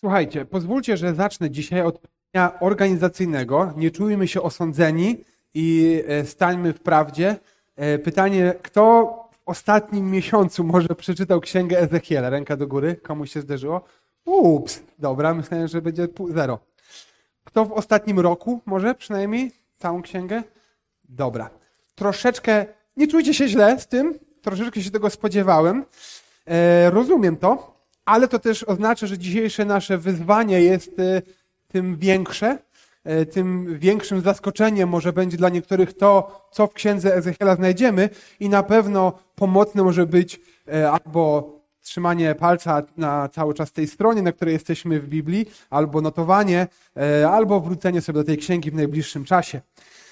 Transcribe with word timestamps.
Słuchajcie, 0.00 0.44
pozwólcie, 0.44 0.96
że 0.96 1.14
zacznę 1.14 1.50
dzisiaj 1.50 1.82
od 1.82 1.98
pytania 1.98 2.60
organizacyjnego. 2.60 3.72
Nie 3.76 3.90
czujmy 3.90 4.28
się 4.28 4.42
osądzeni 4.42 5.24
i 5.54 5.98
e, 6.06 6.24
stańmy 6.24 6.72
w 6.72 6.80
prawdzie. 6.80 7.36
E, 7.76 7.98
pytanie, 7.98 8.54
kto 8.62 9.04
w 9.32 9.48
ostatnim 9.48 10.10
miesiącu 10.10 10.64
może 10.64 10.88
przeczytał 10.88 11.40
księgę 11.40 11.78
Ezechiela? 11.78 12.30
Ręka 12.30 12.56
do 12.56 12.66
góry, 12.66 12.96
komuś 12.96 13.32
się 13.32 13.40
zdarzyło? 13.40 13.84
Ups, 14.24 14.82
dobra, 14.98 15.34
myślałem, 15.34 15.68
że 15.68 15.82
będzie 15.82 16.08
zero. 16.34 16.58
Kto 17.44 17.64
w 17.64 17.72
ostatnim 17.72 18.20
roku 18.20 18.60
może 18.66 18.94
przynajmniej 18.94 19.52
całą 19.78 20.02
księgę? 20.02 20.42
Dobra. 21.08 21.50
Troszeczkę, 21.94 22.66
nie 22.96 23.08
czujcie 23.08 23.34
się 23.34 23.48
źle 23.48 23.80
z 23.80 23.86
tym, 23.86 24.18
troszeczkę 24.42 24.82
się 24.82 24.90
tego 24.90 25.10
spodziewałem. 25.10 25.84
E, 26.46 26.90
rozumiem 26.90 27.36
to, 27.36 27.69
ale 28.10 28.28
to 28.28 28.38
też 28.38 28.62
oznacza, 28.62 29.06
że 29.06 29.18
dzisiejsze 29.18 29.64
nasze 29.64 29.98
wyzwanie 29.98 30.60
jest 30.60 30.98
e, 30.98 31.22
tym 31.68 31.96
większe, 31.96 32.58
e, 33.04 33.26
tym 33.26 33.78
większym 33.78 34.20
zaskoczeniem 34.20 34.88
może 34.88 35.12
będzie 35.12 35.36
dla 35.36 35.48
niektórych 35.48 35.96
to, 35.96 36.40
co 36.52 36.66
w 36.66 36.72
księdze 36.72 37.14
Ezechiela 37.14 37.56
znajdziemy 37.56 38.08
i 38.40 38.48
na 38.48 38.62
pewno 38.62 39.18
pomocne 39.34 39.82
może 39.82 40.06
być 40.06 40.40
e, 40.72 40.90
albo 40.90 41.52
trzymanie 41.80 42.34
palca 42.34 42.82
na 42.96 43.28
cały 43.28 43.54
czas 43.54 43.72
tej 43.72 43.86
stronie, 43.86 44.22
na 44.22 44.32
której 44.32 44.52
jesteśmy 44.52 45.00
w 45.00 45.08
Biblii, 45.08 45.46
albo 45.70 46.00
notowanie, 46.00 46.66
albo 47.30 47.60
wrócenie 47.60 48.00
sobie 48.00 48.18
do 48.18 48.24
tej 48.24 48.38
księgi 48.38 48.70
w 48.70 48.74
najbliższym 48.74 49.24
czasie. 49.24 49.60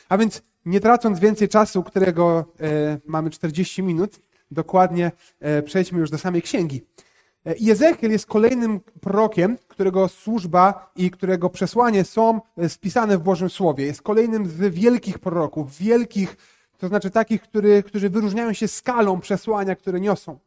A 0.09 0.19
więc 0.19 0.43
nie 0.67 0.81
tracąc 0.81 1.21
więcej 1.21 1.49
czasu, 1.49 1.83
którego 1.83 2.45
mamy 3.07 3.31
40 3.31 3.83
minut, 3.83 4.21
dokładnie 4.51 5.13
przejdźmy 5.65 5.99
już 5.99 6.11
do 6.11 6.19
samej 6.19 6.43
księgi. 6.43 6.83
I 7.59 7.71
Ezechiel 7.71 8.11
jest 8.11 8.27
kolejnym 8.27 8.81
prorokiem, 9.01 9.59
którego 9.69 10.09
służba 10.09 10.93
i 10.97 11.11
którego 11.11 11.51
przesłanie 11.51 12.05
są 12.05 12.41
e, 12.57 12.69
spisane 12.69 13.19
w 13.19 13.23
Bożym 13.23 13.51
Słowie. 13.51 13.85
Jest 13.85 14.03
kolejnym 14.03 14.47
z 14.47 14.75
wielkich 14.75 15.19
proroków, 15.19 15.77
wielkich, 15.77 16.37
to 16.79 16.89
znaczy 16.89 17.11
takich, 17.11 17.43
który, 17.43 17.83
którzy 17.83 18.11
wyróżniają 18.11 18.53
się 18.53 18.69
skalą 18.69 19.21
przesłania, 19.21 19.77
które 19.77 20.01
niosą. 20.01 20.39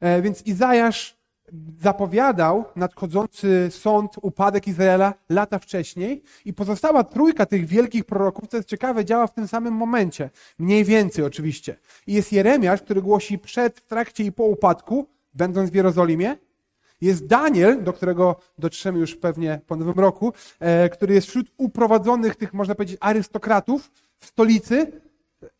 E, 0.00 0.22
więc 0.22 0.42
Izajasz 0.42 1.16
zapowiadał 1.80 2.64
nadchodzący 2.76 3.68
sąd, 3.70 4.12
upadek 4.22 4.68
Izraela 4.68 5.14
lata 5.28 5.58
wcześniej 5.58 6.22
i 6.44 6.52
pozostała 6.52 7.04
trójka 7.04 7.46
tych 7.46 7.66
wielkich 7.66 8.04
proroków, 8.04 8.48
co 8.48 8.56
jest 8.56 8.68
ciekawe, 8.68 9.04
działa 9.04 9.26
w 9.26 9.34
tym 9.34 9.48
samym 9.48 9.74
momencie. 9.74 10.30
Mniej 10.58 10.84
więcej 10.84 11.24
oczywiście. 11.24 11.76
I 12.06 12.12
jest 12.12 12.32
Jeremiasz, 12.32 12.82
który 12.82 13.02
głosi 13.02 13.38
przed, 13.38 13.80
w 13.80 13.86
trakcie 13.86 14.24
i 14.24 14.32
po 14.32 14.44
upadku, 14.44 15.06
będąc 15.36 15.70
w 15.70 15.74
Jerozolimie. 15.74 16.36
Jest 17.00 17.26
Daniel, 17.26 17.84
do 17.84 17.92
którego 17.92 18.36
dotrzemy 18.58 18.98
już 18.98 19.16
pewnie 19.16 19.60
po 19.66 19.76
nowym 19.76 19.94
roku, 19.94 20.32
e, 20.60 20.88
który 20.88 21.14
jest 21.14 21.28
wśród 21.28 21.50
uprowadzonych 21.56 22.36
tych, 22.36 22.54
można 22.54 22.74
powiedzieć, 22.74 22.96
arystokratów 23.00 23.90
w 24.18 24.26
stolicy. 24.26 24.92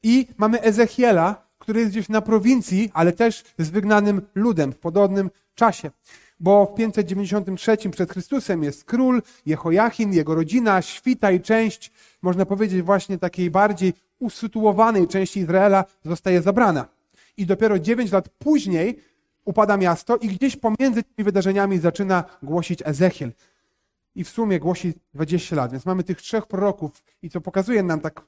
I 0.03 0.27
mamy 0.37 0.63
Ezechiela, 0.63 1.47
który 1.59 1.81
jest 1.81 1.93
gdzieś 1.93 2.09
na 2.09 2.21
prowincji, 2.21 2.91
ale 2.95 3.13
też 3.13 3.45
z 3.59 3.71
wygnanym 3.71 4.23
ludem 4.35 4.73
w 4.73 4.79
podobnym 4.79 5.31
czasie. 5.55 5.91
Bo 6.41 6.67
w 6.67 6.75
593 6.75 7.91
przed 7.91 8.11
Chrystusem 8.13 8.63
jest 8.63 8.85
król, 8.85 9.23
Jehoiachin, 9.47 10.13
jego 10.13 10.35
rodzina, 10.35 10.83
świta 10.83 11.31
i 11.31 11.41
część, 11.41 11.93
można 12.23 12.47
powiedzieć, 12.47 12.83
właśnie 12.83 13.19
takiej 13.19 13.51
bardziej 13.51 13.93
usytuowanej 14.19 15.09
części 15.09 15.41
Izraela 15.41 15.85
zostaje 16.05 16.43
zabrana. 16.43 16.89
I 17.37 17.47
dopiero 17.47 17.79
9 17.79 18.13
lat 18.13 18.29
później 18.29 19.01
upada 19.47 19.77
miasto 19.77 20.17
i 20.17 20.29
gdzieś 20.29 20.57
pomiędzy 20.57 21.03
tymi 21.03 21.25
wydarzeniami 21.25 21.79
zaczyna 21.79 22.25
głosić 22.43 22.83
Ezechiel. 22.85 23.33
I 24.15 24.25
w 24.25 24.29
sumie 24.29 24.61
głosi 24.61 24.95
20 25.15 25.57
lat. 25.57 25.73
Więc 25.73 25.87
mamy 25.87 26.05
tych 26.05 26.23
trzech 26.23 26.47
proroków 26.47 27.05
i 27.23 27.31
co 27.31 27.41
pokazuje 27.41 27.83
nam 27.83 28.01
tak 28.01 28.23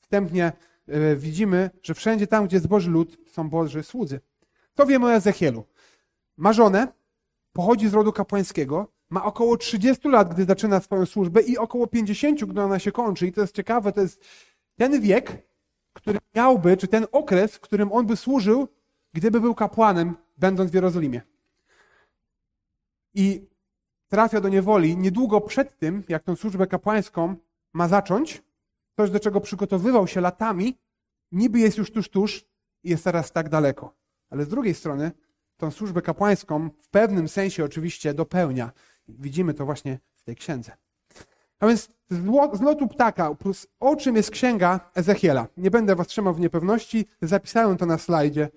wstępnie, 0.00 0.52
yy, 0.86 1.16
widzimy, 1.16 1.70
że 1.82 1.94
wszędzie 1.94 2.26
tam, 2.26 2.46
gdzie 2.46 2.56
jest 2.56 2.66
Boży 2.66 2.90
lud, 2.90 3.16
są 3.32 3.50
Boży 3.50 3.82
słudzy. 3.82 4.20
To 4.74 4.86
wiemy 4.86 5.06
o 5.06 5.14
Ezechielu. 5.14 5.64
Ma 6.36 6.52
żonę, 6.52 6.88
pochodzi 7.52 7.88
z 7.88 7.94
rodu 7.94 8.12
kapłańskiego, 8.12 8.92
ma 9.10 9.24
około 9.24 9.56
30 9.56 10.08
lat, 10.08 10.34
gdy 10.34 10.44
zaczyna 10.44 10.80
swoją 10.80 11.06
służbę 11.06 11.40
i 11.42 11.58
około 11.58 11.86
50, 11.86 12.44
gdy 12.44 12.62
ona 12.62 12.78
się 12.78 12.92
kończy. 12.92 13.26
I 13.26 13.32
to 13.32 13.40
jest 13.40 13.54
ciekawe, 13.54 13.92
to 13.92 14.00
jest 14.00 14.24
ten 14.76 15.00
wiek, 15.00 15.46
który 15.92 16.18
miałby, 16.34 16.76
czy 16.76 16.88
ten 16.88 17.06
okres, 17.12 17.54
w 17.54 17.60
którym 17.60 17.92
on 17.92 18.06
by 18.06 18.16
służył, 18.16 18.68
gdyby 19.12 19.40
był 19.40 19.54
kapłanem 19.54 20.16
będąc 20.36 20.70
w 20.70 20.74
Jerozolimie. 20.74 21.22
I 23.14 23.46
trafia 24.08 24.40
do 24.40 24.48
niewoli 24.48 24.96
niedługo 24.96 25.40
przed 25.40 25.78
tym, 25.78 26.04
jak 26.08 26.22
tę 26.22 26.36
służbę 26.36 26.66
kapłańską 26.66 27.36
ma 27.72 27.88
zacząć, 27.88 28.42
coś 28.96 29.10
do 29.10 29.20
czego 29.20 29.40
przygotowywał 29.40 30.06
się 30.06 30.20
latami, 30.20 30.78
niby 31.32 31.58
jest 31.58 31.78
już 31.78 31.92
tuż, 31.92 32.08
tuż 32.08 32.44
i 32.82 32.90
jest 32.90 33.04
teraz 33.04 33.32
tak 33.32 33.48
daleko. 33.48 33.94
Ale 34.30 34.44
z 34.44 34.48
drugiej 34.48 34.74
strony, 34.74 35.12
tą 35.56 35.70
służbę 35.70 36.02
kapłańską 36.02 36.70
w 36.80 36.88
pewnym 36.88 37.28
sensie 37.28 37.64
oczywiście 37.64 38.14
dopełnia. 38.14 38.72
Widzimy 39.08 39.54
to 39.54 39.64
właśnie 39.64 39.98
w 40.14 40.24
tej 40.24 40.36
księdze. 40.36 40.72
A 41.60 41.66
więc 41.66 41.90
z 42.52 42.60
lotu 42.60 42.88
ptaka, 42.88 43.34
plus 43.34 43.66
o 43.80 43.96
czym 43.96 44.16
jest 44.16 44.30
księga 44.30 44.90
Ezechiela. 44.94 45.46
Nie 45.56 45.70
będę 45.70 45.96
was 45.96 46.06
trzymał 46.06 46.34
w 46.34 46.40
niepewności, 46.40 47.06
zapisałem 47.22 47.76
to 47.76 47.86
na 47.86 47.98
slajdzie. 47.98 48.48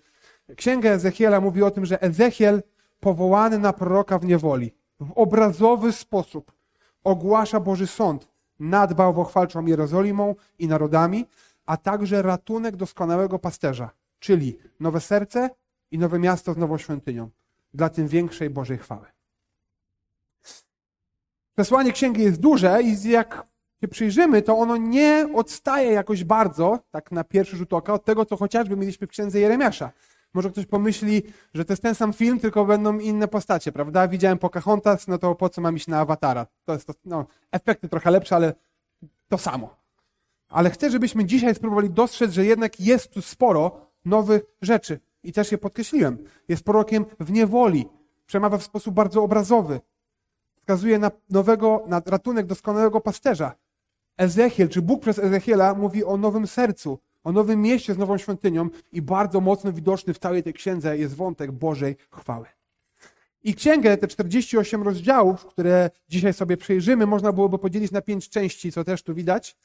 Księga 0.55 0.89
Ezechiela 0.89 1.41
mówi 1.41 1.63
o 1.63 1.71
tym, 1.71 1.85
że 1.85 2.01
Ezechiel 2.01 2.63
powołany 2.99 3.59
na 3.59 3.73
proroka 3.73 4.19
w 4.19 4.25
niewoli 4.25 4.73
w 4.99 5.11
obrazowy 5.15 5.91
sposób 5.91 6.51
ogłasza 7.03 7.59
Boży 7.59 7.87
sąd 7.87 8.27
nad 8.59 8.93
bałwochwalczą 8.93 9.65
Jerozolimą 9.65 10.35
i 10.59 10.67
narodami, 10.67 11.25
a 11.65 11.77
także 11.77 12.21
ratunek 12.21 12.75
doskonałego 12.75 13.39
pasterza, 13.39 13.89
czyli 14.19 14.59
nowe 14.79 15.01
serce 15.01 15.49
i 15.91 15.97
nowe 15.97 16.19
miasto 16.19 16.53
z 16.53 16.57
nową 16.57 16.77
świątynią, 16.77 17.29
dla 17.73 17.89
tym 17.89 18.07
większej 18.07 18.49
Bożej 18.49 18.77
chwały. 18.77 19.05
Przesłanie 21.55 21.91
księgi 21.91 22.21
jest 22.21 22.39
duże 22.39 22.83
i 22.83 23.09
jak 23.09 23.47
się 23.81 23.87
przyjrzymy, 23.87 24.41
to 24.41 24.57
ono 24.57 24.77
nie 24.77 25.29
odstaje 25.35 25.91
jakoś 25.91 26.23
bardzo, 26.23 26.79
tak 26.91 27.11
na 27.11 27.23
pierwszy 27.23 27.57
rzut 27.57 27.73
oka, 27.73 27.93
od 27.93 28.05
tego, 28.05 28.25
co 28.25 28.37
chociażby 28.37 28.75
mieliśmy 28.75 29.07
w 29.07 29.09
księdze 29.09 29.39
Jeremiasza. 29.39 29.91
Może 30.37 30.51
ktoś 30.51 30.65
pomyśli, 30.65 31.23
że 31.53 31.65
to 31.65 31.73
jest 31.73 31.83
ten 31.83 31.95
sam 31.95 32.13
film, 32.13 32.39
tylko 32.39 32.65
będą 32.65 32.99
inne 32.99 33.27
postacie, 33.27 33.71
prawda? 33.71 34.07
Widziałem 34.07 34.37
Pocahontas, 34.37 35.07
no 35.07 35.17
to 35.17 35.35
po 35.35 35.49
co 35.49 35.61
mam 35.61 35.75
iść 35.75 35.87
na 35.87 35.99
Awatara? 35.99 36.47
To 36.65 36.73
jest 36.73 36.87
to, 36.87 36.93
no, 37.05 37.25
efekty 37.51 37.89
trochę 37.89 38.11
lepsze, 38.11 38.35
ale 38.35 38.53
to 39.29 39.37
samo. 39.37 39.75
Ale 40.49 40.69
chcę, 40.69 40.91
żebyśmy 40.91 41.25
dzisiaj 41.25 41.55
spróbowali 41.55 41.89
dostrzec, 41.89 42.31
że 42.31 42.45
jednak 42.45 42.79
jest 42.79 43.11
tu 43.11 43.21
sporo 43.21 43.87
nowych 44.05 44.41
rzeczy. 44.61 44.99
I 45.23 45.33
też 45.33 45.51
je 45.51 45.57
podkreśliłem. 45.57 46.17
Jest 46.47 46.63
prorokiem 46.63 47.05
w 47.19 47.31
niewoli. 47.31 47.89
Przemawia 48.25 48.57
w 48.57 48.63
sposób 48.63 48.93
bardzo 48.93 49.23
obrazowy. 49.23 49.81
Wskazuje 50.59 50.99
na 50.99 51.11
nowego, 51.29 51.83
na 51.87 52.01
ratunek 52.05 52.45
doskonałego 52.45 53.01
pasterza. 53.01 53.55
Ezechiel, 54.17 54.69
czy 54.69 54.81
Bóg 54.81 55.01
przez 55.01 55.19
Ezechiela 55.19 55.73
mówi 55.73 56.03
o 56.03 56.17
nowym 56.17 56.47
sercu, 56.47 56.99
o 57.27 57.31
nowym 57.31 57.61
mieście 57.61 57.93
z 57.93 57.97
nową 57.97 58.17
świątynią 58.17 58.69
i 58.91 59.01
bardzo 59.01 59.41
mocno 59.41 59.73
widoczny 59.73 60.13
w 60.13 60.19
całej 60.19 60.43
tej 60.43 60.53
księdze 60.53 60.97
jest 60.97 61.15
wątek 61.15 61.51
Bożej 61.51 61.95
chwały. 62.11 62.45
I 63.43 63.55
księgę, 63.55 63.97
te 63.97 64.07
48 64.07 64.83
rozdziałów, 64.83 65.45
które 65.45 65.89
dzisiaj 66.09 66.33
sobie 66.33 66.57
przejrzymy, 66.57 67.05
można 67.05 67.31
byłoby 67.31 67.59
podzielić 67.59 67.91
na 67.91 68.01
pięć 68.01 68.29
części, 68.29 68.71
co 68.71 68.83
też 68.83 69.03
tu 69.03 69.13
widać. 69.13 69.55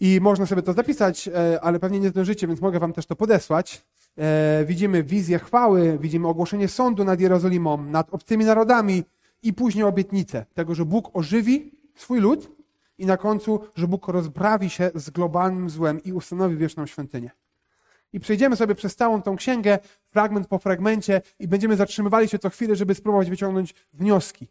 I 0.00 0.18
można 0.20 0.46
sobie 0.46 0.62
to 0.62 0.72
zapisać, 0.72 1.28
e, 1.28 1.60
ale 1.60 1.78
pewnie 1.78 2.00
nie 2.00 2.08
zdążycie, 2.08 2.46
więc 2.46 2.60
mogę 2.60 2.78
wam 2.78 2.92
też 2.92 3.06
to 3.06 3.16
podesłać. 3.16 3.84
E, 4.18 4.64
widzimy 4.66 5.02
wizję 5.02 5.38
chwały, 5.38 5.98
widzimy 6.00 6.28
ogłoszenie 6.28 6.68
sądu 6.68 7.04
nad 7.04 7.20
Jerozolimą, 7.20 7.82
nad 7.82 8.14
obcymi 8.14 8.44
narodami 8.44 9.04
i 9.42 9.52
później 9.52 9.84
obietnicę 9.84 10.46
tego, 10.54 10.74
że 10.74 10.84
Bóg 10.84 11.10
ożywi 11.12 11.72
swój 11.94 12.20
lud 12.20 12.59
i 13.00 13.06
na 13.06 13.16
końcu, 13.16 13.60
że 13.74 13.88
Bóg 13.88 14.08
rozprawi 14.08 14.70
się 14.70 14.90
z 14.94 15.10
globalnym 15.10 15.70
złem 15.70 16.02
i 16.02 16.12
ustanowi 16.12 16.56
wieczną 16.56 16.86
świątynię. 16.86 17.30
I 18.12 18.20
przejdziemy 18.20 18.56
sobie 18.56 18.74
przez 18.74 18.96
całą 18.96 19.22
tą 19.22 19.36
księgę, 19.36 19.78
fragment 20.04 20.48
po 20.48 20.58
fragmencie, 20.58 21.22
i 21.38 21.48
będziemy 21.48 21.76
zatrzymywali 21.76 22.28
się 22.28 22.38
co 22.38 22.50
chwilę, 22.50 22.76
żeby 22.76 22.94
spróbować 22.94 23.30
wyciągnąć 23.30 23.74
wnioski. 23.92 24.48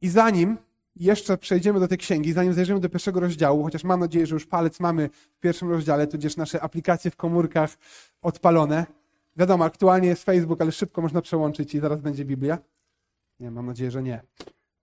I 0.00 0.08
zanim 0.08 0.58
jeszcze 0.96 1.38
przejdziemy 1.38 1.80
do 1.80 1.88
tej 1.88 1.98
księgi, 1.98 2.32
zanim 2.32 2.52
zajrzymy 2.52 2.80
do 2.80 2.88
pierwszego 2.88 3.20
rozdziału, 3.20 3.64
chociaż 3.64 3.84
mam 3.84 4.00
nadzieję, 4.00 4.26
że 4.26 4.34
już 4.34 4.46
palec 4.46 4.80
mamy 4.80 5.10
w 5.32 5.38
pierwszym 5.38 5.70
rozdziale, 5.70 6.06
tudzież 6.06 6.36
nasze 6.36 6.60
aplikacje 6.60 7.10
w 7.10 7.16
komórkach 7.16 7.76
odpalone. 8.22 8.86
Wiadomo, 9.36 9.64
aktualnie 9.64 10.08
jest 10.08 10.24
Facebook, 10.24 10.60
ale 10.60 10.72
szybko 10.72 11.02
można 11.02 11.22
przełączyć 11.22 11.74
i 11.74 11.80
zaraz 11.80 12.00
będzie 12.00 12.24
Biblia. 12.24 12.58
Nie, 13.40 13.50
mam 13.50 13.66
nadzieję, 13.66 13.90
że 13.90 14.02
nie. 14.02 14.22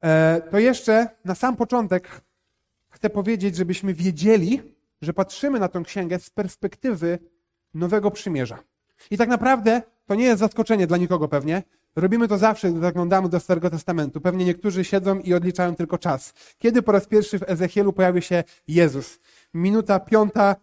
E, 0.03 0.41
to 0.51 0.59
jeszcze 0.59 1.07
na 1.25 1.35
sam 1.35 1.55
początek 1.55 2.21
chcę 3.05 3.09
powiedzieć, 3.09 3.55
żebyśmy 3.55 3.93
wiedzieli, 3.93 4.61
że 5.01 5.13
patrzymy 5.13 5.59
na 5.59 5.67
tę 5.67 5.81
księgę 5.85 6.19
z 6.19 6.29
perspektywy 6.29 7.19
nowego 7.73 8.11
przymierza. 8.11 8.59
I 9.11 9.17
tak 9.17 9.29
naprawdę 9.29 9.81
to 10.05 10.15
nie 10.15 10.25
jest 10.25 10.39
zaskoczenie 10.39 10.87
dla 10.87 10.97
nikogo 10.97 11.27
pewnie. 11.27 11.63
Robimy 11.95 12.27
to 12.27 12.37
zawsze, 12.37 12.71
gdy 12.71 12.79
zaglądamy 12.79 13.29
do 13.29 13.39
Starego 13.39 13.69
Testamentu. 13.69 14.21
Pewnie 14.21 14.45
niektórzy 14.45 14.83
siedzą 14.83 15.19
i 15.19 15.33
odliczają 15.33 15.75
tylko 15.75 15.97
czas. 15.97 16.33
Kiedy 16.57 16.81
po 16.81 16.91
raz 16.91 17.07
pierwszy 17.07 17.39
w 17.39 17.49
Ezechielu 17.49 17.93
pojawił 17.93 18.21
się 18.21 18.43
Jezus? 18.67 19.19
Minuta 19.53 19.99
piąta, 19.99 20.55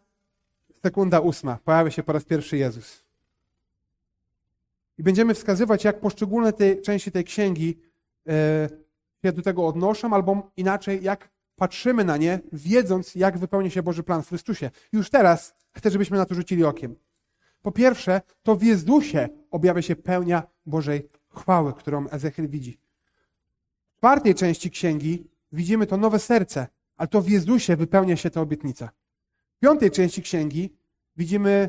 sekunda 0.83 1.21
ósma. 1.21 1.59
Pojawia 1.65 1.91
się 1.91 2.03
po 2.03 2.13
raz 2.13 2.25
pierwszy 2.25 2.57
Jezus. 2.57 3.05
I 4.99 5.03
będziemy 5.03 5.35
wskazywać, 5.35 5.85
jak 5.85 6.01
poszczególne 6.01 6.53
te 6.53 6.77
części 6.77 7.13
tej 7.13 7.25
księgi 7.25 7.79
e, 8.29 8.69
się 9.25 9.33
do 9.33 9.43
tego 9.43 9.67
odnoszą, 9.67 10.15
albo 10.15 10.51
inaczej, 10.57 11.03
jak 11.03 11.32
patrzymy 11.57 12.05
na 12.05 12.17
nie, 12.17 12.41
wiedząc, 12.53 13.15
jak 13.15 13.39
wypełni 13.39 13.71
się 13.71 13.83
Boży 13.83 14.03
plan 14.03 14.23
w 14.23 14.29
Chrystusie. 14.29 14.71
Już 14.93 15.11
teraz 15.11 15.55
chcę, 15.73 15.91
żebyśmy 15.91 16.19
na 16.19 16.27
to 16.27 16.35
rzucili 16.35 16.65
okiem. 16.65 16.97
Po 17.63 17.73
pierwsze, 17.73 18.21
to 18.43 18.57
w 18.57 18.63
Jezusie 18.63 19.29
objawia 19.51 19.83
się 19.83 19.97
pełnia 19.97 20.43
Bożej 20.67 21.09
chwały, 21.31 21.73
którą 21.75 22.09
Ezechiel 22.09 22.49
widzi. 22.49 22.79
W 23.95 23.99
czwartej 23.99 24.35
części 24.35 24.71
księgi 24.71 25.31
widzimy 25.53 25.87
to 25.87 25.97
nowe 25.97 26.19
serce, 26.19 26.67
ale 26.97 27.09
to 27.09 27.23
w 27.23 27.29
Jezusie 27.29 27.77
wypełnia 27.77 28.17
się 28.17 28.31
ta 28.31 28.41
obietnica. 28.41 28.91
W 29.57 29.59
piątej 29.61 29.91
części 29.91 30.23
księgi 30.23 30.77
widzimy 31.17 31.69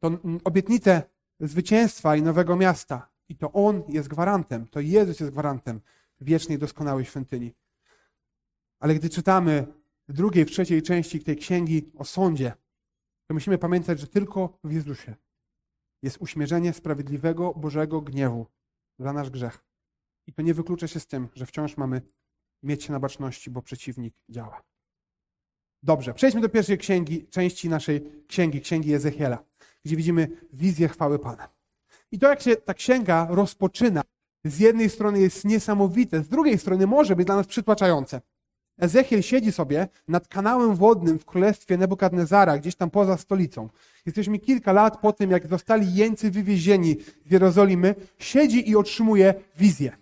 tą 0.00 0.18
obietnicę 0.44 1.02
zwycięstwa 1.40 2.16
i 2.16 2.22
nowego 2.22 2.56
miasta. 2.56 3.08
I 3.28 3.36
to 3.36 3.52
On 3.52 3.82
jest 3.88 4.08
gwarantem, 4.08 4.66
to 4.66 4.80
Jezus 4.80 5.20
jest 5.20 5.32
gwarantem 5.32 5.80
wiecznej, 6.20 6.58
doskonałej 6.58 7.04
świątyni. 7.04 7.54
Ale 8.84 8.94
gdy 8.94 9.10
czytamy 9.10 9.66
w 10.08 10.12
drugiej, 10.12 10.44
w 10.44 10.50
trzeciej 10.50 10.82
części 10.82 11.20
tej 11.20 11.36
księgi 11.36 11.90
o 11.94 12.04
sądzie, 12.04 12.52
to 13.26 13.34
musimy 13.34 13.58
pamiętać, 13.58 14.00
że 14.00 14.06
tylko 14.06 14.58
w 14.64 14.72
Jezusie 14.72 15.14
jest 16.02 16.16
uśmierzenie 16.20 16.72
sprawiedliwego 16.72 17.54
Bożego 17.54 18.00
gniewu 18.00 18.46
za 18.98 19.12
nasz 19.12 19.30
grzech. 19.30 19.64
I 20.26 20.32
to 20.32 20.42
nie 20.42 20.54
wyklucza 20.54 20.88
się 20.88 21.00
z 21.00 21.06
tym, 21.06 21.28
że 21.34 21.46
wciąż 21.46 21.76
mamy 21.76 22.02
mieć 22.62 22.84
się 22.84 22.92
na 22.92 23.00
baczności, 23.00 23.50
bo 23.50 23.62
przeciwnik 23.62 24.14
działa. 24.28 24.62
Dobrze, 25.82 26.14
przejdźmy 26.14 26.40
do 26.40 26.48
pierwszej 26.48 26.78
księgi, 26.78 27.28
części 27.28 27.68
naszej 27.68 28.24
księgi, 28.28 28.60
księgi 28.60 28.94
Ezechiela, 28.94 29.44
gdzie 29.84 29.96
widzimy 29.96 30.28
wizję 30.52 30.88
chwały 30.88 31.18
Pana. 31.18 31.48
I 32.12 32.18
to, 32.18 32.28
jak 32.28 32.42
się 32.42 32.56
ta 32.56 32.74
księga 32.74 33.26
rozpoczyna, 33.30 34.02
z 34.44 34.58
jednej 34.58 34.90
strony 34.90 35.20
jest 35.20 35.44
niesamowite, 35.44 36.22
z 36.22 36.28
drugiej 36.28 36.58
strony 36.58 36.86
może 36.86 37.16
być 37.16 37.26
dla 37.26 37.36
nas 37.36 37.46
przytłaczające. 37.46 38.20
Ezechiel 38.78 39.22
siedzi 39.22 39.52
sobie 39.52 39.88
nad 40.08 40.28
kanałem 40.28 40.74
wodnym 40.74 41.18
w 41.18 41.24
królestwie 41.24 41.76
Nebukadnezara, 41.76 42.58
gdzieś 42.58 42.74
tam 42.74 42.90
poza 42.90 43.16
stolicą. 43.16 43.68
Jesteśmy 44.06 44.38
kilka 44.38 44.72
lat 44.72 45.00
po 45.00 45.12
tym, 45.12 45.30
jak 45.30 45.46
zostali 45.46 45.94
jeńcy 45.94 46.30
wywiezieni 46.30 46.96
z 47.26 47.30
Jerozolimy, 47.30 47.94
siedzi 48.18 48.70
i 48.70 48.76
otrzymuje 48.76 49.34
wizję. 49.58 49.96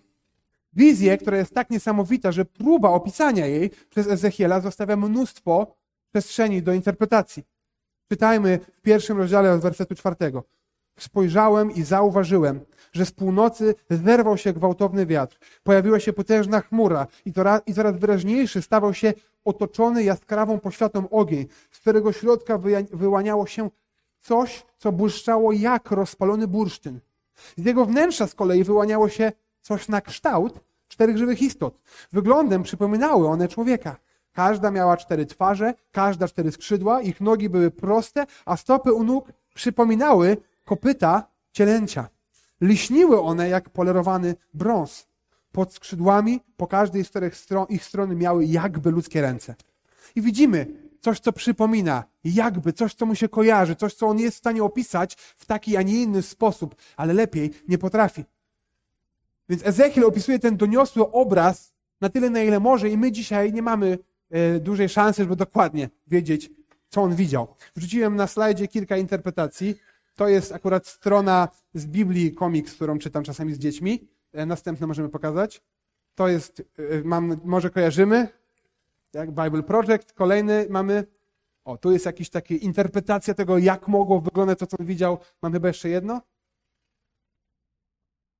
Wizję, 0.73 1.17
która 1.17 1.37
jest 1.37 1.53
tak 1.53 1.69
niesamowita, 1.69 2.31
że 2.31 2.45
próba 2.45 2.89
opisania 2.89 3.47
jej 3.47 3.71
przez 3.89 4.07
Ezechiela 4.07 4.59
zostawia 4.59 4.95
mnóstwo 4.95 5.75
przestrzeni 6.11 6.61
do 6.61 6.73
interpretacji. 6.73 7.43
Czytajmy 8.09 8.59
w 8.73 8.81
pierwszym 8.81 9.17
rozdziale 9.17 9.53
od 9.53 9.61
wersetu 9.61 9.95
czwartego. 9.95 10.43
Spojrzałem 10.99 11.71
i 11.71 11.83
zauważyłem, 11.83 12.59
że 12.93 13.05
z 13.05 13.11
północy 13.11 13.75
zerwał 13.89 14.37
się 14.37 14.53
gwałtowny 14.53 15.05
wiatr. 15.05 15.39
Pojawiła 15.63 15.99
się 15.99 16.13
potężna 16.13 16.61
chmura 16.61 17.07
i, 17.25 17.33
to 17.33 17.59
i 17.65 17.73
coraz 17.73 17.97
wyraźniejszy 17.97 18.61
stawał 18.61 18.93
się 18.93 19.13
otoczony 19.45 20.03
jaskrawą 20.03 20.59
poświatą 20.59 21.09
ogień, 21.09 21.47
z 21.71 21.79
którego 21.79 22.11
środka 22.11 22.59
wyłaniało 22.93 23.47
się 23.47 23.69
coś, 24.19 24.65
co 24.77 24.91
błyszczało 24.91 25.51
jak 25.51 25.91
rozpalony 25.91 26.47
bursztyn. 26.47 26.99
Z 27.57 27.65
jego 27.65 27.85
wnętrza 27.85 28.27
z 28.27 28.35
kolei 28.35 28.63
wyłaniało 28.63 29.09
się 29.09 29.31
coś 29.61 29.87
na 29.87 30.01
kształt 30.01 30.59
czterech 30.87 31.17
żywych 31.17 31.41
istot. 31.41 31.79
Wyglądem 32.11 32.63
przypominały 32.63 33.27
one 33.27 33.47
człowieka. 33.47 33.95
Każda 34.33 34.71
miała 34.71 34.97
cztery 34.97 35.25
twarze, 35.25 35.73
każda 35.91 36.27
cztery 36.27 36.51
skrzydła, 36.51 37.01
ich 37.01 37.21
nogi 37.21 37.49
były 37.49 37.71
proste, 37.71 38.25
a 38.45 38.57
stopy 38.57 38.93
u 38.93 39.03
nóg 39.03 39.31
przypominały 39.53 40.37
kopyta 40.65 41.27
cielęcia. 41.51 42.09
Liśniły 42.61 43.21
one 43.21 43.49
jak 43.49 43.69
polerowany 43.69 44.35
brąz. 44.53 45.07
Pod 45.51 45.73
skrzydłami 45.73 46.41
po 46.57 46.67
każdej 46.67 47.05
z 47.05 47.07
czterech 47.07 47.37
stron, 47.37 47.65
ich 47.69 47.85
strony 47.85 48.15
miały 48.15 48.45
jakby 48.45 48.91
ludzkie 48.91 49.21
ręce. 49.21 49.55
I 50.15 50.21
widzimy 50.21 50.65
coś, 51.01 51.19
co 51.19 51.33
przypomina, 51.33 52.03
jakby 52.23 52.73
coś, 52.73 52.93
co 52.93 53.05
mu 53.05 53.15
się 53.15 53.29
kojarzy, 53.29 53.75
coś, 53.75 53.93
co 53.93 54.07
on 54.07 54.19
jest 54.19 54.35
w 54.35 54.39
stanie 54.39 54.63
opisać 54.63 55.15
w 55.15 55.45
taki, 55.45 55.77
a 55.77 55.81
nie 55.81 56.01
inny 56.01 56.21
sposób, 56.21 56.75
ale 56.97 57.13
lepiej 57.13 57.51
nie 57.67 57.77
potrafi. 57.77 58.25
Więc 59.49 59.65
Ezechiel 59.65 60.05
opisuje 60.05 60.39
ten 60.39 60.57
doniosły 60.57 61.11
obraz 61.11 61.73
na 62.01 62.09
tyle, 62.09 62.29
na 62.29 62.43
ile 62.43 62.59
może, 62.59 62.89
i 62.89 62.97
my 62.97 63.11
dzisiaj 63.11 63.53
nie 63.53 63.61
mamy 63.61 63.97
e, 64.29 64.59
dużej 64.59 64.89
szansy, 64.89 65.21
żeby 65.21 65.35
dokładnie 65.35 65.89
wiedzieć, 66.07 66.49
co 66.89 67.01
on 67.01 67.15
widział. 67.15 67.55
Wrzuciłem 67.75 68.15
na 68.15 68.27
slajdzie 68.27 68.67
kilka 68.67 68.97
interpretacji. 68.97 69.75
To 70.15 70.27
jest 70.27 70.51
akurat 70.51 70.87
strona 70.87 71.47
z 71.73 71.85
Biblii 71.85 72.33
komiks, 72.33 72.75
którą 72.75 72.99
czytam 72.99 73.23
czasami 73.23 73.53
z 73.53 73.59
dziećmi. 73.59 74.07
E, 74.33 74.45
następne 74.45 74.87
możemy 74.87 75.09
pokazać. 75.09 75.63
To 76.15 76.27
jest, 76.27 76.63
e, 76.77 77.03
mam, 77.03 77.41
może 77.43 77.69
kojarzymy, 77.69 78.27
jak 79.13 79.31
Bible 79.31 79.63
Project. 79.63 80.13
Kolejny 80.13 80.67
mamy, 80.69 81.05
o, 81.65 81.77
tu 81.77 81.91
jest 81.91 82.05
jakaś 82.05 82.29
taka 82.29 82.53
interpretacja 82.53 83.33
tego, 83.33 83.57
jak 83.57 83.87
mogło 83.87 84.21
wyglądać 84.21 84.59
to, 84.59 84.67
co 84.67 84.77
on 84.79 84.85
widział. 84.85 85.17
Mam 85.41 85.53
chyba 85.53 85.67
jeszcze 85.67 85.89
jedno. 85.89 86.21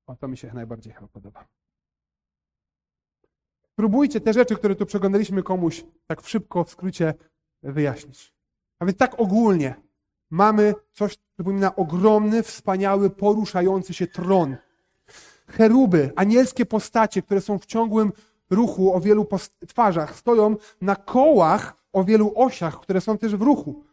O, 0.08 0.16
to 0.16 0.28
mi 0.28 0.38
się 0.38 0.54
najbardziej 0.54 0.94
chyba 0.94 1.08
podoba. 1.08 1.48
Próbujcie 3.76 4.22
te 4.22 4.34
rzeczy, 4.34 4.56
które 4.56 4.76
tu 4.76 4.86
przeglądaliśmy 4.86 5.44
komuś 5.44 5.86
tak 6.08 6.22
szybko, 6.22 6.64
w 6.64 6.70
skrócie 6.70 7.14
wyjaśnić. 7.64 8.34
A 8.80 8.86
więc 8.86 8.98
tak 8.98 9.20
ogólnie 9.20 9.76
mamy 10.30 10.74
coś, 10.92 11.16
co 11.16 11.33
przypomina 11.34 11.76
ogromny, 11.76 12.44
wspaniały, 12.44 13.10
poruszający 13.10 13.94
się 13.94 14.08
tron. 14.08 14.56
Cheruby, 15.48 16.12
anielskie 16.16 16.66
postacie, 16.66 17.22
które 17.22 17.42
są 17.42 17.60
w 17.60 17.66
ciągłym 17.66 18.12
ruchu 18.50 18.94
o 18.94 19.02
wielu 19.02 19.28
twarzach, 19.68 20.16
stoją 20.16 20.56
na 20.82 20.96
kołach 20.96 21.76
o 21.94 22.04
wielu 22.04 22.34
osiach, 22.36 22.80
które 22.80 23.02
są 23.02 23.18
też 23.18 23.36
w 23.36 23.42
ruchu 23.42 23.84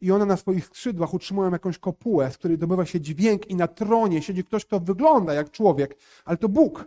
i 0.00 0.12
one 0.12 0.26
na 0.26 0.36
swoich 0.36 0.66
skrzydłach 0.66 1.14
utrzymują 1.14 1.50
jakąś 1.50 1.78
kopułę, 1.78 2.30
z 2.30 2.38
której 2.38 2.58
dobywa 2.58 2.86
się 2.86 3.00
dźwięk 3.00 3.46
i 3.46 3.56
na 3.56 3.68
tronie 3.68 4.22
siedzi 4.22 4.44
ktoś, 4.44 4.64
kto 4.64 4.80
wygląda 4.80 5.34
jak 5.34 5.50
człowiek, 5.50 5.96
ale 6.24 6.36
to 6.36 6.48
Bóg. 6.48 6.84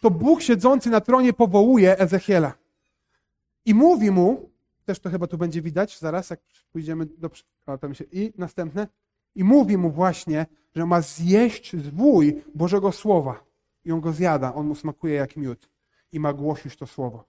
To 0.00 0.10
Bóg 0.10 0.42
siedzący 0.42 0.90
na 0.90 1.00
tronie 1.00 1.32
powołuje 1.32 1.98
Ezechiela. 1.98 2.52
I 3.64 3.74
mówi 3.74 4.10
mu, 4.10 4.50
też 4.84 4.98
to 4.98 5.10
chyba 5.10 5.26
tu 5.26 5.38
będzie 5.38 5.62
widać 5.62 5.98
zaraz, 5.98 6.30
jak 6.30 6.40
pójdziemy 6.72 7.06
do... 7.06 7.30
I 8.12 8.32
następne. 8.38 8.88
I 9.34 9.44
mówi 9.44 9.76
mu 9.76 9.90
właśnie, 9.90 10.46
że 10.74 10.86
ma 10.86 11.00
zjeść 11.00 11.76
zwój 11.76 12.42
Bożego 12.54 12.92
Słowa. 12.92 13.44
I 13.84 13.92
on 13.92 14.00
go 14.00 14.12
zjada, 14.12 14.54
on 14.54 14.66
mu 14.66 14.74
smakuje 14.74 15.14
jak 15.14 15.36
miód. 15.36 15.70
I 16.12 16.20
ma 16.20 16.32
głosić 16.32 16.76
to 16.76 16.86
Słowo. 16.86 17.24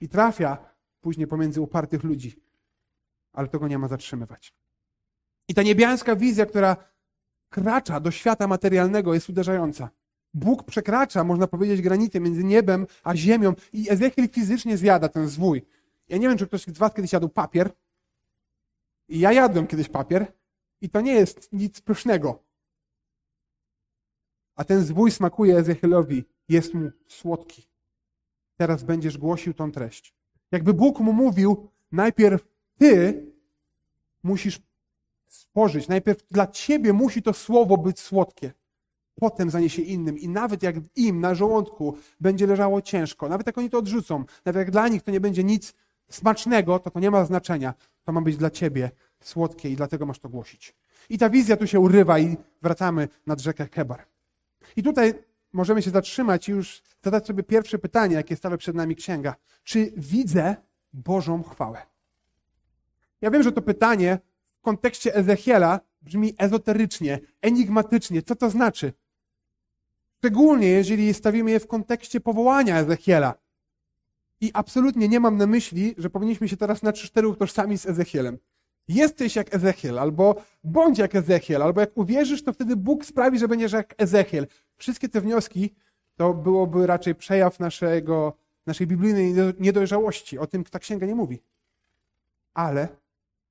I 0.00 0.08
trafia 0.08 0.58
później 1.00 1.26
pomiędzy 1.26 1.60
upartych 1.60 2.04
ludzi. 2.04 2.36
Ale 3.32 3.48
tego 3.48 3.68
nie 3.68 3.78
ma 3.78 3.88
zatrzymywać. 3.88 4.54
I 5.48 5.54
ta 5.54 5.62
niebiańska 5.62 6.16
wizja, 6.16 6.46
która 6.46 6.76
kracza 7.48 8.00
do 8.00 8.10
świata 8.10 8.46
materialnego, 8.46 9.14
jest 9.14 9.28
uderzająca. 9.28 9.90
Bóg 10.34 10.64
przekracza, 10.64 11.24
można 11.24 11.46
powiedzieć, 11.46 11.82
granicę 11.82 12.20
między 12.20 12.44
niebem 12.44 12.86
a 13.02 13.16
ziemią 13.16 13.54
i 13.72 13.90
Ezechiel 13.90 14.28
fizycznie 14.28 14.76
zjada 14.76 15.08
ten 15.08 15.28
zwój. 15.28 15.62
Ja 16.08 16.18
nie 16.18 16.28
wiem, 16.28 16.38
czy 16.38 16.46
ktoś 16.46 16.62
z 16.62 16.78
was 16.78 16.94
kiedyś 16.94 17.12
jadł 17.12 17.28
papier. 17.28 17.70
I 19.08 19.18
ja 19.18 19.32
jadłem 19.32 19.66
kiedyś 19.66 19.88
papier 19.88 20.32
i 20.82 20.88
to 20.88 21.00
nie 21.00 21.12
jest 21.12 21.52
nic 21.52 21.80
pysznego. 21.80 22.42
A 24.54 24.64
ten 24.64 24.80
zwój 24.84 25.10
smakuje 25.10 25.56
Ezechielowi, 25.56 26.24
jest 26.48 26.74
mu 26.74 26.90
słodki. 27.08 27.68
Teraz 28.56 28.82
będziesz 28.82 29.18
głosił 29.18 29.54
tą 29.54 29.72
treść. 29.72 30.14
Jakby 30.52 30.74
Bóg 30.74 31.00
mu 31.00 31.12
mówił, 31.12 31.68
najpierw 31.92 32.48
ty 32.78 33.26
musisz 34.22 34.60
spożyć. 35.28 35.88
Najpierw 35.88 36.26
dla 36.30 36.46
ciebie 36.46 36.92
musi 36.92 37.22
to 37.22 37.32
słowo 37.32 37.76
być 37.76 38.00
słodkie. 38.00 38.52
Potem 39.14 39.50
zaniesie 39.50 39.82
innym. 39.82 40.18
I 40.18 40.28
nawet 40.28 40.62
jak 40.62 40.76
im 40.96 41.20
na 41.20 41.34
żołądku 41.34 41.96
będzie 42.20 42.46
leżało 42.46 42.82
ciężko, 42.82 43.28
nawet 43.28 43.46
jak 43.46 43.58
oni 43.58 43.70
to 43.70 43.78
odrzucą, 43.78 44.24
nawet 44.44 44.58
jak 44.60 44.70
dla 44.70 44.88
nich 44.88 45.02
to 45.02 45.10
nie 45.10 45.20
będzie 45.20 45.44
nic 45.44 45.74
smacznego, 46.10 46.78
to 46.78 46.90
to 46.90 47.00
nie 47.00 47.10
ma 47.10 47.24
znaczenia. 47.24 47.74
To 48.04 48.12
ma 48.12 48.20
być 48.20 48.36
dla 48.36 48.50
ciebie 48.50 48.90
słodkie 49.22 49.70
i 49.70 49.76
dlatego 49.76 50.06
masz 50.06 50.18
to 50.18 50.28
głosić. 50.28 50.74
I 51.08 51.18
ta 51.18 51.30
wizja 51.30 51.56
tu 51.56 51.66
się 51.66 51.80
urywa 51.80 52.18
i 52.18 52.36
wracamy 52.62 53.08
nad 53.26 53.40
rzekę 53.40 53.68
Kebar. 53.68 54.06
I 54.76 54.82
tutaj 54.82 55.14
możemy 55.52 55.82
się 55.82 55.90
zatrzymać 55.90 56.48
i 56.48 56.52
już 56.52 56.82
zadać 57.02 57.26
sobie 57.26 57.42
pierwsze 57.42 57.78
pytanie, 57.78 58.14
jakie 58.14 58.36
stawia 58.36 58.56
przed 58.56 58.76
nami 58.76 58.96
księga. 58.96 59.34
Czy 59.64 59.92
widzę 59.96 60.56
Bożą 60.92 61.42
chwałę? 61.42 61.78
Ja 63.20 63.30
wiem, 63.30 63.42
że 63.42 63.52
to 63.52 63.62
pytanie 63.62 64.18
w 64.58 64.62
kontekście 64.62 65.14
Ezechiela 65.14 65.80
brzmi 66.02 66.34
ezoterycznie, 66.38 67.20
enigmatycznie. 67.42 68.22
Co 68.22 68.36
to 68.36 68.50
znaczy? 68.50 68.92
Szczególnie 70.18 70.68
jeżeli 70.68 71.14
stawimy 71.14 71.50
je 71.50 71.60
w 71.60 71.66
kontekście 71.66 72.20
powołania 72.20 72.78
Ezechiela. 72.78 73.34
I 74.40 74.50
absolutnie 74.54 75.08
nie 75.08 75.20
mam 75.20 75.36
na 75.36 75.46
myśli, 75.46 75.94
że 75.98 76.10
powinniśmy 76.10 76.48
się 76.48 76.56
teraz 76.56 76.82
na 76.82 76.90
3-4 76.90 77.28
utożsamić 77.28 77.80
z 77.80 77.86
Ezechielem. 77.86 78.38
Jesteś 78.88 79.36
jak 79.36 79.54
Ezechiel, 79.54 79.98
albo 79.98 80.42
bądź 80.64 80.98
jak 80.98 81.14
Ezechiel, 81.14 81.62
albo 81.62 81.80
jak 81.80 81.96
uwierzysz, 81.96 82.44
to 82.44 82.52
wtedy 82.52 82.76
Bóg 82.76 83.04
sprawi, 83.04 83.38
że 83.38 83.48
będziesz 83.48 83.72
jak 83.72 83.94
Ezechiel. 83.98 84.46
Wszystkie 84.76 85.08
te 85.08 85.20
wnioski 85.20 85.74
to 86.16 86.34
byłoby 86.34 86.86
raczej 86.86 87.14
przejaw 87.14 87.60
naszego, 87.60 88.36
naszej 88.66 88.86
biblijnej 88.86 89.34
niedojrzałości. 89.60 90.38
O 90.38 90.46
tym 90.46 90.64
ta 90.64 90.78
księga 90.78 91.06
nie 91.06 91.14
mówi. 91.14 91.42
Ale 92.54 92.88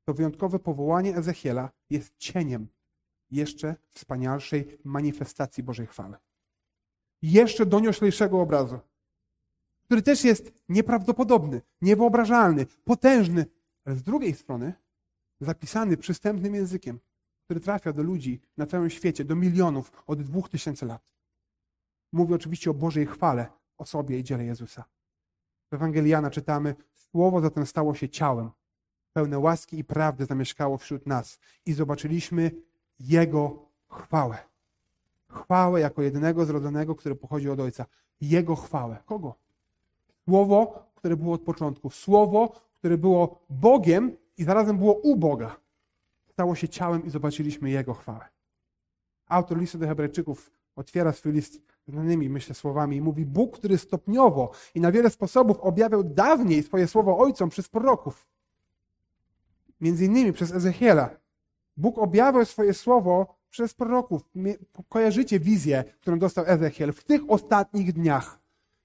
to 0.05 0.13
wyjątkowe 0.13 0.59
powołanie 0.59 1.15
Ezechiela 1.15 1.69
jest 1.89 2.17
cieniem 2.17 2.67
jeszcze 3.31 3.75
wspanialszej 3.89 4.77
manifestacji 4.83 5.63
Bożej 5.63 5.88
chwały. 5.88 6.15
Jeszcze 7.21 7.65
donioślejszego 7.65 8.41
obrazu, 8.41 8.79
który 9.83 10.01
też 10.01 10.23
jest 10.23 10.53
nieprawdopodobny, 10.69 11.61
niewyobrażalny, 11.81 12.65
potężny, 12.83 13.45
ale 13.85 13.95
z 13.95 14.03
drugiej 14.03 14.35
strony 14.35 14.73
zapisany 15.41 15.98
przystępnym 15.98 16.55
językiem, 16.55 17.00
który 17.45 17.60
trafia 17.60 17.93
do 17.93 18.03
ludzi 18.03 18.41
na 18.57 18.65
całym 18.65 18.89
świecie, 18.89 19.25
do 19.25 19.36
milionów 19.36 19.91
od 20.07 20.21
dwóch 20.21 20.50
tysięcy 20.50 20.86
lat. 20.86 21.01
Mówi 22.12 22.33
oczywiście 22.33 22.71
o 22.71 22.74
Bożej 22.74 23.05
chwale, 23.05 23.48
o 23.77 23.86
sobie 23.86 24.19
i 24.19 24.24
dziele 24.24 24.45
Jezusa. 24.45 24.83
W 25.71 25.74
Ewangeliana 25.74 26.29
czytamy, 26.29 26.75
Słowo 26.93 27.41
zatem 27.41 27.65
stało 27.65 27.95
się 27.95 28.10
ciałem, 28.10 28.50
pełne 29.13 29.39
łaski 29.39 29.79
i 29.79 29.83
prawdy 29.83 30.25
zamieszkało 30.25 30.77
wśród 30.77 31.07
nas 31.07 31.39
i 31.65 31.74
zobaczyliśmy 31.74 32.51
Jego 33.00 33.65
chwałę. 33.89 34.38
Chwałę 35.29 35.79
jako 35.79 36.01
jedynego 36.01 36.45
zrodzonego, 36.45 36.95
który 36.95 37.15
pochodzi 37.15 37.50
od 37.50 37.60
Ojca. 37.60 37.86
Jego 38.21 38.55
chwałę. 38.55 38.98
Kogo? 39.05 39.36
Słowo, 40.25 40.86
które 40.95 41.17
było 41.17 41.33
od 41.33 41.41
początku. 41.41 41.89
Słowo, 41.89 42.50
które 42.74 42.98
było 42.98 43.45
Bogiem 43.50 44.17
i 44.38 44.43
zarazem 44.43 44.77
było 44.77 44.93
u 44.93 45.15
Boga. 45.15 45.55
Stało 46.29 46.55
się 46.55 46.69
ciałem 46.69 47.05
i 47.05 47.09
zobaczyliśmy 47.09 47.69
Jego 47.69 47.93
chwałę. 47.93 48.25
Autor 49.27 49.57
listu 49.57 49.77
do 49.77 49.88
Hebrajczyków 49.88 50.51
otwiera 50.75 51.13
swój 51.13 51.31
list 51.31 51.61
znanymi, 51.88 52.29
myślę, 52.29 52.55
słowami 52.55 52.97
i 52.97 53.01
mówi 53.01 53.25
Bóg, 53.25 53.57
który 53.57 53.77
stopniowo 53.77 54.51
i 54.75 54.81
na 54.81 54.91
wiele 54.91 55.09
sposobów 55.09 55.59
objawiał 55.59 56.03
dawniej 56.03 56.63
swoje 56.63 56.88
słowo 56.88 57.17
ojcom 57.17 57.50
przez 57.50 57.69
proroków. 57.69 58.27
Między 59.81 60.05
innymi 60.05 60.33
przez 60.33 60.51
Ezechiela. 60.51 61.09
Bóg 61.77 61.97
objawiał 61.97 62.45
swoje 62.45 62.73
słowo 62.73 63.35
przez 63.50 63.73
proroków. 63.73 64.21
Kojarzycie 64.89 65.39
wizję, 65.39 65.83
którą 66.01 66.19
dostał 66.19 66.45
Ezechiel 66.47 66.93
w 66.93 67.03
tych 67.03 67.21
ostatnich 67.27 67.93
dniach. 67.93 68.39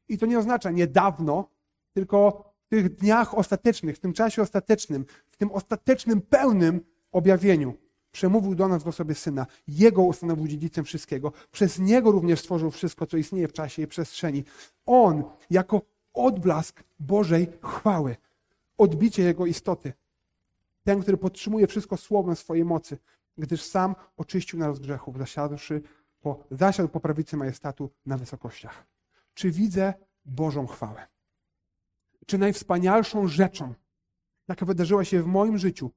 I 0.09 0.19
to 0.19 0.27
nie 0.27 0.39
oznacza 0.39 0.71
niedawno, 0.71 1.51
tylko 1.93 2.46
w 2.67 2.69
tych 2.69 2.95
dniach 2.95 3.35
ostatecznych, 3.35 3.97
w 3.97 4.01
tym 4.01 4.13
czasie 4.13 4.43
ostatecznym, 4.43 5.07
w 5.27 5.37
tym 5.37 5.51
ostatecznym, 5.51 6.21
pełnym 6.21 6.81
objawieniu. 7.13 7.75
Przemówił 8.11 8.55
do 8.55 8.69
nas 8.69 8.83
w 8.83 8.89
osobie 8.89 9.15
Syna. 9.15 9.47
Jego 9.69 10.03
ustanowił 10.03 10.49
dziedzicem 10.49 10.85
wszystkiego. 10.85 11.33
Przez 11.51 11.79
Niego 11.79 12.11
również 12.11 12.41
stworzył 12.41 12.71
wszystko, 12.71 13.07
co 13.07 13.17
istnieje 13.17 13.49
w 13.49 13.53
czasie 13.53 13.83
i 13.83 13.87
przestrzeni. 13.87 14.45
On, 14.87 15.25
jako 15.51 15.83
odblask 16.15 16.83
Bożej 16.99 17.49
chwały, 17.63 18.17
odbicie 18.79 19.23
Jego 19.23 19.47
istoty. 19.47 19.93
Ten, 20.85 21.03
który 21.03 21.17
podtrzymuje 21.17 21.67
wszystko 21.67 21.97
słowem 21.97 22.37
swojej 22.37 22.65
mocy, 22.65 22.99
gdyż 23.39 23.63
sam 23.63 23.95
oczyścił 24.17 24.59
nas 24.59 24.77
z 24.77 24.81
grzechów, 24.81 25.19
zasiadłszy 25.19 25.83
po, 26.21 26.45
zasiadł 26.51 26.89
po 26.89 27.01
prawicy 27.01 27.37
majestatu 27.37 27.91
na 28.07 28.17
wysokościach. 28.17 28.87
Czy 29.35 29.51
widzę 29.51 29.95
Bożą 30.25 30.67
chwałę? 30.67 31.07
Czy 32.27 32.39
najwspanialszą 32.39 33.29
rzeczą, 33.29 33.75
jaka 34.49 34.67
wydarzyła 34.67 35.05
się 35.05 35.23
w 35.23 35.27
moim 35.27 35.59
życiu, 35.59 35.91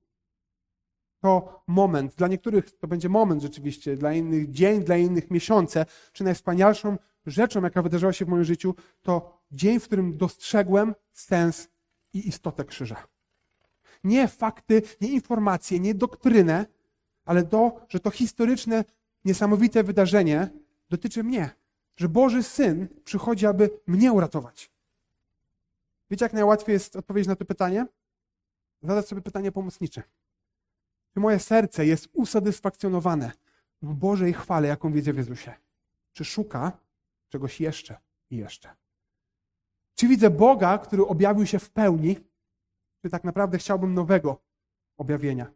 to 1.22 1.64
moment, 1.68 2.16
dla 2.16 2.28
niektórych 2.28 2.78
to 2.78 2.88
będzie 2.88 3.10
moment 3.10 3.42
rzeczywiście, 3.42 3.98
dla 3.98 4.14
innych 4.14 4.52
dzień, 4.52 4.84
dla 4.84 4.98
innych 4.98 5.32
miesiące, 5.32 5.86
czy 6.12 6.24
najwspanialszą 6.24 6.98
rzeczą, 7.26 7.62
jaka 7.62 7.82
wydarzyła 7.82 8.14
się 8.14 8.26
w 8.26 8.28
moim 8.28 8.44
życiu, 8.44 8.76
to 9.02 9.42
dzień, 9.52 9.80
w 9.80 9.84
którym 9.84 10.18
dostrzegłem 10.18 10.96
sens 11.14 11.70
i 12.14 12.28
istotę 12.28 12.66
krzyża. 12.66 13.08
Nie 14.04 14.28
fakty, 14.28 14.82
nie 15.02 15.10
informacje, 15.10 15.80
nie 15.80 15.96
doktrynę, 15.96 16.66
ale 17.26 17.44
to, 17.44 17.86
że 17.90 18.00
to 18.00 18.12
historyczne, 18.12 18.84
niesamowite 19.26 19.84
wydarzenie 19.84 20.50
dotyczy 20.90 21.24
mnie. 21.24 21.50
Że 21.96 22.10
Boży 22.10 22.44
Syn 22.44 22.88
przychodzi, 23.04 23.46
aby 23.46 23.70
mnie 23.88 24.14
uratować. 24.14 24.72
Wiecie, 26.10 26.26
jak 26.26 26.34
najłatwiej 26.34 26.74
jest 26.74 26.96
odpowiedzieć 26.96 27.28
na 27.28 27.36
to 27.36 27.46
pytanie? 27.46 27.86
Zadać 28.82 29.08
sobie 29.08 29.22
pytanie 29.22 29.52
pomocnicze. 29.52 30.04
Czy 31.14 31.20
moje 31.20 31.40
serce 31.40 31.86
jest 31.86 32.10
usatysfakcjonowane 32.14 33.32
w 33.82 33.94
Bożej 33.94 34.34
chwale, 34.34 34.68
jaką 34.68 34.92
widzę 34.92 35.14
w 35.14 35.18
Jezusie? 35.18 35.54
Czy 36.14 36.26
szuka 36.26 36.72
czegoś 37.30 37.62
jeszcze 37.62 37.98
i 38.30 38.38
jeszcze? 38.38 38.76
Czy 39.96 40.08
widzę 40.08 40.30
Boga, 40.30 40.78
który 40.78 41.06
objawił 41.06 41.46
się 41.46 41.60
w 41.60 41.70
pełni, 41.70 42.16
czy 43.02 43.10
tak 43.10 43.24
naprawdę 43.24 43.58
chciałbym 43.58 43.94
nowego 43.94 44.42
objawienia? 44.98 45.52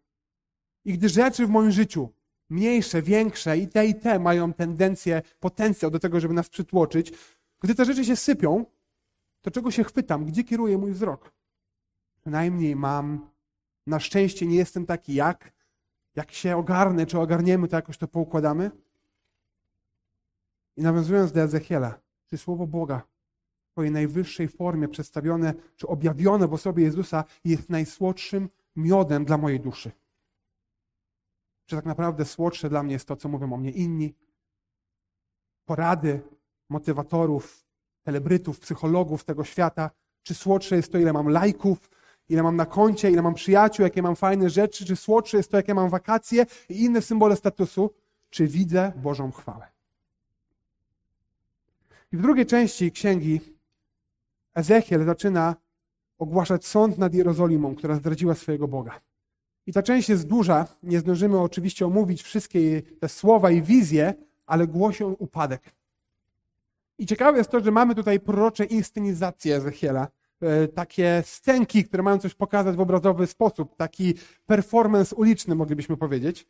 I 0.86 0.93
gdy 0.93 1.10
rzeczy 1.10 1.48
w 1.48 1.50
moim 1.50 1.72
życiu, 1.72 2.10
mniejsze, 2.50 3.01
większe 3.01 3.57
i 3.57 3.67
te 3.67 3.86
i 3.86 3.95
te 3.95 4.19
mają 4.19 4.53
tendencję, 4.53 5.22
potencjał 5.39 5.91
do 5.91 6.00
tego, 6.00 6.19
żeby 6.19 6.33
nas 6.33 6.50
przytłoczyć, 6.50 7.13
gdy 7.62 7.75
te 7.75 7.86
rzeczy 7.86 8.05
się 8.05 8.15
sypią, 8.15 8.65
to 9.43 9.51
czego 9.51 9.71
się 9.71 9.83
chwytam? 9.83 10.25
Gdzie 10.25 10.43
kieruje 10.43 10.77
mój 10.77 10.91
wzrok? 10.91 11.33
Przynajmniej 12.21 12.75
mam, 12.75 13.29
na 13.88 14.00
szczęście 14.00 14.47
nie 14.47 14.55
jestem 14.55 14.85
taki 14.85 15.13
jak, 15.13 15.53
jak 16.15 16.31
się 16.31 16.57
ogarnę, 16.57 17.05
czy 17.05 17.19
ogarniemy, 17.19 17.67
to 17.67 17.75
jakoś 17.75 17.97
to 17.97 18.07
poukładamy. 18.07 18.71
I 20.77 20.81
nawiązując 20.81 21.31
do 21.31 21.41
Ezechiela, 21.41 22.00
czy 22.25 22.38
słowo 22.38 22.67
Boga 22.67 23.01
w 23.67 23.71
swojej 23.71 23.91
najwyższej 23.91 24.47
formie 24.47 24.88
przedstawione, 24.88 25.53
czy 25.75 25.88
objawione 25.88 26.47
w 26.47 26.53
osobie 26.53 26.83
Jezusa 26.83 27.23
jest 27.45 27.69
najsłodszym 27.69 28.50
miodem 28.75 29.25
dla 29.25 29.38
mojej 29.38 29.59
duszy? 29.59 29.91
Czy 31.65 31.75
tak 31.75 31.85
naprawdę 31.85 32.25
słodsze 32.25 32.69
dla 32.69 32.83
mnie 32.83 32.93
jest 32.93 33.07
to, 33.07 33.15
co 33.15 33.29
mówią 33.29 33.53
o 33.53 33.57
mnie 33.57 33.71
inni? 33.71 34.15
Porady 35.65 36.21
motywatorów, 36.69 37.65
celebrytów, 38.05 38.60
psychologów 38.60 39.24
tego 39.24 39.43
świata? 39.43 39.89
Czy 40.24 40.33
słodsze 40.33 40.75
jest 40.75 40.91
to, 40.91 40.98
ile 40.98 41.13
mam 41.13 41.29
lajków, 41.29 41.89
ile 42.29 42.43
mam 42.43 42.55
na 42.55 42.65
koncie, 42.65 43.12
ile 43.12 43.22
mam 43.22 43.33
przyjaciół, 43.33 43.83
jakie 43.83 44.01
mam 44.01 44.15
fajne 44.15 44.50
rzeczy? 44.50 44.86
Czy 44.86 44.95
słodsze 44.95 45.38
jest 45.38 45.51
to, 45.51 45.57
jakie 45.57 45.74
mam 45.74 45.89
wakacje 45.89 46.45
i 46.69 46.83
inne 46.83 47.01
symbole 47.01 47.36
statusu? 47.36 47.93
Czy 48.29 48.48
widzę 48.48 48.91
Bożą 48.95 49.31
chwałę? 49.31 49.67
I 52.12 52.17
w 52.17 52.22
drugiej 52.22 52.45
części 52.45 52.91
księgi 52.91 53.41
Ezechiel 54.55 55.05
zaczyna 55.05 55.55
ogłaszać 56.17 56.65
sąd 56.65 56.98
nad 56.98 57.13
Jerozolimą, 57.13 57.75
która 57.75 57.95
zdradziła 57.95 58.36
swojego 58.36 58.67
Boga. 58.67 59.00
I 59.65 59.74
ta 59.74 59.83
część 59.83 60.10
jest 60.10 60.27
duża, 60.27 60.67
nie 60.83 61.00
zdążymy 61.00 61.39
oczywiście 61.39 61.86
omówić 61.86 62.24
wszystkie 62.24 62.81
te 62.81 63.10
słowa 63.10 63.51
i 63.51 63.62
wizje, 63.62 64.13
ale 64.45 64.67
głosi 64.67 65.03
on 65.03 65.15
upadek. 65.19 65.62
I 66.97 67.05
ciekawe 67.05 67.38
jest 67.38 67.50
to, 67.50 67.59
że 67.59 67.71
mamy 67.71 67.95
tutaj 67.95 68.19
prorocze 68.19 68.65
inscenizacje 68.65 69.55
Ezechiela, 69.55 70.07
e, 70.41 70.67
takie 70.67 71.23
scenki, 71.25 71.83
które 71.83 72.03
mają 72.03 72.19
coś 72.19 72.33
pokazać 72.33 72.75
w 72.75 72.79
obrazowy 72.79 73.27
sposób, 73.27 73.75
taki 73.75 74.13
performance 74.45 75.15
uliczny, 75.15 75.55
moglibyśmy 75.55 75.97
powiedzieć. 75.97 76.47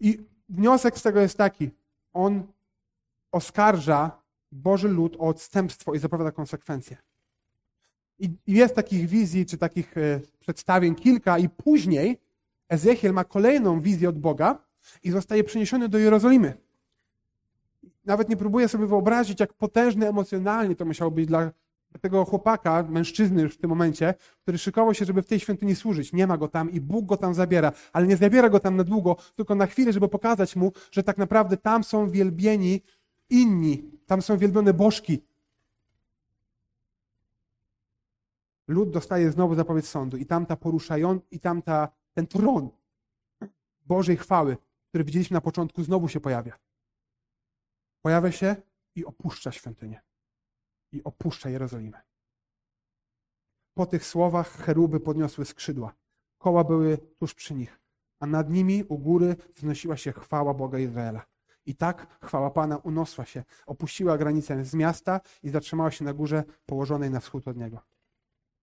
I 0.00 0.18
wniosek 0.48 0.98
z 0.98 1.02
tego 1.02 1.20
jest 1.20 1.38
taki, 1.38 1.70
on 2.12 2.42
oskarża 3.32 4.20
Boży 4.52 4.88
lud 4.88 5.16
o 5.16 5.20
odstępstwo 5.20 5.94
i 5.94 5.98
zapowiada 5.98 6.32
konsekwencje. 6.32 6.96
I 8.18 8.30
jest 8.46 8.74
takich 8.74 9.08
wizji, 9.08 9.46
czy 9.46 9.58
takich 9.58 9.98
e, 9.98 10.20
przedstawień 10.38 10.94
kilka, 10.94 11.38
i 11.38 11.48
później 11.48 12.18
Ezechiel 12.68 13.12
ma 13.12 13.24
kolejną 13.24 13.80
wizję 13.80 14.08
od 14.08 14.18
Boga 14.18 14.58
i 15.02 15.10
zostaje 15.10 15.44
przeniesiony 15.44 15.88
do 15.88 15.98
Jerozolimy. 15.98 16.69
Nawet 18.10 18.28
nie 18.28 18.36
próbuję 18.36 18.68
sobie 18.68 18.86
wyobrazić, 18.86 19.40
jak 19.40 19.52
potężne 19.52 20.08
emocjonalnie 20.08 20.76
to 20.76 20.84
musiało 20.84 21.10
być 21.10 21.26
dla 21.26 21.50
tego 22.00 22.24
chłopaka, 22.24 22.82
mężczyzny 22.82 23.42
już 23.42 23.54
w 23.54 23.58
tym 23.58 23.70
momencie, 23.70 24.14
który 24.42 24.58
szykował 24.58 24.94
się, 24.94 25.04
żeby 25.04 25.22
w 25.22 25.26
tej 25.26 25.40
świątyni 25.40 25.74
służyć. 25.74 26.12
Nie 26.12 26.26
ma 26.26 26.38
go 26.38 26.48
tam 26.48 26.70
i 26.70 26.80
Bóg 26.80 27.06
go 27.06 27.16
tam 27.16 27.34
zabiera, 27.34 27.72
ale 27.92 28.06
nie 28.06 28.16
zabiera 28.16 28.48
go 28.48 28.60
tam 28.60 28.76
na 28.76 28.84
długo, 28.84 29.16
tylko 29.36 29.54
na 29.54 29.66
chwilę, 29.66 29.92
żeby 29.92 30.08
pokazać 30.08 30.56
mu, 30.56 30.72
że 30.92 31.02
tak 31.02 31.18
naprawdę 31.18 31.56
tam 31.56 31.84
są 31.84 32.10
wielbieni 32.10 32.80
inni, 33.30 33.90
tam 34.06 34.22
są 34.22 34.38
wielbione 34.38 34.74
bożki, 34.74 35.22
lud 38.68 38.90
dostaje 38.90 39.30
znowu 39.30 39.54
zapowiedź 39.54 39.86
sądu 39.86 40.16
i 40.16 40.26
tamta 40.26 40.56
poruszają, 40.56 41.20
i 41.30 41.40
tamta, 41.40 41.88
ten 42.14 42.26
tron 42.26 42.68
Bożej 43.86 44.16
chwały, 44.16 44.56
który 44.88 45.04
widzieliśmy 45.04 45.34
na 45.34 45.40
początku, 45.40 45.82
znowu 45.82 46.08
się 46.08 46.20
pojawia. 46.20 46.69
Pojawia 48.02 48.32
się 48.32 48.56
i 48.94 49.04
opuszcza 49.04 49.52
świątynię. 49.52 50.02
I 50.92 51.04
opuszcza 51.04 51.50
Jerozolimę. 51.50 52.00
Po 53.74 53.86
tych 53.86 54.06
słowach 54.06 54.48
cheruby 54.48 55.00
podniosły 55.00 55.44
skrzydła. 55.44 55.94
Koła 56.38 56.64
były 56.64 56.98
tuż 56.98 57.34
przy 57.34 57.54
nich, 57.54 57.80
a 58.20 58.26
nad 58.26 58.50
nimi 58.50 58.84
u 58.84 58.98
góry 58.98 59.36
wznosiła 59.54 59.96
się 59.96 60.12
chwała 60.12 60.54
Boga 60.54 60.78
Izraela. 60.78 61.26
I 61.66 61.74
tak 61.74 62.18
chwała 62.24 62.50
Pana 62.50 62.76
unosła 62.76 63.24
się, 63.24 63.44
opuściła 63.66 64.18
granicę 64.18 64.64
z 64.64 64.74
miasta 64.74 65.20
i 65.42 65.50
zatrzymała 65.50 65.90
się 65.90 66.04
na 66.04 66.12
górze 66.12 66.44
położonej 66.66 67.10
na 67.10 67.20
wschód 67.20 67.48
od 67.48 67.56
niego. 67.56 67.80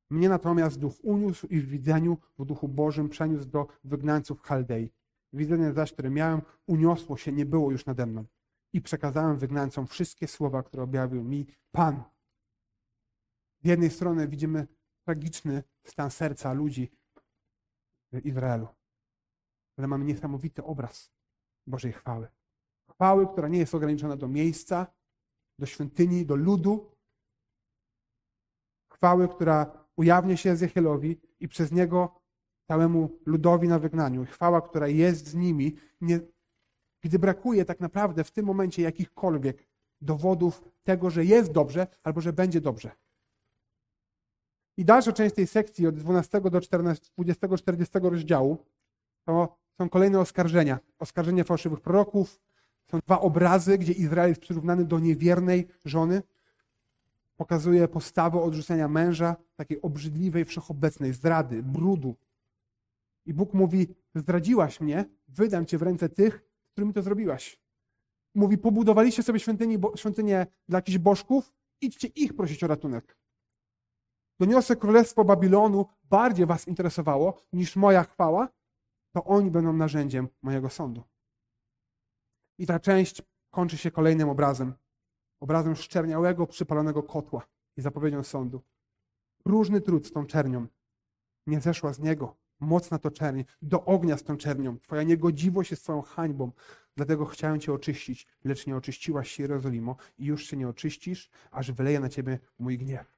Mnie 0.09 0.29
natomiast 0.29 0.79
duch 0.79 0.93
uniósł 1.03 1.47
i 1.47 1.59
w 1.59 1.69
widzeniu 1.69 2.17
w 2.39 2.45
duchu 2.45 2.67
Bożym 2.67 3.09
przeniósł 3.09 3.45
do 3.45 3.67
wygnańców 3.83 4.41
Chaldei. 4.41 4.91
Widzenie 5.33 5.73
zaś, 5.73 5.93
które 5.93 6.09
miałem, 6.09 6.41
uniosło 6.67 7.17
się, 7.17 7.31
nie 7.31 7.45
było 7.45 7.71
już 7.71 7.85
nade 7.85 8.05
mną. 8.05 8.25
I 8.77 8.81
przekazałem 8.81 9.37
wygnańcom 9.37 9.87
wszystkie 9.87 10.27
słowa, 10.27 10.63
które 10.63 10.83
objawił 10.83 11.23
mi 11.23 11.47
Pan. 11.71 12.03
Z 13.63 13.67
jednej 13.67 13.89
strony 13.89 14.27
widzimy 14.27 14.67
tragiczny 15.05 15.63
stan 15.83 16.11
serca 16.11 16.53
ludzi 16.53 16.91
w 18.11 18.25
Izraelu, 18.25 18.67
ale 19.77 19.87
mamy 19.87 20.05
niesamowity 20.05 20.63
obraz 20.63 21.11
Bożej 21.67 21.93
chwały. 21.93 22.27
Chwały, 22.91 23.27
która 23.27 23.47
nie 23.47 23.59
jest 23.59 23.75
ograniczona 23.75 24.15
do 24.15 24.27
miejsca, 24.27 24.87
do 25.59 25.65
świątyni, 25.65 26.25
do 26.25 26.35
ludu. 26.35 26.91
Chwały, 28.91 29.27
która 29.27 29.87
ujawnia 29.95 30.37
się 30.37 30.51
Ezechielowi 30.51 31.21
i 31.39 31.47
przez 31.47 31.71
niego 31.71 32.21
całemu 32.67 33.19
ludowi 33.25 33.67
na 33.67 33.79
wygnaniu. 33.79 34.25
Chwała, 34.25 34.61
która 34.61 34.87
jest 34.87 35.27
z 35.27 35.35
nimi, 35.35 35.75
nie, 36.01 36.19
gdy 37.01 37.19
brakuje 37.19 37.65
tak 37.65 37.79
naprawdę 37.79 38.23
w 38.23 38.31
tym 38.31 38.45
momencie 38.45 38.81
jakichkolwiek 38.81 39.67
dowodów 40.01 40.63
tego, 40.83 41.09
że 41.09 41.25
jest 41.25 41.51
dobrze 41.51 41.87
albo 42.03 42.21
że 42.21 42.33
będzie 42.33 42.61
dobrze. 42.61 42.91
I 44.77 44.85
dalsza 44.85 45.13
część 45.13 45.35
tej 45.35 45.47
sekcji 45.47 45.87
od 45.87 45.95
12 45.95 46.41
do 46.41 46.59
20-40 46.59 48.09
rozdziału 48.09 48.65
to 49.23 49.57
są 49.77 49.89
kolejne 49.89 50.19
oskarżenia. 50.19 50.79
Oskarżenia 50.99 51.43
fałszywych 51.43 51.81
proroków. 51.81 52.41
Są 52.91 52.99
dwa 52.99 53.19
obrazy, 53.19 53.77
gdzie 53.77 53.93
Izrael 53.93 54.29
jest 54.29 54.41
przyrównany 54.41 54.85
do 54.85 54.99
niewiernej 54.99 55.67
żony. 55.85 56.23
Pokazuje 57.35 57.87
postawę 57.87 58.41
odrzucenia 58.41 58.87
męża, 58.87 59.35
takiej 59.55 59.81
obrzydliwej, 59.81 60.45
wszechobecnej 60.45 61.13
zdrady, 61.13 61.63
brudu. 61.63 62.15
I 63.25 63.33
Bóg 63.33 63.53
mówi: 63.53 63.87
Zdradziłaś 64.15 64.81
mnie, 64.81 65.05
wydam 65.27 65.65
cię 65.65 65.77
w 65.77 65.81
ręce 65.81 66.09
tych, 66.09 66.46
którymi 66.77 66.93
to 66.93 67.01
zrobiłaś. 67.01 67.59
Mówi: 68.35 68.57
Pobudowaliście 68.57 69.23
sobie 69.23 69.39
świątynię, 69.39 69.79
świątynię 69.95 70.47
dla 70.69 70.77
jakichś 70.77 70.97
bożków, 70.97 71.53
idźcie 71.81 72.07
ich 72.07 72.35
prosić 72.35 72.63
o 72.63 72.67
ratunek. 72.67 73.17
Doniosę 74.39 74.75
królestwo 74.75 75.25
Babilonu, 75.25 75.85
bardziej 76.03 76.45
was 76.45 76.67
interesowało 76.67 77.41
niż 77.53 77.75
moja 77.75 78.03
chwała, 78.03 78.49
to 79.15 79.23
oni 79.23 79.51
będą 79.51 79.73
narzędziem 79.73 80.27
mojego 80.41 80.69
sądu. 80.69 81.03
I 82.59 82.65
ta 82.65 82.79
część 82.79 83.21
kończy 83.53 83.77
się 83.77 83.91
kolejnym 83.91 84.29
obrazem. 84.29 84.73
Obrazem 85.41 85.75
szczerniałego, 85.75 86.47
przypalonego 86.47 87.03
kotła 87.03 87.47
i 87.77 87.81
zapowiedzią 87.81 88.23
sądu. 88.23 88.61
Różny 89.45 89.81
trud 89.81 90.07
z 90.07 90.11
tą 90.11 90.25
czernią. 90.25 90.67
Nie 91.47 91.61
zeszła 91.61 91.93
z 91.93 91.99
niego. 91.99 92.37
Mocna 92.59 92.99
to 92.99 93.11
czerń. 93.11 93.43
Do 93.61 93.85
ognia 93.85 94.17
z 94.17 94.23
tą 94.23 94.37
czernią. 94.37 94.79
Twoja 94.79 95.03
niegodziwość 95.03 95.71
jest 95.71 95.83
twoją 95.83 96.01
hańbą. 96.01 96.51
Dlatego 96.95 97.25
chciałem 97.25 97.59
cię 97.59 97.73
oczyścić, 97.73 98.27
lecz 98.43 98.67
nie 98.67 98.75
oczyściłaś 98.75 99.31
się 99.31 99.43
Jerozolimo 99.43 99.95
i 100.17 100.25
już 100.25 100.45
się 100.45 100.57
nie 100.57 100.67
oczyścisz, 100.67 101.29
aż 101.51 101.71
wyleję 101.71 101.99
na 101.99 102.09
ciebie 102.09 102.39
mój 102.59 102.77
gniew. 102.77 103.17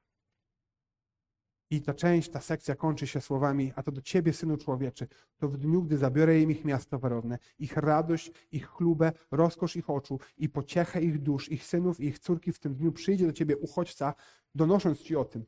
I 1.70 1.82
ta 1.82 1.94
część, 1.94 2.30
ta 2.30 2.40
sekcja 2.40 2.74
kończy 2.74 3.06
się 3.06 3.20
słowami, 3.20 3.72
a 3.76 3.82
to 3.82 3.92
do 3.92 4.02
ciebie, 4.02 4.32
synu 4.32 4.56
człowieczy, 4.56 5.08
to 5.38 5.48
w 5.48 5.56
dniu, 5.56 5.82
gdy 5.82 5.98
zabiorę 5.98 6.40
im 6.40 6.50
ich 6.50 6.64
miasto 6.64 6.98
warowne, 6.98 7.38
ich 7.58 7.76
radość, 7.76 8.32
ich 8.52 8.66
chlubę, 8.66 9.12
rozkosz 9.30 9.76
ich 9.76 9.90
oczu 9.90 10.18
i 10.38 10.48
pociechę 10.48 11.02
ich 11.02 11.18
dusz, 11.18 11.48
ich 11.48 11.64
synów 11.64 12.00
i 12.00 12.04
ich 12.04 12.18
córki 12.18 12.52
w 12.52 12.58
tym 12.58 12.74
dniu 12.74 12.92
przyjdzie 12.92 13.26
do 13.26 13.32
ciebie 13.32 13.56
uchodźca, 13.56 14.14
donosząc 14.54 15.02
ci 15.02 15.16
o 15.16 15.24
tym. 15.24 15.46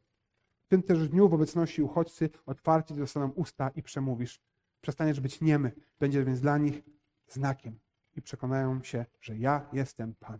Tym 0.73 0.83
też 0.83 1.09
dniu 1.09 1.29
w 1.29 1.35
obecności 1.35 1.83
uchodźcy 1.83 2.31
otwarcie 2.47 2.95
zostaną 2.95 3.29
usta 3.29 3.71
i 3.75 3.83
przemówisz. 3.83 4.41
Przestaniesz 4.81 5.21
być 5.21 5.41
niemy, 5.41 5.73
będzie 5.99 6.25
więc 6.25 6.41
dla 6.41 6.59
nich 6.59 6.83
znakiem 7.29 7.79
i 8.17 8.23
przekonają 8.23 8.83
się, 8.83 9.07
że 9.21 9.37
ja 9.37 9.69
jestem 9.73 10.15
Pan. 10.15 10.39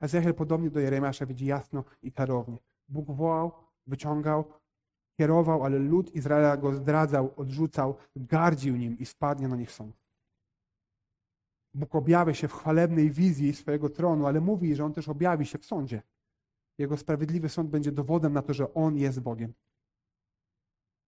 Ezechiel 0.00 0.34
podobnie 0.34 0.70
do 0.70 0.80
Jeremiasza 0.80 1.26
widzi 1.26 1.46
jasno 1.46 1.84
i 2.02 2.12
klarownie. 2.12 2.58
Bóg 2.88 3.10
wołał, 3.10 3.52
wyciągał, 3.86 4.44
kierował, 5.16 5.64
ale 5.64 5.78
lud 5.78 6.14
Izraela 6.14 6.56
go 6.56 6.74
zdradzał, 6.74 7.34
odrzucał, 7.36 7.96
gardził 8.16 8.76
nim 8.76 8.98
i 8.98 9.06
spadnie 9.06 9.48
na 9.48 9.56
nich 9.56 9.70
sąd. 9.70 9.96
Bóg 11.74 11.94
objawia 11.94 12.34
się 12.34 12.48
w 12.48 12.52
chwalebnej 12.52 13.10
wizji 13.10 13.52
swojego 13.52 13.88
tronu, 13.88 14.26
ale 14.26 14.40
mówi, 14.40 14.74
że 14.74 14.84
on 14.84 14.92
też 14.92 15.08
objawi 15.08 15.46
się 15.46 15.58
w 15.58 15.64
sądzie. 15.64 16.02
Jego 16.78 16.96
sprawiedliwy 16.96 17.48
sąd 17.48 17.70
będzie 17.70 17.92
dowodem 17.92 18.32
na 18.32 18.42
to, 18.42 18.54
że 18.54 18.74
on 18.74 18.96
jest 18.96 19.20
Bogiem. 19.20 19.52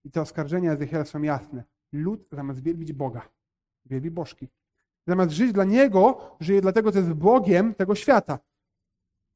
I 0.03 0.11
te 0.11 0.21
oskarżenia 0.21 0.71
Ezechiela 0.71 1.05
są 1.05 1.21
jasne. 1.21 1.63
Lud 1.91 2.27
zamiast 2.31 2.59
wielbić 2.59 2.93
Boga, 2.93 3.29
wielbi 3.85 4.11
bożki. 4.11 4.47
Zamiast 5.07 5.31
żyć 5.31 5.53
dla 5.53 5.63
Niego, 5.63 6.31
żyje 6.39 6.61
dlatego, 6.61 6.91
że 6.91 6.99
jest 6.99 7.13
Bogiem 7.13 7.73
tego 7.73 7.95
świata. 7.95 8.39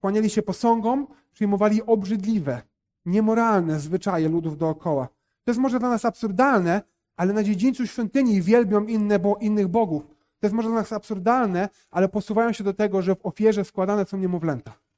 Kłaniali 0.01 0.29
się 0.29 0.41
posągom, 0.41 1.07
przyjmowali 1.31 1.83
obrzydliwe, 1.83 2.61
niemoralne 3.05 3.79
zwyczaje 3.79 4.29
ludów 4.29 4.57
dookoła. 4.57 5.07
To 5.43 5.51
jest 5.51 5.59
może 5.59 5.79
dla 5.79 5.89
nas 5.89 6.05
absurdalne, 6.05 6.81
ale 7.15 7.33
na 7.33 7.43
dziedzińcu 7.43 7.87
świątyni 7.87 8.41
wielbią 8.41 8.85
inne, 8.85 9.19
bo, 9.19 9.37
innych 9.37 9.67
bogów. 9.67 10.07
To 10.07 10.47
jest 10.47 10.55
może 10.55 10.69
dla 10.69 10.77
nas 10.77 10.93
absurdalne, 10.93 11.69
ale 11.91 12.09
posuwają 12.09 12.53
się 12.53 12.63
do 12.63 12.73
tego, 12.73 13.01
że 13.01 13.15
w 13.15 13.25
ofierze 13.25 13.65
składane 13.65 14.05
są 14.05 14.17
niemowlęta. 14.17 14.88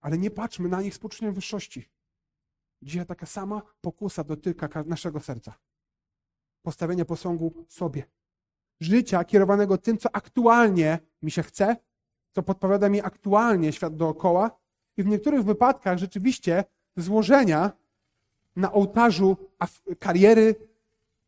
Ale 0.00 0.18
nie 0.18 0.30
patrzmy 0.30 0.68
na 0.68 0.82
nich 0.82 0.94
z 0.94 0.98
poczuciem 0.98 1.34
wyższości. 1.34 1.88
Dzisiaj 2.82 3.06
taka 3.06 3.26
sama 3.26 3.62
pokusa 3.80 4.24
dotyka 4.24 4.84
naszego 4.86 5.20
serca. 5.20 5.54
Postawienie 6.62 7.04
posągu 7.04 7.64
sobie. 7.68 8.04
Życia 8.80 9.24
kierowanego 9.24 9.78
tym, 9.78 9.98
co 9.98 10.16
aktualnie 10.16 10.98
mi 11.22 11.30
się 11.30 11.42
chce, 11.42 11.76
co 12.32 12.42
podpowiada 12.42 12.88
mi 12.88 13.00
aktualnie 13.00 13.72
świat 13.72 13.96
dookoła, 13.96 14.60
i 14.96 15.02
w 15.02 15.06
niektórych 15.06 15.44
wypadkach 15.44 15.98
rzeczywiście 15.98 16.64
złożenia 16.96 17.72
na 18.56 18.72
ołtarzu 18.72 19.36
kariery, 19.98 20.54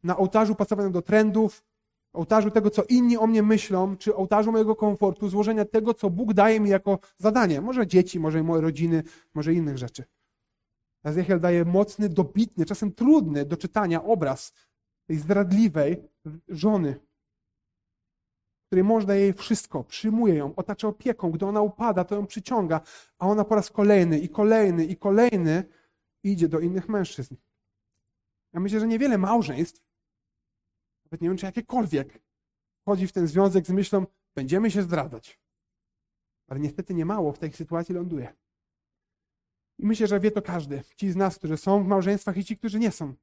na 0.03 0.17
ołtarzu 0.17 0.55
pasowania 0.55 0.91
do 0.91 1.03
trendów, 1.03 1.65
ołtarzu 2.13 2.51
tego, 2.51 2.71
co 2.71 2.83
inni 2.89 3.17
o 3.17 3.27
mnie 3.27 3.43
myślą, 3.43 3.97
czy 3.97 4.15
ołtarzu 4.15 4.53
mojego 4.53 4.77
komfortu, 4.77 5.29
złożenia 5.29 5.65
tego, 5.65 5.95
co 5.95 6.11
Bóg 6.11 6.35
daje 6.35 6.61
mi 6.61 6.71
jako 6.71 6.99
zadanie. 7.19 7.61
Może 7.61 7.87
dzieci, 7.87 8.21
może 8.21 8.43
moje 8.43 8.63
rodziny, 8.63 9.03
może 9.35 9.55
innych 9.55 9.79
rzeczy. 9.79 10.05
Ezechiel 11.05 11.41
daje 11.41 11.65
mocny, 11.65 12.09
dobitny, 12.09 12.67
czasem 12.67 12.93
trudny 12.93 13.45
do 13.45 13.57
czytania 13.57 14.05
obraz 14.05 14.53
tej 15.07 15.17
zdradliwej 15.17 16.03
żony, 16.49 17.01
której 18.67 19.07
daje 19.07 19.21
jej 19.21 19.33
wszystko, 19.33 19.85
przyjmuje 19.85 20.35
ją, 20.35 20.55
otacza 20.55 20.89
opieką. 20.89 21.31
Gdy 21.31 21.47
ona 21.47 21.63
upada, 21.63 22.05
to 22.05 22.15
ją 22.15 22.27
przyciąga, 22.27 22.81
a 23.19 23.27
ona 23.27 23.45
po 23.45 23.55
raz 23.55 23.71
kolejny 23.71 24.19
i 24.19 24.29
kolejny 24.29 24.85
i 24.85 24.97
kolejny 24.97 25.65
idzie 26.25 26.49
do 26.49 26.61
innych 26.61 26.89
mężczyzn. 26.89 27.37
Ja 28.53 28.61
myślę, 28.61 28.81
że 28.81 28.87
niewiele 28.87 29.19
małżeństw, 29.19 29.92
nawet 31.13 31.23
nie 31.23 31.29
wiem, 31.29 31.39
czy 31.39 31.47
jakiekolwiek, 31.47 32.23
wchodzi 32.83 33.07
w 33.07 33.13
ten 33.13 33.27
związek 33.27 33.67
z 33.67 33.71
myślą, 33.71 34.07
będziemy 34.35 34.71
się 34.71 34.83
zdradzać. 34.83 35.41
Ale 36.49 36.61
niestety 36.61 36.95
nie 36.95 37.05
mało 37.05 37.33
w 37.33 37.39
tej 37.39 37.53
sytuacji 37.53 37.95
ląduje. 37.95 38.35
I 39.79 39.87
myślę, 39.87 40.07
że 40.07 40.21
wie 40.21 40.31
to 40.31 40.43
każdy. 40.43 40.83
Ci 40.97 41.13
z 41.13 41.17
nas, 41.17 41.39
którzy 41.39 41.57
są 41.57 41.85
w 41.85 41.87
małżeństwach 41.87 42.37
i 42.37 42.45
ci, 42.45 42.57
którzy 42.57 42.79
nie 42.79 42.91
są. 42.91 43.15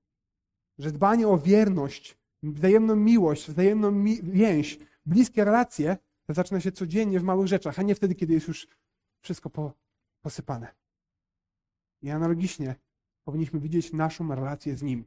Że 0.77 0.91
dbanie 0.91 1.27
o 1.27 1.37
wierność, 1.37 2.17
wzajemną 2.43 2.95
miłość, 2.95 3.47
wzajemną 3.47 3.91
mi 3.91 4.21
więź 4.23 4.79
bliskie 5.05 5.45
relacje 5.45 5.97
zaczyna 6.29 6.59
się 6.59 6.71
codziennie 6.71 7.19
w 7.19 7.23
małych 7.23 7.47
rzeczach, 7.47 7.79
a 7.79 7.81
nie 7.83 7.95
wtedy, 7.95 8.15
kiedy 8.15 8.33
jest 8.33 8.47
już 8.47 8.67
wszystko 9.21 9.49
po, 9.49 9.73
posypane. 10.21 10.75
I 12.01 12.09
analogicznie 12.09 12.75
powinniśmy 13.23 13.59
widzieć 13.59 13.93
naszą 13.93 14.35
relację 14.35 14.77
z 14.77 14.81
Nim. 14.81 15.05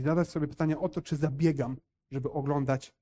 I 0.00 0.02
zadać 0.02 0.28
sobie 0.28 0.48
pytanie 0.48 0.78
o 0.78 0.88
to, 0.88 1.02
czy 1.02 1.16
zabiegam, 1.16 1.76
żeby 2.10 2.30
oglądać 2.30 2.94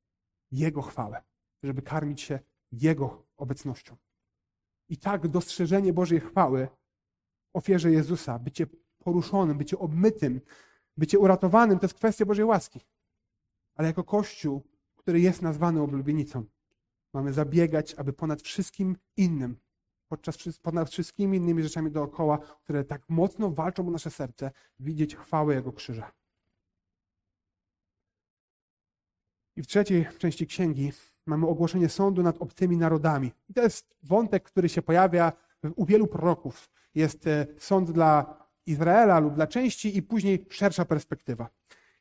Jego 0.51 0.83
chwałę, 0.83 1.23
żeby 1.63 1.83
karmić 1.83 2.21
się 2.21 2.39
Jego 2.73 3.27
obecnością. 3.37 3.97
I 4.89 4.97
tak 4.97 5.29
dostrzeżenie 5.29 5.93
Bożej 5.93 6.21
chwały 6.21 6.69
ofierze 7.53 7.91
Jezusa, 7.91 8.39
bycie 8.39 8.67
poruszonym, 8.99 9.59
bycie 9.59 9.79
obmytym, 9.79 10.41
bycie 10.97 11.19
uratowanym, 11.19 11.79
to 11.79 11.85
jest 11.85 11.95
kwestia 11.95 12.27
Bożej 12.27 12.45
łaski. 12.45 12.81
Ale 13.75 13.89
jako 13.89 14.05
Kościół 14.05 14.63
który 15.09 15.21
jest 15.21 15.43
nazwany 15.43 15.83
oblubienicą. 15.83 16.45
Mamy 17.15 17.33
zabiegać, 17.33 17.95
aby 17.95 18.13
ponad 18.13 18.43
wszystkim 18.43 18.97
innym, 19.17 19.57
podczas 20.09 20.59
ponad 20.63 20.91
wszystkimi 20.91 21.37
innymi 21.37 21.63
rzeczami 21.63 21.91
dookoła, 21.91 22.39
które 22.39 22.85
tak 22.85 23.03
mocno 23.09 23.51
walczą 23.51 23.89
o 23.89 23.91
nasze 23.91 24.11
serce, 24.11 24.51
widzieć 24.81 25.17
chwałę 25.17 25.55
Jego 25.55 25.73
krzyża. 25.73 26.13
I 29.59 29.63
w 29.63 29.67
trzeciej 29.67 30.07
części 30.19 30.47
księgi 30.47 30.93
mamy 31.27 31.47
ogłoszenie 31.47 31.89
sądu 31.89 32.23
nad 32.23 32.39
obcymi 32.39 32.77
narodami. 32.77 33.33
I 33.49 33.55
to 33.55 33.63
jest 33.63 33.97
wątek, 34.03 34.43
który 34.43 34.69
się 34.69 34.83
pojawia 34.83 35.33
u 35.77 35.87
wielu 35.87 36.07
proroków. 36.07 36.71
Jest 36.95 37.27
e, 37.27 37.47
sąd 37.59 37.91
dla 37.91 38.39
Izraela 38.67 39.19
lub 39.19 39.35
dla 39.35 39.47
części 39.47 39.97
i 39.97 40.03
później 40.03 40.47
szersza 40.51 40.85
perspektywa. 40.85 41.49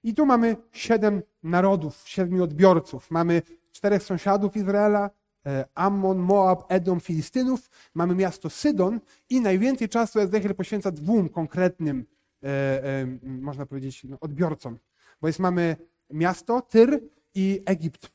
I 0.04 0.14
tu 0.14 0.26
mamy 0.26 0.56
siedem 0.72 1.22
narodów, 1.44 2.04
siedmiu 2.06 2.44
odbiorców. 2.44 3.12
Mamy 3.12 3.42
czterech 3.72 4.04
sąsiadów 4.04 4.56
Izraela, 4.56 5.10
e, 5.46 5.66
Ammon, 5.76 6.18
Moab, 6.18 6.72
Edom, 6.72 7.00
Filistynów. 7.00 7.70
Mamy 7.94 8.16
miasto 8.16 8.50
Sydon 8.50 9.00
i 9.30 9.42
najwięcej 9.42 9.90
czasu 9.90 10.20
Ezechiel 10.20 10.56
poświęca 10.56 10.92
dwóm 10.92 11.30
konkretnym, 11.30 12.06
e, 12.44 13.08
można 13.24 13.66
powiedzieć, 13.66 14.04
no, 14.04 14.18
odbiorcom. 14.20 14.80
Bo 15.22 15.28
jest 15.28 15.40
mamy 15.40 15.76
miasto 16.10 16.62
Tyr 16.62 17.00
i 17.36 17.62
Egipt. 17.66 18.12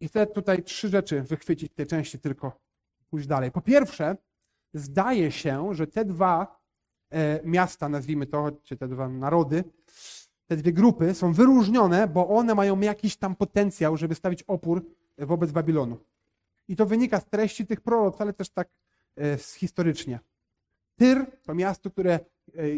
I 0.00 0.08
chcę 0.08 0.26
tutaj 0.26 0.62
trzy 0.62 0.88
rzeczy 0.88 1.22
wychwycić 1.22 1.72
w 1.72 1.74
tej 1.74 1.86
części 1.86 2.18
tylko 2.18 2.60
pójść 3.10 3.26
dalej. 3.26 3.50
Po 3.50 3.60
pierwsze, 3.60 4.16
zdaje 4.74 5.32
się, 5.32 5.74
że 5.74 5.86
te 5.86 6.04
dwa 6.04 6.62
miasta, 7.44 7.88
nazwijmy 7.88 8.26
to, 8.26 8.52
czy 8.62 8.76
te 8.76 8.88
dwa 8.88 9.08
narody, 9.08 9.64
te 10.46 10.56
dwie 10.56 10.72
grupy 10.72 11.14
są 11.14 11.32
wyróżnione, 11.32 12.08
bo 12.08 12.28
one 12.28 12.54
mają 12.54 12.80
jakiś 12.80 13.16
tam 13.16 13.36
potencjał, 13.36 13.96
żeby 13.96 14.14
stawić 14.14 14.42
opór 14.42 14.86
wobec 15.18 15.52
Babilonu. 15.52 15.98
I 16.68 16.76
to 16.76 16.86
wynika 16.86 17.20
z 17.20 17.26
treści 17.26 17.66
tych 17.66 17.80
proroków, 17.80 18.20
ale 18.20 18.32
też 18.32 18.50
tak 18.50 18.68
e, 19.16 19.38
historycznie. 19.38 20.20
Tyr 20.96 21.26
to 21.42 21.54
miasto, 21.54 21.90
które, 21.90 22.12
e, 22.12 22.20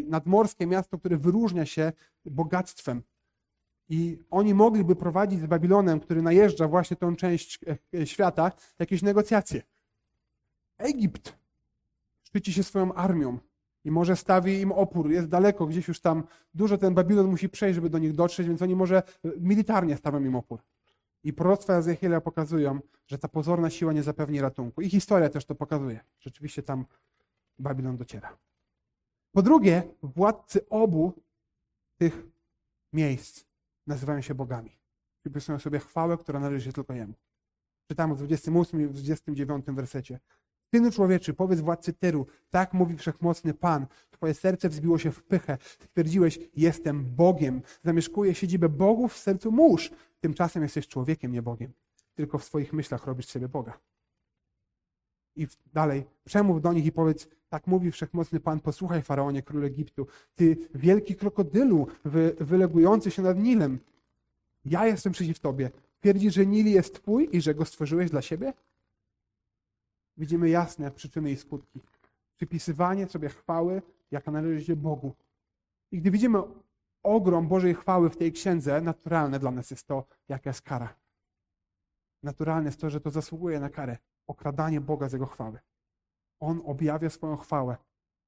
nadmorskie 0.03 0.67
miasto, 0.67 0.99
które 0.99 1.17
wyróżnia 1.17 1.65
się 1.65 1.91
bogactwem. 2.25 3.01
I 3.89 4.19
oni 4.31 4.53
mogliby 4.53 4.95
prowadzić 4.95 5.39
z 5.39 5.45
Babilonem, 5.45 5.99
który 5.99 6.21
najeżdża 6.21 6.67
właśnie 6.67 6.97
tą 6.97 7.15
część 7.15 7.59
e, 7.93 8.07
świata, 8.07 8.51
jakieś 8.79 9.01
negocjacje. 9.01 9.61
Egipt 10.77 11.35
szczyci 12.23 12.53
się 12.53 12.63
swoją 12.63 12.93
armią, 12.93 13.39
i 13.85 13.91
może 13.91 14.15
stawi 14.15 14.59
im 14.59 14.71
opór, 14.71 15.11
jest 15.11 15.27
daleko, 15.27 15.65
gdzieś 15.65 15.87
już 15.87 15.99
tam 15.99 16.23
dużo 16.53 16.77
ten 16.77 16.93
Babilon 16.93 17.27
musi 17.27 17.49
przejść, 17.49 17.75
żeby 17.75 17.89
do 17.89 17.97
nich 17.97 18.13
dotrzeć, 18.13 18.47
więc 18.47 18.61
oni 18.61 18.75
może 18.75 18.97
e, 18.97 19.03
militarnie 19.39 19.97
stawią 19.97 20.23
im 20.23 20.35
opór. 20.35 20.59
I 21.23 21.33
proroctwa 21.33 21.73
Ezechiela 21.73 22.21
pokazują, 22.21 22.79
że 23.07 23.17
ta 23.17 23.27
pozorna 23.27 23.69
siła 23.69 23.93
nie 23.93 24.03
zapewni 24.03 24.41
ratunku. 24.41 24.81
I 24.81 24.89
historia 24.89 25.29
też 25.29 25.45
to 25.45 25.55
pokazuje. 25.55 25.99
Rzeczywiście 26.19 26.63
tam 26.63 26.85
Babilon 27.59 27.97
dociera. 27.97 28.37
Po 29.31 29.41
drugie, 29.41 29.83
władcy 30.03 30.69
obu 30.69 31.13
tych 31.97 32.25
miejsc 32.93 33.45
nazywają 33.87 34.21
się 34.21 34.35
bogami. 34.35 34.77
Przypisują 35.21 35.59
sobie 35.59 35.79
chwałę, 35.79 36.17
która 36.17 36.39
należy 36.39 36.65
się 36.65 36.73
tylko 36.73 36.93
Jemu. 36.93 37.13
Czytamy 37.87 38.15
w 38.15 38.17
28 38.17 38.81
i 38.81 38.87
29 38.87 39.65
wersecie. 39.65 40.19
Synu 40.75 40.91
człowieczy, 40.91 41.33
powiedz 41.33 41.59
władcy 41.59 41.93
Tyru, 41.93 42.27
tak 42.49 42.73
mówi 42.73 42.97
wszechmocny 42.97 43.53
Pan. 43.53 43.87
Twoje 44.11 44.33
serce 44.33 44.69
wzbiło 44.69 44.97
się 44.97 45.11
w 45.11 45.23
pychę. 45.23 45.57
Stwierdziłeś, 45.61 46.39
jestem 46.55 47.15
Bogiem. 47.15 47.61
Zamieszkuję 47.81 48.35
siedzibę 48.35 48.69
bogów 48.69 49.13
w 49.13 49.17
sercu 49.17 49.51
mórz. 49.51 49.91
Tymczasem 50.19 50.63
jesteś 50.63 50.87
człowiekiem, 50.87 51.31
nie 51.31 51.41
Bogiem. 51.41 51.73
Tylko 52.13 52.37
w 52.37 52.43
swoich 52.43 52.73
myślach 52.73 53.05
robisz 53.05 53.25
sobie 53.25 53.47
Boga. 53.47 53.79
I 55.35 55.47
dalej, 55.73 56.05
przemów 56.23 56.61
do 56.61 56.73
nich 56.73 56.85
i 56.85 56.91
powiedz, 56.91 57.27
tak 57.49 57.67
mówi 57.67 57.91
wszechmocny 57.91 58.39
Pan, 58.39 58.59
posłuchaj 58.59 59.01
Faraonie, 59.01 59.41
król 59.41 59.65
Egiptu, 59.65 60.07
ty 60.35 60.57
wielki 60.75 61.15
krokodylu 61.15 61.87
wy, 62.05 62.35
wylegujący 62.39 63.11
się 63.11 63.21
nad 63.21 63.37
Nilem. 63.37 63.79
Ja 64.65 64.85
jestem 64.85 65.13
przeciw 65.13 65.39
tobie. 65.39 65.71
Twierdzi, 65.99 66.31
że 66.31 66.45
Nil 66.45 66.67
jest 66.67 66.95
twój 66.95 67.29
i 67.31 67.41
że 67.41 67.55
go 67.55 67.65
stworzyłeś 67.65 68.09
dla 68.09 68.21
siebie? 68.21 68.53
widzimy 70.17 70.49
jasne 70.49 70.91
przyczyny 70.91 71.31
i 71.31 71.37
skutki. 71.37 71.81
Przypisywanie 72.35 73.07
sobie 73.07 73.29
chwały, 73.29 73.81
jaka 74.11 74.31
należy 74.31 74.65
się 74.65 74.75
Bogu. 74.75 75.15
I 75.91 75.97
gdy 75.97 76.11
widzimy 76.11 76.39
ogrom 77.03 77.47
Bożej 77.47 77.75
chwały 77.75 78.09
w 78.09 78.17
tej 78.17 78.31
księdze, 78.31 78.81
naturalne 78.81 79.39
dla 79.39 79.51
nas 79.51 79.71
jest 79.71 79.87
to, 79.87 80.05
jaka 80.29 80.49
jest 80.49 80.61
kara. 80.61 80.95
Naturalne 82.23 82.67
jest 82.67 82.81
to, 82.81 82.89
że 82.89 83.01
to 83.01 83.11
zasługuje 83.11 83.59
na 83.59 83.69
karę. 83.69 83.97
Okradanie 84.27 84.81
Boga 84.81 85.09
z 85.09 85.13
Jego 85.13 85.25
chwały. 85.25 85.59
On 86.39 86.61
objawia 86.65 87.09
swoją 87.09 87.37
chwałę, 87.37 87.77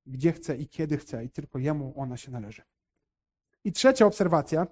gdzie 0.05 0.31
chce 0.31 0.57
i 0.57 0.67
kiedy 0.67 0.97
chce, 0.97 1.25
i 1.25 1.29
tylko 1.29 1.59
Jemu 1.59 1.93
ona 1.95 2.17
się 2.17 2.31
należy. 2.31 2.61
I 3.63 3.71
trzecia 3.71 4.05
obserwacja, 4.05 4.67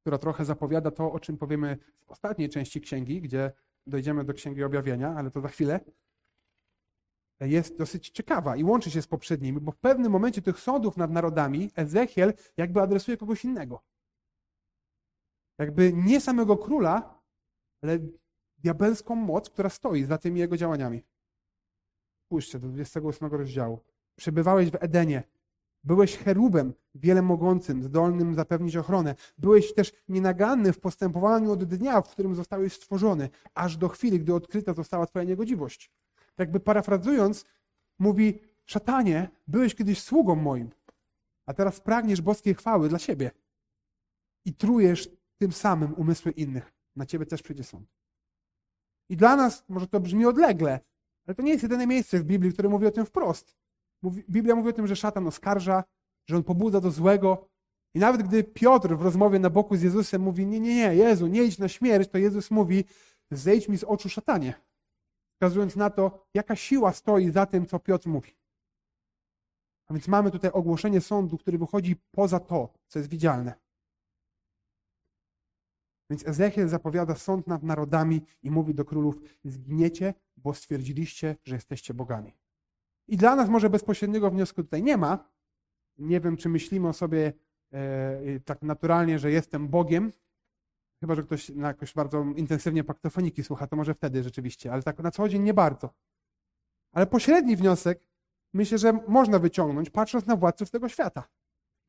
która 0.00 0.18
trochę 0.18 0.44
zapowiada 0.44 0.90
to, 0.90 1.12
o 1.12 1.20
czym 1.20 1.38
powiemy 1.38 1.78
w 2.06 2.10
ostatniej 2.10 2.48
części 2.48 2.80
księgi, 2.80 3.20
gdzie 3.20 3.52
dojdziemy 3.86 4.24
do 4.24 4.34
Księgi 4.34 4.64
Objawienia, 4.64 5.14
ale 5.16 5.30
to 5.30 5.40
za 5.40 5.48
chwilę, 5.48 5.80
jest 7.40 7.78
dosyć 7.78 8.10
ciekawa 8.10 8.56
i 8.56 8.64
łączy 8.64 8.90
się 8.90 9.02
z 9.02 9.06
poprzednimi, 9.06 9.60
bo 9.60 9.72
w 9.72 9.78
pewnym 9.78 10.12
momencie 10.12 10.42
tych 10.42 10.60
sądów 10.60 10.96
nad 10.96 11.10
narodami 11.10 11.70
Ezechiel 11.76 12.34
jakby 12.56 12.80
adresuje 12.80 13.16
kogoś 13.16 13.44
innego. 13.44 13.82
Jakby 15.58 15.92
nie 15.92 16.20
samego 16.20 16.56
króla, 16.56 17.22
ale 17.82 17.98
diabelską 18.58 19.14
moc, 19.14 19.50
która 19.50 19.68
stoi 19.68 20.04
za 20.04 20.18
tymi 20.18 20.40
jego 20.40 20.56
działaniami. 20.56 21.02
Spójrzcie 22.26 22.58
do 22.58 22.68
28 22.68 23.28
rozdziału. 23.28 23.80
Przebywałeś 24.16 24.70
w 24.70 24.76
Edenie, 24.80 25.22
Byłeś 25.86 26.16
cherubem, 26.16 26.74
wiele 26.94 27.22
mogącym, 27.22 27.82
zdolnym 27.82 28.34
zapewnić 28.34 28.76
ochronę. 28.76 29.14
Byłeś 29.38 29.74
też 29.74 29.92
nienaganny 30.08 30.72
w 30.72 30.80
postępowaniu 30.80 31.52
od 31.52 31.64
dnia, 31.64 32.02
w 32.02 32.10
którym 32.10 32.34
zostałeś 32.34 32.72
stworzony, 32.72 33.28
aż 33.54 33.76
do 33.76 33.88
chwili, 33.88 34.20
gdy 34.20 34.34
odkryta 34.34 34.74
została 34.74 35.06
Twoja 35.06 35.24
niegodziwość. 35.24 35.90
Jakby 36.38 36.60
parafrazując, 36.60 37.44
mówi: 37.98 38.38
Szatanie, 38.64 39.28
byłeś 39.46 39.74
kiedyś 39.74 40.02
sługą 40.02 40.34
moim, 40.34 40.70
a 41.46 41.54
teraz 41.54 41.80
pragniesz 41.80 42.20
boskiej 42.20 42.54
chwały 42.54 42.88
dla 42.88 42.98
siebie 42.98 43.30
i 44.44 44.54
trujesz 44.54 45.08
tym 45.38 45.52
samym 45.52 45.94
umysły 45.94 46.32
innych. 46.32 46.72
Na 46.96 47.06
ciebie 47.06 47.26
też 47.26 47.42
przyjdzie 47.42 47.64
sąd. 47.64 47.95
I 49.08 49.16
dla 49.16 49.36
nas 49.36 49.64
może 49.68 49.86
to 49.86 50.00
brzmi 50.00 50.26
odlegle, 50.26 50.80
ale 51.26 51.34
to 51.34 51.42
nie 51.42 51.50
jest 51.50 51.62
jedyne 51.62 51.86
miejsce 51.86 52.18
w 52.18 52.24
Biblii, 52.24 52.52
które 52.52 52.68
mówi 52.68 52.86
o 52.86 52.90
tym 52.90 53.06
wprost. 53.06 53.56
Biblia 54.04 54.54
mówi 54.54 54.68
o 54.68 54.72
tym, 54.72 54.86
że 54.86 54.96
szatan 54.96 55.26
oskarża, 55.26 55.84
że 56.26 56.36
on 56.36 56.44
pobudza 56.44 56.80
do 56.80 56.90
złego. 56.90 57.48
I 57.94 57.98
nawet 57.98 58.22
gdy 58.22 58.44
Piotr 58.44 58.96
w 58.96 59.02
rozmowie 59.02 59.38
na 59.38 59.50
boku 59.50 59.76
z 59.76 59.82
Jezusem 59.82 60.22
mówi: 60.22 60.46
Nie, 60.46 60.60
nie, 60.60 60.74
nie, 60.74 60.94
Jezu, 60.94 61.26
nie 61.26 61.44
idź 61.44 61.58
na 61.58 61.68
śmierć, 61.68 62.10
to 62.10 62.18
Jezus 62.18 62.50
mówi: 62.50 62.84
Zejdź 63.30 63.68
mi 63.68 63.78
z 63.78 63.84
oczu 63.84 64.08
szatanie. 64.08 64.54
Wskazując 65.32 65.76
na 65.76 65.90
to, 65.90 66.26
jaka 66.34 66.56
siła 66.56 66.92
stoi 66.92 67.30
za 67.30 67.46
tym, 67.46 67.66
co 67.66 67.78
Piotr 67.78 68.08
mówi. 68.08 68.36
A 69.86 69.92
więc 69.92 70.08
mamy 70.08 70.30
tutaj 70.30 70.50
ogłoszenie 70.50 71.00
sądu, 71.00 71.38
który 71.38 71.58
wychodzi 71.58 71.96
poza 72.10 72.40
to, 72.40 72.72
co 72.88 72.98
jest 72.98 73.10
widzialne. 73.10 73.65
Więc 76.10 76.28
Ezechiel 76.28 76.68
zapowiada 76.68 77.14
sąd 77.14 77.46
nad 77.46 77.62
narodami 77.62 78.22
i 78.42 78.50
mówi 78.50 78.74
do 78.74 78.84
królów: 78.84 79.20
Zginiecie, 79.44 80.14
bo 80.36 80.54
stwierdziliście, 80.54 81.36
że 81.44 81.54
jesteście 81.54 81.94
bogami. 81.94 82.36
I 83.08 83.16
dla 83.16 83.36
nas 83.36 83.48
może 83.48 83.70
bezpośredniego 83.70 84.30
wniosku 84.30 84.62
tutaj 84.62 84.82
nie 84.82 84.96
ma. 84.96 85.30
Nie 85.98 86.20
wiem, 86.20 86.36
czy 86.36 86.48
myślimy 86.48 86.88
o 86.88 86.92
sobie 86.92 87.32
e, 87.72 88.40
tak 88.40 88.62
naturalnie, 88.62 89.18
że 89.18 89.30
jestem 89.30 89.68
Bogiem. 89.68 90.12
Chyba, 91.00 91.14
że 91.14 91.22
ktoś 91.22 91.48
na 91.48 91.68
jakoś 91.68 91.94
bardzo 91.94 92.24
intensywnie 92.36 92.84
paktofoniki 92.84 93.44
słucha, 93.44 93.66
to 93.66 93.76
może 93.76 93.94
wtedy 93.94 94.22
rzeczywiście, 94.22 94.72
ale 94.72 94.82
tak 94.82 94.98
na 94.98 95.10
co 95.10 95.28
dzień 95.28 95.42
nie 95.42 95.54
bardzo. 95.54 95.90
Ale 96.92 97.06
pośredni 97.06 97.56
wniosek 97.56 98.00
myślę, 98.54 98.78
że 98.78 98.92
można 98.92 99.38
wyciągnąć, 99.38 99.90
patrząc 99.90 100.26
na 100.26 100.36
władców 100.36 100.70
tego 100.70 100.88
świata. 100.88 101.28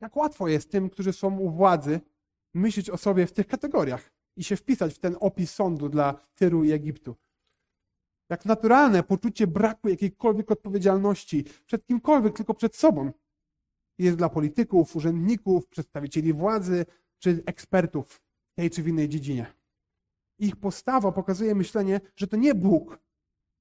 Jak 0.00 0.16
łatwo 0.16 0.48
jest 0.48 0.70
tym, 0.70 0.90
którzy 0.90 1.12
są 1.12 1.38
u 1.38 1.50
władzy, 1.50 2.00
myśleć 2.54 2.90
o 2.90 2.96
sobie 2.96 3.26
w 3.26 3.32
tych 3.32 3.46
kategoriach 3.46 4.10
i 4.36 4.44
się 4.44 4.56
wpisać 4.56 4.94
w 4.94 4.98
ten 4.98 5.16
opis 5.20 5.54
sądu 5.54 5.88
dla 5.88 6.14
Tyru 6.34 6.64
i 6.64 6.72
Egiptu 6.72 7.16
jak 8.30 8.44
naturalne 8.44 9.02
poczucie 9.02 9.46
braku 9.46 9.88
jakiejkolwiek 9.88 10.50
odpowiedzialności 10.50 11.44
przed 11.66 11.86
kimkolwiek, 11.86 12.36
tylko 12.36 12.54
przed 12.54 12.76
sobą. 12.76 13.12
Jest 13.98 14.16
dla 14.16 14.28
polityków, 14.28 14.96
urzędników, 14.96 15.68
przedstawicieli 15.68 16.32
władzy 16.32 16.86
czy 17.18 17.42
ekspertów 17.46 18.14
w 18.52 18.54
tej 18.54 18.70
czy 18.70 18.82
w 18.82 18.88
innej 18.88 19.08
dziedzinie. 19.08 19.46
Ich 20.38 20.56
postawa 20.56 21.12
pokazuje 21.12 21.54
myślenie, 21.54 22.00
że 22.16 22.26
to 22.26 22.36
nie 22.36 22.54
Bóg, 22.54 22.98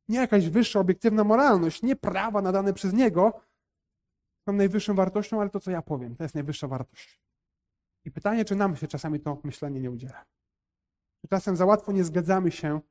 nie 0.07 0.17
jakaś 0.19 0.49
wyższa 0.49 0.79
obiektywna 0.79 1.23
moralność, 1.23 1.81
nie 1.81 1.95
prawa 1.95 2.41
nadane 2.41 2.73
przez 2.73 2.93
Niego 2.93 3.41
są 4.49 4.53
najwyższą 4.53 4.93
wartością, 4.93 5.41
ale 5.41 5.49
to, 5.49 5.59
co 5.59 5.71
ja 5.71 5.81
powiem, 5.81 6.15
to 6.15 6.23
jest 6.23 6.35
najwyższa 6.35 6.67
wartość. 6.67 7.26
I 8.07 8.11
pytanie, 8.11 8.45
czy 8.45 8.55
nam 8.55 8.75
się 8.75 8.87
czasami 8.87 9.19
to 9.19 9.41
myślenie 9.43 9.79
nie 9.79 9.91
udziela. 9.91 10.25
Czy 11.21 11.27
czasem 11.29 11.55
za 11.55 11.65
łatwo 11.65 11.91
nie 11.91 12.03
zgadzamy 12.03 12.51
się 12.51 12.81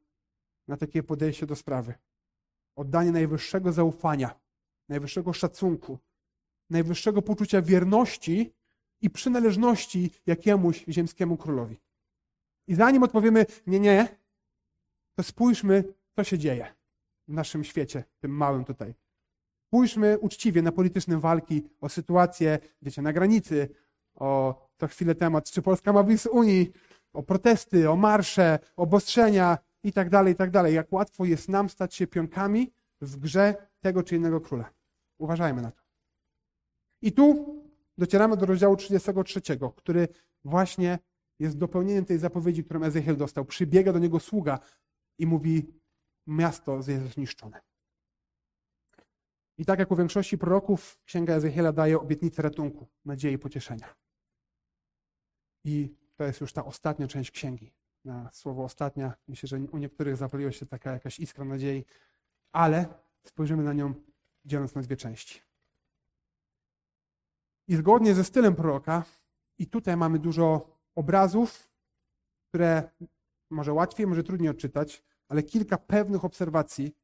na 0.69 0.77
takie 0.77 1.03
podejście 1.03 1.47
do 1.47 1.57
sprawy. 1.57 1.95
Oddanie 2.77 3.13
najwyższego 3.13 3.73
zaufania, 3.73 4.41
najwyższego 4.89 5.33
szacunku, 5.33 5.99
najwyższego 6.71 7.23
poczucia 7.23 7.63
wierności 7.63 8.55
i 9.01 9.11
przynależności 9.11 10.11
jakiemuś 10.27 10.85
ziemskiemu 10.89 11.37
królowi. 11.37 11.77
I 12.69 12.75
zanim 12.75 13.03
odpowiemy 13.03 13.47
nie, 13.67 13.81
nie, 13.81 14.19
to 15.15 15.23
spójrzmy, 15.23 15.85
co 16.17 16.25
się 16.25 16.39
dzieje 16.39 16.75
w 17.29 17.33
naszym 17.33 17.65
świecie, 17.65 18.05
tym 18.19 18.31
małym 18.31 18.65
tutaj. 18.65 18.95
Spójrzmy 19.67 20.19
uczciwie 20.19 20.63
na 20.63 20.73
polityczne 20.73 21.21
walki, 21.21 21.63
o 21.81 21.89
sytuację, 21.89 22.59
wiecie, 22.83 23.03
na 23.03 23.13
granicy, 23.13 23.69
o 24.15 24.66
to 24.77 24.89
chwilę 24.89 25.15
temat, 25.15 25.51
czy 25.51 25.63
Polska 25.63 25.93
ma 25.93 26.03
być 26.03 26.21
z 26.21 26.27
Unii, 26.27 26.73
o 27.13 27.23
protesty, 27.23 27.91
o 27.91 27.97
marsze, 27.97 28.59
obostrzenia 28.77 29.59
i 29.83 29.93
tak 29.93 30.11
dalej, 30.11 30.33
i 30.33 30.37
tak 30.37 30.51
dalej. 30.51 30.75
Jak 30.75 30.93
łatwo 30.93 31.25
jest 31.25 31.49
nam 31.49 31.69
stać 31.69 31.95
się 31.95 32.07
pionkami 32.07 32.73
w 33.01 33.17
grze 33.17 33.69
tego 33.81 34.03
czy 34.03 34.17
innego 34.17 34.41
króla. 34.41 34.71
Uważajmy 35.19 35.63
na 35.63 35.71
to. 35.71 35.83
I 37.03 37.13
tu 37.13 37.57
docieramy 37.99 38.37
do 38.37 38.47
rozdziału 38.47 38.77
33, 38.77 39.41
który 39.77 40.09
właśnie 40.45 40.99
jest 41.39 41.59
dopełnieniem 41.59 42.05
tej 42.05 42.19
zapowiedzi, 42.19 42.65
którą 42.65 42.83
Ezechiel 42.83 43.17
dostał. 43.17 43.45
Przybiega 43.45 43.93
do 43.93 43.99
niego 43.99 44.21
sługa 44.21 44.59
i 45.19 45.27
mówi: 45.27 45.67
Miasto 46.27 46.77
jest 46.77 47.15
zniszczone. 47.15 47.61
I 49.59 49.65
tak 49.65 49.79
jak 49.79 49.91
u 49.91 49.97
większości 49.97 50.39
proroków, 50.39 50.99
księga 51.05 51.35
Ezechiela 51.35 51.73
daje 51.73 52.01
obietnicę 52.01 52.43
ratunku, 52.43 52.87
nadziei, 53.05 53.39
pocieszenia. 53.39 53.95
I 55.67 55.95
to 56.17 56.25
jest 56.25 56.41
już 56.41 56.53
ta 56.53 56.65
ostatnia 56.65 57.07
część 57.07 57.31
księgi. 57.31 57.73
Na 58.05 58.31
słowo 58.33 58.65
ostatnia, 58.65 59.15
myślę, 59.29 59.47
że 59.47 59.57
u 59.57 59.79
niektórych 59.79 60.17
zapaliła 60.17 60.53
się 60.53 60.67
taka 60.67 60.93
jakaś 60.93 61.21
iskra 61.21 61.45
nadziei, 61.45 61.85
ale 62.53 62.87
spojrzymy 63.23 63.63
na 63.63 63.73
nią 63.73 63.95
dzieląc 64.45 64.75
na 64.75 64.83
dwie 64.83 64.97
części. 64.97 65.43
I 67.69 67.77
zgodnie 67.77 68.15
ze 68.15 68.25
stylem 68.25 68.55
proroka, 68.55 69.05
i 69.59 69.67
tutaj 69.67 69.97
mamy 69.97 70.19
dużo 70.19 70.77
obrazów, 70.95 71.69
które 72.49 72.91
może 73.51 73.73
łatwiej, 73.73 74.07
może 74.07 74.23
trudniej 74.23 74.51
odczytać, 74.51 75.03
ale 75.29 75.43
kilka 75.43 75.79
pewnych 75.79 76.25
obserwacji 76.25 76.97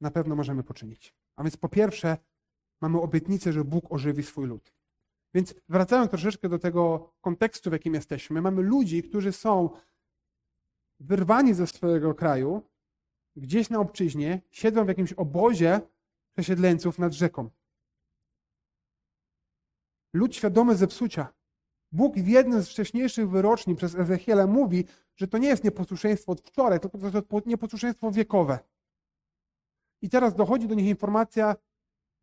na 0.00 0.10
pewno 0.10 0.36
możemy 0.36 0.62
poczynić. 0.62 1.14
A 1.36 1.42
więc 1.42 1.56
po 1.56 1.68
pierwsze, 1.68 2.16
mamy 2.80 3.00
obietnicę, 3.00 3.52
że 3.52 3.64
Bóg 3.64 3.92
ożywi 3.92 4.22
swój 4.22 4.46
lud. 4.46 4.75
Więc 5.36 5.54
wracając 5.68 6.10
troszeczkę 6.10 6.48
do 6.48 6.58
tego 6.58 7.12
kontekstu, 7.20 7.70
w 7.70 7.72
jakim 7.72 7.94
jesteśmy, 7.94 8.42
mamy 8.42 8.62
ludzi, 8.62 9.02
którzy 9.02 9.32
są 9.32 9.70
wyrwani 11.00 11.54
ze 11.54 11.66
swojego 11.66 12.14
kraju, 12.14 12.62
gdzieś 13.36 13.70
na 13.70 13.78
obczyźnie, 13.78 14.42
siedzą 14.50 14.84
w 14.84 14.88
jakimś 14.88 15.12
obozie 15.12 15.80
przesiedleńców 16.34 16.98
nad 16.98 17.12
rzeką. 17.12 17.50
Lud 20.14 20.36
świadomy 20.36 20.76
zepsucia. 20.76 21.34
Bóg 21.92 22.14
w 22.18 22.28
jednym 22.28 22.62
z 22.62 22.68
wcześniejszych 22.68 23.30
wyroczni 23.30 23.76
przez 23.76 23.94
Ezechiela 23.94 24.46
mówi, 24.46 24.84
że 25.16 25.28
to 25.28 25.38
nie 25.38 25.48
jest 25.48 25.64
nieposłuszeństwo 25.64 26.32
od 26.32 26.40
wczoraj, 26.40 26.80
tylko 26.80 26.98
to 26.98 27.06
jest 27.06 27.46
nieposłuszeństwo 27.46 28.10
wiekowe. 28.10 28.58
I 30.02 30.08
teraz 30.08 30.34
dochodzi 30.34 30.68
do 30.68 30.74
nich 30.74 30.86
informacja 30.86 31.56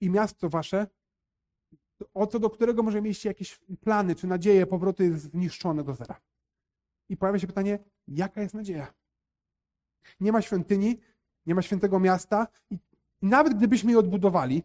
i 0.02 0.10
miasto 0.10 0.50
wasze, 0.50 0.88
o 2.14 2.28
co 2.28 2.40
do 2.40 2.50
którego 2.50 2.84
może 2.84 3.02
mieć 3.02 3.26
jakieś 3.26 3.60
plany 3.82 4.16
czy 4.16 4.28
nadzieje 4.28 4.66
powrotu 4.66 5.04
jest 5.04 5.32
zniszczone 5.32 5.84
do 5.84 5.94
zera. 5.94 6.22
I 7.10 7.18
pojawia 7.18 7.40
się 7.40 7.48
pytanie, 7.48 7.80
jaka 8.08 8.42
jest 8.42 8.54
nadzieja? 8.54 8.94
Nie 10.20 10.32
ma 10.32 10.42
świątyni, 10.42 11.00
nie 11.46 11.56
ma 11.56 11.62
świętego 11.62 12.00
miasta 12.00 12.48
i 12.70 12.80
nawet 13.22 13.54
gdybyśmy 13.54 13.92
je 13.92 14.00
odbudowali, 14.00 14.64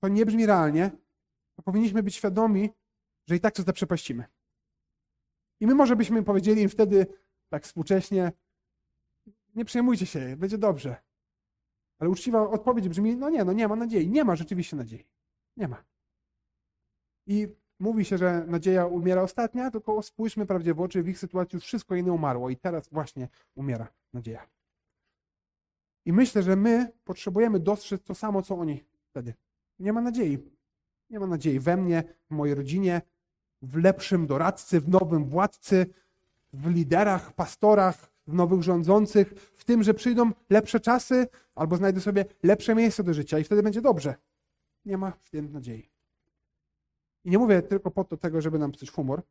to 0.00 0.08
nie 0.08 0.26
brzmi 0.26 0.46
realnie, 0.46 0.90
to 1.56 1.62
powinniśmy 1.62 2.02
być 2.02 2.16
świadomi, 2.16 2.70
że 3.26 3.36
i 3.36 3.40
tak 3.40 3.54
to 3.54 3.62
zaprzepaścimy. 3.62 4.24
I 5.60 5.66
my 5.66 5.74
może 5.74 5.96
byśmy 5.96 6.22
powiedzieli 6.22 6.62
im 6.62 6.68
wtedy 6.68 7.06
tak 7.48 7.64
współcześnie, 7.64 8.32
nie 9.54 9.64
przejmujcie 9.64 10.06
się, 10.06 10.36
będzie 10.36 10.58
dobrze. 10.58 10.96
Ale 11.98 12.10
uczciwa 12.10 12.50
odpowiedź 12.50 12.88
brzmi, 12.88 13.16
no 13.16 13.30
nie, 13.30 13.44
no 13.44 13.52
nie 13.52 13.68
ma 13.68 13.76
nadziei. 13.76 14.08
Nie 14.08 14.24
ma 14.24 14.36
rzeczywiście 14.36 14.76
nadziei. 14.76 15.06
Nie 15.56 15.68
ma. 15.68 15.84
I 17.28 17.48
mówi 17.78 18.04
się, 18.04 18.18
że 18.18 18.44
nadzieja 18.46 18.86
umiera 18.86 19.22
ostatnia, 19.22 19.70
tylko 19.70 20.02
spójrzmy 20.02 20.46
prawdzie 20.46 20.74
w 20.74 20.80
oczy, 20.80 21.02
w 21.02 21.08
ich 21.08 21.18
sytuacji 21.18 21.56
już 21.56 21.64
wszystko 21.64 21.94
inne 21.94 22.12
umarło 22.12 22.50
i 22.50 22.56
teraz 22.56 22.88
właśnie 22.88 23.28
umiera 23.54 23.88
nadzieja. 24.12 24.46
I 26.04 26.12
myślę, 26.12 26.42
że 26.42 26.56
my 26.56 26.92
potrzebujemy 27.04 27.60
dostrzec 27.60 28.02
to 28.02 28.14
samo, 28.14 28.42
co 28.42 28.54
oni 28.54 28.84
wtedy. 29.10 29.34
Nie 29.78 29.92
ma 29.92 30.00
nadziei. 30.00 30.38
Nie 31.10 31.20
ma 31.20 31.26
nadziei 31.26 31.60
we 31.60 31.76
mnie, 31.76 32.04
w 32.30 32.34
mojej 32.34 32.54
rodzinie, 32.54 33.02
w 33.62 33.76
lepszym 33.76 34.26
doradcy, 34.26 34.80
w 34.80 34.88
nowym 34.88 35.24
władcy, 35.24 35.86
w 36.52 36.70
liderach, 36.70 37.32
pastorach, 37.32 38.10
w 38.26 38.32
nowych 38.32 38.62
rządzących, 38.62 39.34
w 39.54 39.64
tym, 39.64 39.82
że 39.82 39.94
przyjdą 39.94 40.30
lepsze 40.50 40.80
czasy 40.80 41.26
albo 41.54 41.76
znajdę 41.76 42.00
sobie 42.00 42.24
lepsze 42.42 42.74
miejsce 42.74 43.04
do 43.04 43.14
życia 43.14 43.38
i 43.38 43.44
wtedy 43.44 43.62
będzie 43.62 43.80
dobrze. 43.80 44.14
Nie 44.84 44.98
ma 44.98 45.10
w 45.10 45.30
tym 45.30 45.52
nadziei. 45.52 45.97
I 47.28 47.30
nie 47.30 47.38
mówię 47.38 47.62
tylko 47.62 47.90
po 47.90 48.04
to 48.04 48.16
tego, 48.16 48.40
żeby 48.40 48.58
nam 48.58 48.72
psuć 48.72 48.90
humor, 48.90 49.22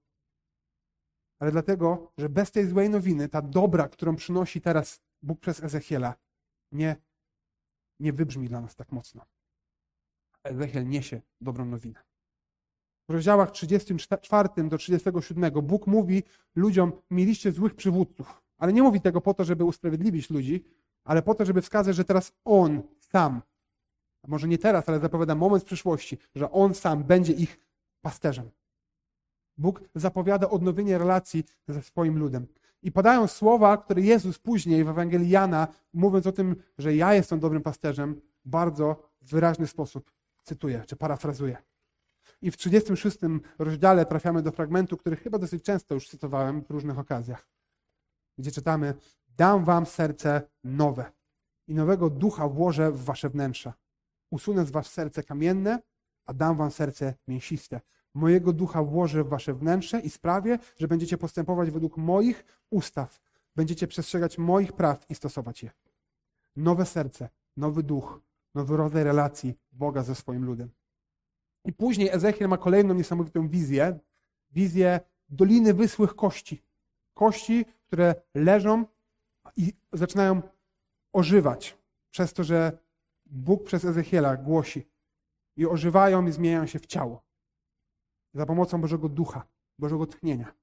ale 1.40 1.52
dlatego, 1.52 2.12
że 2.18 2.30
bez 2.30 2.52
tej 2.52 2.68
złej 2.68 2.90
nowiny, 2.90 3.30
ta 3.30 3.42
dobra, 3.42 3.88
którą 3.88 4.16
przynosi 4.16 4.62
teraz 4.62 5.02
Bóg 5.22 5.40
przez 5.40 5.64
Ezechiela, 5.64 6.16
nie, 6.72 6.96
nie 8.00 8.14
wybrzmi 8.14 8.50
dla 8.50 8.62
nas 8.62 8.76
tak 8.76 8.92
mocno. 8.92 9.26
Ezechiel 10.44 10.88
niesie 10.88 11.22
dobrą 11.42 11.66
nowinę. 11.66 12.04
W 13.10 13.14
rozdziałach 13.14 13.52
34 13.52 14.50
do 14.70 14.78
37 14.78 15.54
Bóg 15.54 15.88
mówi 15.88 16.24
ludziom, 16.56 16.92
mieliście 17.12 17.52
złych 17.52 17.76
przywódców. 17.76 18.42
Ale 18.58 18.74
nie 18.74 18.84
mówi 18.84 19.02
tego 19.02 19.22
po 19.22 19.34
to, 19.34 19.44
żeby 19.44 19.64
usprawiedliwić 19.64 20.30
ludzi, 20.30 20.64
ale 21.04 21.22
po 21.22 21.36
to, 21.36 21.46
żeby 21.46 21.62
wskazać, 21.62 21.96
że 21.96 22.06
teraz 22.06 22.32
On 22.46 22.84
sam, 23.00 23.42
może 24.28 24.48
nie 24.48 24.58
teraz, 24.58 24.90
ale 24.90 25.00
zapowiada 25.00 25.36
moment 25.36 25.64
w 25.64 25.68
przyszłości, 25.68 26.18
że 26.36 26.52
On 26.52 26.74
sam 26.74 27.04
będzie 27.04 27.34
ich 27.34 27.67
pasterzem. 28.02 28.52
Bóg 29.58 29.82
zapowiada 29.96 30.50
odnowienie 30.50 30.98
relacji 30.98 31.44
ze 31.68 31.82
swoim 31.82 32.20
ludem. 32.20 32.48
I 32.84 32.92
padają 32.92 33.28
słowa, 33.28 33.78
które 33.78 34.02
Jezus 34.02 34.40
później 34.40 34.84
w 34.84 34.90
Ewangelii 34.90 35.30
Jana, 35.30 35.68
mówiąc 35.94 36.28
o 36.28 36.32
tym, 36.32 36.56
że 36.78 36.96
ja 36.96 37.14
jestem 37.14 37.40
dobrym 37.40 37.62
pasterzem, 37.62 38.22
bardzo 38.46 39.10
w 39.22 39.30
wyraźny 39.30 39.68
sposób 39.68 40.12
cytuje, 40.44 40.84
czy 40.88 40.96
parafrazuje. 40.96 41.58
I 42.42 42.52
w 42.52 42.58
36 42.58 43.18
rozdziale 43.60 44.06
trafiamy 44.06 44.42
do 44.42 44.52
fragmentu, 44.52 44.98
który 44.98 45.16
chyba 45.16 45.38
dosyć 45.38 45.64
często 45.64 45.94
już 45.94 46.10
cytowałem 46.10 46.62
w 46.62 46.70
różnych 46.70 47.00
okazjach, 47.00 47.50
gdzie 48.38 48.52
czytamy: 48.52 48.94
Dam 49.38 49.66
wam 49.66 49.86
serce 49.86 50.42
nowe 50.64 51.12
i 51.68 51.74
nowego 51.74 52.10
ducha 52.10 52.48
włożę 52.48 52.92
w 52.92 53.04
wasze 53.04 53.30
wnętrza. 53.30 53.74
Usunę 54.32 54.66
z 54.66 54.72
was 54.72 54.92
serce 54.92 55.24
kamienne, 55.24 55.80
a 56.28 56.34
dam 56.34 56.58
wam 56.58 56.72
serce 56.72 57.14
mięsiste. 57.28 57.82
Mojego 58.14 58.54
ducha 58.54 58.84
włożę 58.84 59.24
w 59.24 59.28
wasze 59.30 59.54
wnętrze 59.54 60.00
i 60.00 60.10
sprawię, 60.10 60.60
że 60.78 60.88
będziecie 60.88 61.18
postępować 61.18 61.72
według 61.72 61.98
moich 61.98 62.46
ustaw. 62.70 63.22
Będziecie 63.56 63.88
przestrzegać 63.88 64.38
moich 64.38 64.74
praw 64.74 65.06
i 65.10 65.16
stosować 65.16 65.64
je. 65.64 65.72
Nowe 66.56 66.86
serce, 66.86 67.30
nowy 67.58 67.84
duch, 67.84 68.22
nowy 68.56 68.78
rodzaj 68.78 69.04
relacji 69.04 69.58
Boga 69.72 70.04
ze 70.04 70.16
swoim 70.16 70.46
ludem. 70.46 70.70
I 71.66 71.74
później 71.74 72.10
Ezechiel 72.10 72.48
ma 72.48 72.58
kolejną 72.58 72.94
niesamowitą 72.94 73.48
wizję, 73.48 74.00
wizję 74.52 75.00
Doliny 75.30 75.74
Wysłych 75.74 76.16
Kości. 76.16 76.64
Kości, 77.14 77.66
które 77.88 78.16
leżą 78.36 78.86
i 79.58 79.74
zaczynają 79.94 80.42
ożywać 81.14 81.78
przez 82.12 82.34
to, 82.34 82.44
że 82.44 82.78
Bóg 83.26 83.64
przez 83.64 83.86
Ezechiela 83.86 84.38
głosi. 84.38 84.88
I 85.58 85.66
ożywają 85.66 86.28
i 86.28 86.32
zmieniają 86.32 86.66
się 86.66 86.80
w 86.80 86.86
ciało. 86.86 87.26
Za 88.34 88.46
pomocą 88.46 88.82
Bożego 88.82 89.10
Ducha, 89.10 89.48
Bożego 89.80 90.08
tchnienia. 90.08 90.54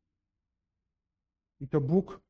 I 1.61 1.69
to 1.69 1.81
Bóg 1.81 2.21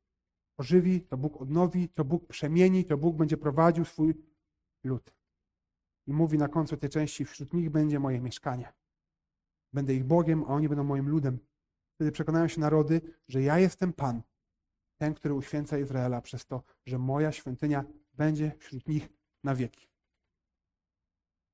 ożywi, 0.57 1.01
to 1.01 1.17
Bóg 1.17 1.41
odnowi, 1.41 1.89
to 1.89 2.05
Bóg 2.05 2.27
przemieni, 2.27 2.85
to 2.85 2.97
Bóg 2.97 3.15
będzie 3.15 3.37
prowadził 3.37 3.85
swój 3.85 4.13
lud. 4.83 5.15
I 6.07 6.13
mówi 6.13 6.37
na 6.37 6.47
końcu 6.47 6.77
tej 6.77 6.89
części, 6.89 7.25
wśród 7.25 7.53
nich 7.53 7.69
będzie 7.69 7.99
moje 7.99 8.21
mieszkanie. 8.21 8.73
Będę 9.73 9.93
ich 9.93 10.03
Bogiem, 10.03 10.43
a 10.43 10.47
oni 10.47 10.69
będą 10.69 10.83
moim 10.83 11.09
ludem. 11.09 11.39
Wtedy 11.95 12.11
przekonają 12.11 12.47
się 12.47 12.61
narody, 12.61 13.01
że 13.27 13.41
ja 13.41 13.59
jestem 13.59 13.93
Pan, 13.93 14.21
ten, 14.97 15.13
który 15.13 15.33
uświęca 15.33 15.77
Izraela 15.77 16.21
przez 16.21 16.45
to, 16.45 16.63
że 16.85 16.97
moja 16.97 17.31
świątynia 17.31 17.85
będzie 18.13 18.51
wśród 18.59 18.87
nich 18.87 19.09
na 19.43 19.55
wieki. 19.55 19.94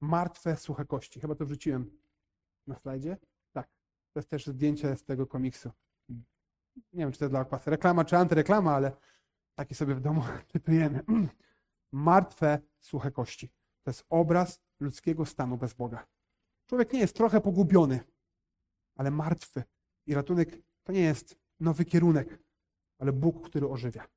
Martwe, 0.01 0.57
suche 0.57 0.85
kości. 0.85 1.19
Chyba 1.19 1.35
to 1.35 1.45
wrzuciłem 1.45 1.99
na 2.67 2.75
slajdzie. 2.75 3.17
Tak. 3.51 3.67
To 4.13 4.19
jest 4.19 4.29
też 4.29 4.47
zdjęcie 4.47 4.95
z 4.95 5.03
tego 5.03 5.27
komiksu. 5.27 5.71
Nie 6.93 6.99
wiem, 6.99 7.11
czy 7.11 7.19
to 7.19 7.25
jest 7.25 7.33
dla 7.33 7.39
okłasy 7.39 7.69
reklama 7.69 8.05
czy 8.05 8.17
antyreklama, 8.17 8.75
ale 8.75 8.91
Taki 9.55 9.75
sobie 9.75 9.95
w 9.95 10.01
domu 10.01 10.21
czytujemy. 10.51 11.03
Martwe, 11.91 12.59
suche 12.79 13.11
kości. 13.11 13.49
To 13.83 13.89
jest 13.89 14.05
obraz 14.09 14.59
ludzkiego 14.79 15.25
stanu 15.25 15.57
bez 15.57 15.73
Boga. 15.73 16.07
Człowiek 16.65 16.93
nie 16.93 16.99
jest 16.99 17.15
trochę 17.15 17.41
pogubiony, 17.41 17.99
ale 18.95 19.11
martwy. 19.11 19.63
I 20.05 20.13
ratunek 20.13 20.57
to 20.83 20.91
nie 20.91 21.01
jest 21.01 21.35
nowy 21.59 21.85
kierunek, 21.85 22.39
ale 22.99 23.13
Bóg, 23.13 23.49
który 23.49 23.69
ożywia. 23.69 24.07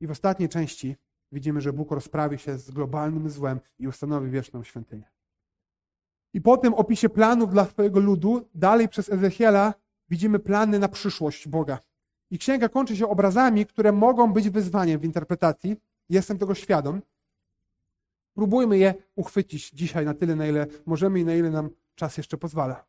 I 0.00 0.06
w 0.06 0.10
ostatniej 0.10 0.48
części 0.48 0.96
widzimy, 1.32 1.60
że 1.60 1.72
Bóg 1.72 1.90
rozprawi 1.90 2.38
się 2.38 2.58
z 2.58 2.70
globalnym 2.70 3.30
złem 3.30 3.60
i 3.78 3.88
ustanowi 3.88 4.30
wieczną 4.30 4.64
świątynię. 4.64 5.10
I 6.34 6.40
po 6.40 6.56
tym 6.56 6.74
opisie 6.74 7.08
planów 7.08 7.50
dla 7.50 7.64
swojego 7.64 8.00
ludu, 8.00 8.48
dalej 8.54 8.88
przez 8.88 9.08
Ezechiela 9.08 9.74
widzimy 10.08 10.38
plany 10.38 10.78
na 10.78 10.88
przyszłość 10.88 11.48
Boga. 11.48 11.78
I 12.30 12.38
księga 12.38 12.68
kończy 12.68 12.96
się 12.96 13.08
obrazami, 13.08 13.66
które 13.66 13.92
mogą 13.92 14.32
być 14.32 14.50
wyzwaniem 14.50 15.00
w 15.00 15.04
interpretacji. 15.04 15.76
Jestem 16.08 16.38
tego 16.38 16.54
świadom. 16.54 17.02
Próbujmy 18.34 18.78
je 18.78 18.94
uchwycić 19.16 19.70
dzisiaj 19.70 20.04
na 20.04 20.14
tyle, 20.14 20.36
na 20.36 20.46
ile 20.46 20.66
możemy 20.86 21.20
i 21.20 21.24
na 21.24 21.34
ile 21.34 21.50
nam 21.50 21.70
czas 21.94 22.16
jeszcze 22.16 22.36
pozwala. 22.36 22.84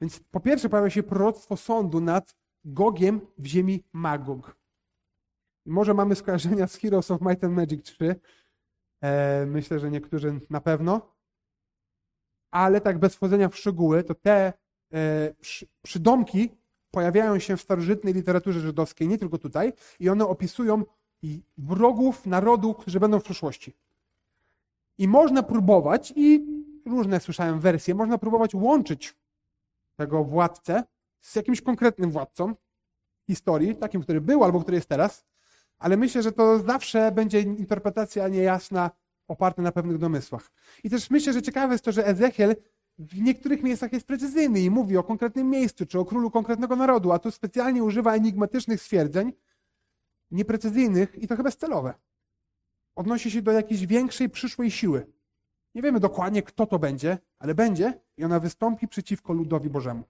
Więc 0.00 0.20
po 0.20 0.40
pierwsze 0.40 0.68
pojawia 0.68 0.90
się 0.90 1.02
proroctwo 1.02 1.56
sądu 1.56 2.00
nad 2.00 2.34
Gogiem 2.64 3.20
w 3.38 3.46
ziemi 3.46 3.84
Magog. 3.92 4.56
Może 5.66 5.94
mamy 5.94 6.14
skojarzenia 6.14 6.66
z 6.66 6.76
Heroes 6.76 7.10
of 7.10 7.20
Might 7.20 7.44
and 7.44 7.54
Magic 7.54 7.82
3. 7.82 8.20
E, 9.00 9.46
myślę, 9.46 9.78
że 9.78 9.90
niektórzy 9.90 10.40
na 10.50 10.60
pewno. 10.60 11.12
Ale 12.50 12.80
tak 12.80 12.98
bez 12.98 13.14
wchodzenia 13.14 13.48
w 13.48 13.56
szczegóły, 13.56 14.04
to 14.04 14.14
te 14.14 14.52
e, 14.92 15.34
przy, 15.40 15.66
przydomki 15.82 16.50
pojawiają 16.90 17.38
się 17.38 17.56
w 17.56 17.60
starożytnej 17.60 18.14
literaturze 18.14 18.60
żydowskiej, 18.60 19.08
nie 19.08 19.18
tylko 19.18 19.38
tutaj, 19.38 19.72
i 20.00 20.08
one 20.08 20.26
opisują 20.26 20.84
wrogów 21.58 22.26
narodu, 22.26 22.74
którzy 22.74 23.00
będą 23.00 23.20
w 23.20 23.24
przyszłości. 23.24 23.76
I 24.98 25.08
można 25.08 25.42
próbować, 25.42 26.12
i 26.16 26.46
różne 26.86 27.20
słyszałem 27.20 27.60
wersje, 27.60 27.94
można 27.94 28.18
próbować 28.18 28.54
łączyć 28.54 29.16
tego 29.96 30.24
władcę 30.24 30.84
z 31.20 31.36
jakimś 31.36 31.60
konkretnym 31.60 32.10
władcą 32.10 32.54
historii, 33.26 33.76
takim, 33.76 34.02
który 34.02 34.20
był 34.20 34.44
albo 34.44 34.60
który 34.60 34.76
jest 34.76 34.88
teraz, 34.88 35.24
ale 35.82 35.96
myślę, 35.96 36.22
że 36.22 36.32
to 36.32 36.58
zawsze 36.58 37.12
będzie 37.12 37.40
interpretacja 37.40 38.28
niejasna, 38.28 38.90
oparta 39.28 39.62
na 39.62 39.72
pewnych 39.72 39.98
domysłach. 39.98 40.50
I 40.84 40.90
też 40.90 41.10
myślę, 41.10 41.32
że 41.32 41.42
ciekawe 41.42 41.74
jest 41.74 41.84
to, 41.84 41.92
że 41.92 42.06
Ezechiel 42.06 42.56
w 42.98 43.20
niektórych 43.20 43.62
miejscach 43.62 43.92
jest 43.92 44.06
precyzyjny 44.06 44.60
i 44.60 44.70
mówi 44.70 44.96
o 44.96 45.02
konkretnym 45.02 45.50
miejscu, 45.50 45.86
czy 45.86 45.98
o 45.98 46.04
królu 46.04 46.30
konkretnego 46.30 46.76
narodu, 46.76 47.12
a 47.12 47.18
tu 47.18 47.30
specjalnie 47.30 47.84
używa 47.84 48.14
enigmatycznych 48.14 48.80
stwierdzeń, 48.80 49.32
nieprecyzyjnych 50.30 51.18
i 51.18 51.28
to 51.28 51.36
chyba 51.36 51.50
celowe. 51.50 51.94
Odnosi 52.96 53.30
się 53.30 53.42
do 53.42 53.52
jakiejś 53.52 53.86
większej 53.86 54.30
przyszłej 54.30 54.70
siły. 54.70 55.06
Nie 55.74 55.82
wiemy 55.82 56.00
dokładnie, 56.00 56.42
kto 56.42 56.66
to 56.66 56.78
będzie, 56.78 57.18
ale 57.38 57.54
będzie 57.54 58.00
i 58.16 58.24
ona 58.24 58.40
wystąpi 58.40 58.88
przeciwko 58.88 59.32
ludowi 59.32 59.70
Bożemu. 59.70 60.04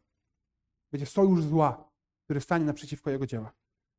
Będzie 0.93 1.07
sojusz 1.07 1.45
zła, 1.45 1.91
który 2.25 2.41
stanie 2.41 2.65
naprzeciwko 2.65 3.11
jego 3.11 3.27
dzieła. 3.27 3.53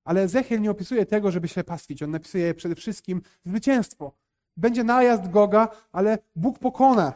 Ale 0.04 0.22
Ezechiel 0.22 0.62
nie 0.62 0.72
opisuje 0.72 1.06
tego, 1.06 1.32
żeby 1.32 1.48
się 1.48 1.63
pastwić. 1.63 2.04
On 2.04 2.12
napisuje 2.12 2.54
przede 2.54 2.76
wszystkim 2.76 3.22
zwycięstwo. 3.44 4.12
Będzie 4.58 4.84
najazd 4.84 5.30
Goga, 5.30 5.68
ale 5.92 6.18
Bóg 6.36 6.60
pokona 6.60 7.13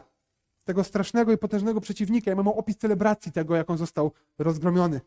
tego 0.64 0.84
strasznego 0.84 1.32
i 1.32 1.38
potężnego 1.38 1.80
przeciwnika. 1.80 2.32
I 2.32 2.34
mamy 2.34 2.50
opis 2.50 2.76
celebracji 2.76 3.32
tego, 3.32 3.56
jak 3.56 3.70
on 3.70 3.78
został 3.78 4.12
rozgromiony. 4.38 5.00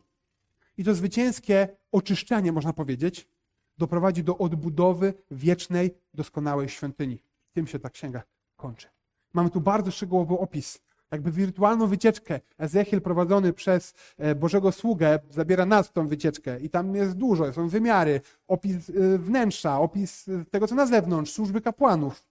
I 0.78 0.84
to 0.84 0.94
zwycięskie 0.94 1.68
oczyszczenie, 1.92 2.52
można 2.52 2.72
powiedzieć, 2.72 3.28
doprowadzi 3.78 4.24
do 4.24 4.38
odbudowy 4.38 5.14
wiecznej, 5.30 5.94
doskonałej 6.14 6.68
świątyni. 6.68 7.22
Tym 7.52 7.66
się 7.66 7.78
ta 7.78 7.90
księga 7.90 8.22
kończy. 8.56 8.88
Mamy 9.32 9.50
tu 9.50 9.60
bardzo 9.60 9.90
szczegółowy 9.90 10.38
opis 10.38 10.78
jakby 11.12 11.32
wirtualną 11.32 11.86
wycieczkę. 11.86 12.40
Ezechiel 12.58 13.02
prowadzony 13.02 13.52
przez 13.52 13.94
e, 14.18 14.34
Bożego 14.34 14.72
Sługę 14.72 15.18
zabiera 15.30 15.66
nas 15.66 15.88
w 15.88 15.92
tą 15.92 16.08
wycieczkę 16.08 16.60
i 16.60 16.70
tam 16.70 16.94
jest 16.94 17.12
dużo, 17.12 17.52
są 17.52 17.68
wymiary, 17.68 18.20
opis 18.48 18.90
e, 18.90 19.18
wnętrza, 19.18 19.80
opis 19.80 20.28
e, 20.28 20.44
tego, 20.44 20.66
co 20.66 20.74
na 20.74 20.86
zewnątrz, 20.86 21.32
służby 21.32 21.60
kapłanów. 21.60 22.28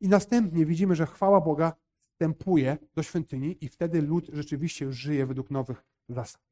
I 0.00 0.08
następnie 0.08 0.66
widzimy, 0.66 0.94
że 0.94 1.06
chwała 1.06 1.40
Boga 1.40 1.72
wstępuje 2.12 2.78
do 2.94 3.02
świątyni 3.02 3.64
i 3.64 3.68
wtedy 3.68 4.02
lud 4.02 4.30
rzeczywiście 4.32 4.84
już 4.84 4.96
żyje 4.96 5.26
według 5.26 5.50
nowych 5.50 5.84
zasad. 6.08 6.42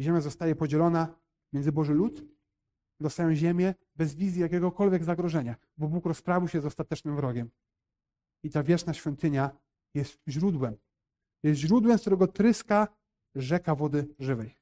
Ziemia 0.00 0.20
zostaje 0.20 0.54
podzielona 0.56 1.14
między 1.52 1.72
Boży 1.72 1.94
lud, 1.94 2.24
dostają 3.00 3.34
ziemię 3.34 3.74
bez 3.96 4.14
wizji 4.14 4.42
jakiegokolwiek 4.42 5.04
zagrożenia, 5.04 5.56
bo 5.76 5.88
Bóg 5.88 6.06
rozprawił 6.06 6.48
się 6.48 6.60
z 6.60 6.66
ostatecznym 6.66 7.16
wrogiem. 7.16 7.50
I 8.42 8.50
ta 8.50 8.62
wieczna 8.62 8.94
świątynia 8.94 9.50
jest 9.94 10.18
źródłem. 10.28 10.76
Jest 11.42 11.60
źródłem, 11.60 11.98
z 11.98 12.00
którego 12.00 12.26
tryska 12.26 12.88
rzeka 13.34 13.74
wody 13.74 14.14
żywej. 14.18 14.56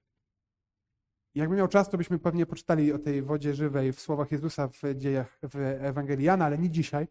Jakby 1.34 1.56
miał 1.56 1.68
czas, 1.68 1.88
to 1.88 1.98
byśmy 1.98 2.18
pewnie 2.18 2.46
poczytali 2.46 2.92
o 2.92 2.98
tej 2.98 3.22
wodzie 3.22 3.54
żywej 3.54 3.92
w 3.92 4.00
słowach 4.00 4.32
Jezusa 4.32 4.68
w 4.68 4.82
dziejach 4.94 5.38
w 5.42 5.56
Ewangelii 5.80 6.28
ale 6.28 6.58
nie 6.58 6.70
dzisiaj. 6.70 7.08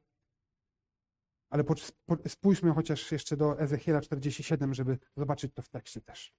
Ale 1.49 1.63
spójrzmy 2.27 2.73
chociaż 2.73 3.11
jeszcze 3.11 3.37
do 3.37 3.59
Ezechiela 3.59 4.01
47, 4.01 4.73
żeby 4.73 4.97
zobaczyć 5.17 5.53
to 5.53 5.61
w 5.61 5.69
tekście 5.69 6.01
też. 6.01 6.33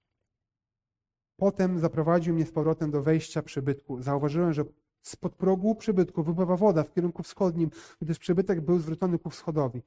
Potem 1.39 1.79
zaprowadził 1.79 2.33
mnie 2.33 2.45
z 2.45 2.51
powrotem 2.51 2.91
do 2.91 3.01
wejścia 3.01 3.41
przybytku. 3.41 4.01
Zauważyłem, 4.01 4.53
że 4.53 4.63
spod 5.01 5.35
progu 5.35 5.75
przybytku 5.75 6.23
wypływa 6.23 6.55
woda 6.55 6.83
w 6.83 6.91
kierunku 6.91 7.23
wschodnim, 7.23 7.69
gdyż 8.01 8.19
przybytek 8.19 8.61
był 8.61 8.79
zwrócony 8.79 9.19
ku 9.19 9.29
wschodowi. 9.29 9.81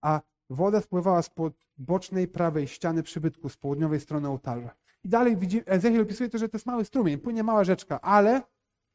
A 0.00 0.20
Woda 0.52 0.80
spływała 0.80 1.22
spod 1.22 1.54
bocznej 1.78 2.28
prawej 2.28 2.68
ściany 2.68 3.02
przybytku 3.02 3.48
z 3.48 3.56
południowej 3.56 4.00
strony 4.00 4.28
ołtarza. 4.28 4.74
I 5.04 5.08
dalej 5.08 5.36
widzi, 5.36 5.62
Ezechiel 5.66 6.00
opisuje 6.00 6.30
to, 6.30 6.38
że 6.38 6.48
to 6.48 6.56
jest 6.56 6.66
mały 6.66 6.84
strumień, 6.84 7.18
płynie 7.18 7.42
mała 7.42 7.64
rzeczka, 7.64 8.00
ale 8.00 8.42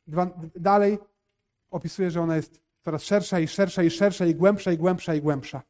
dwa, 0.07 0.29
dalej 0.55 0.97
opisuje, 1.71 2.11
że 2.11 2.21
ona 2.21 2.35
jest 2.35 2.61
coraz 2.81 3.03
szersza 3.03 3.39
i 3.39 3.47
szersza 3.47 3.83
i 3.83 3.89
szersza 3.89 4.25
i 4.25 4.35
głębsza 4.35 4.71
i 4.71 4.77
głębsza 4.77 5.15
i 5.15 5.21
głębsza. 5.21 5.61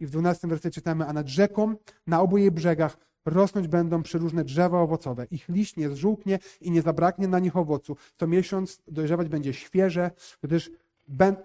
I 0.00 0.06
w 0.06 0.10
dwunastym 0.10 0.50
wersecie 0.50 0.74
czytamy, 0.74 1.06
a 1.06 1.12
nad 1.12 1.28
rzeką, 1.28 1.74
na 2.06 2.20
obu 2.20 2.38
jej 2.38 2.50
brzegach 2.50 2.96
rosnąć 3.24 3.68
będą 3.68 4.02
przeróżne 4.02 4.44
drzewa 4.44 4.80
owocowe. 4.80 5.26
Ich 5.30 5.48
liść 5.48 5.76
nie 5.76 5.90
zżółknie 5.90 6.38
i 6.60 6.70
nie 6.70 6.82
zabraknie 6.82 7.28
na 7.28 7.38
nich 7.38 7.56
owocu. 7.56 7.96
Co 8.16 8.26
miesiąc 8.26 8.82
dojrzewać 8.88 9.28
będzie 9.28 9.54
świeże, 9.54 10.10
gdyż 10.42 10.70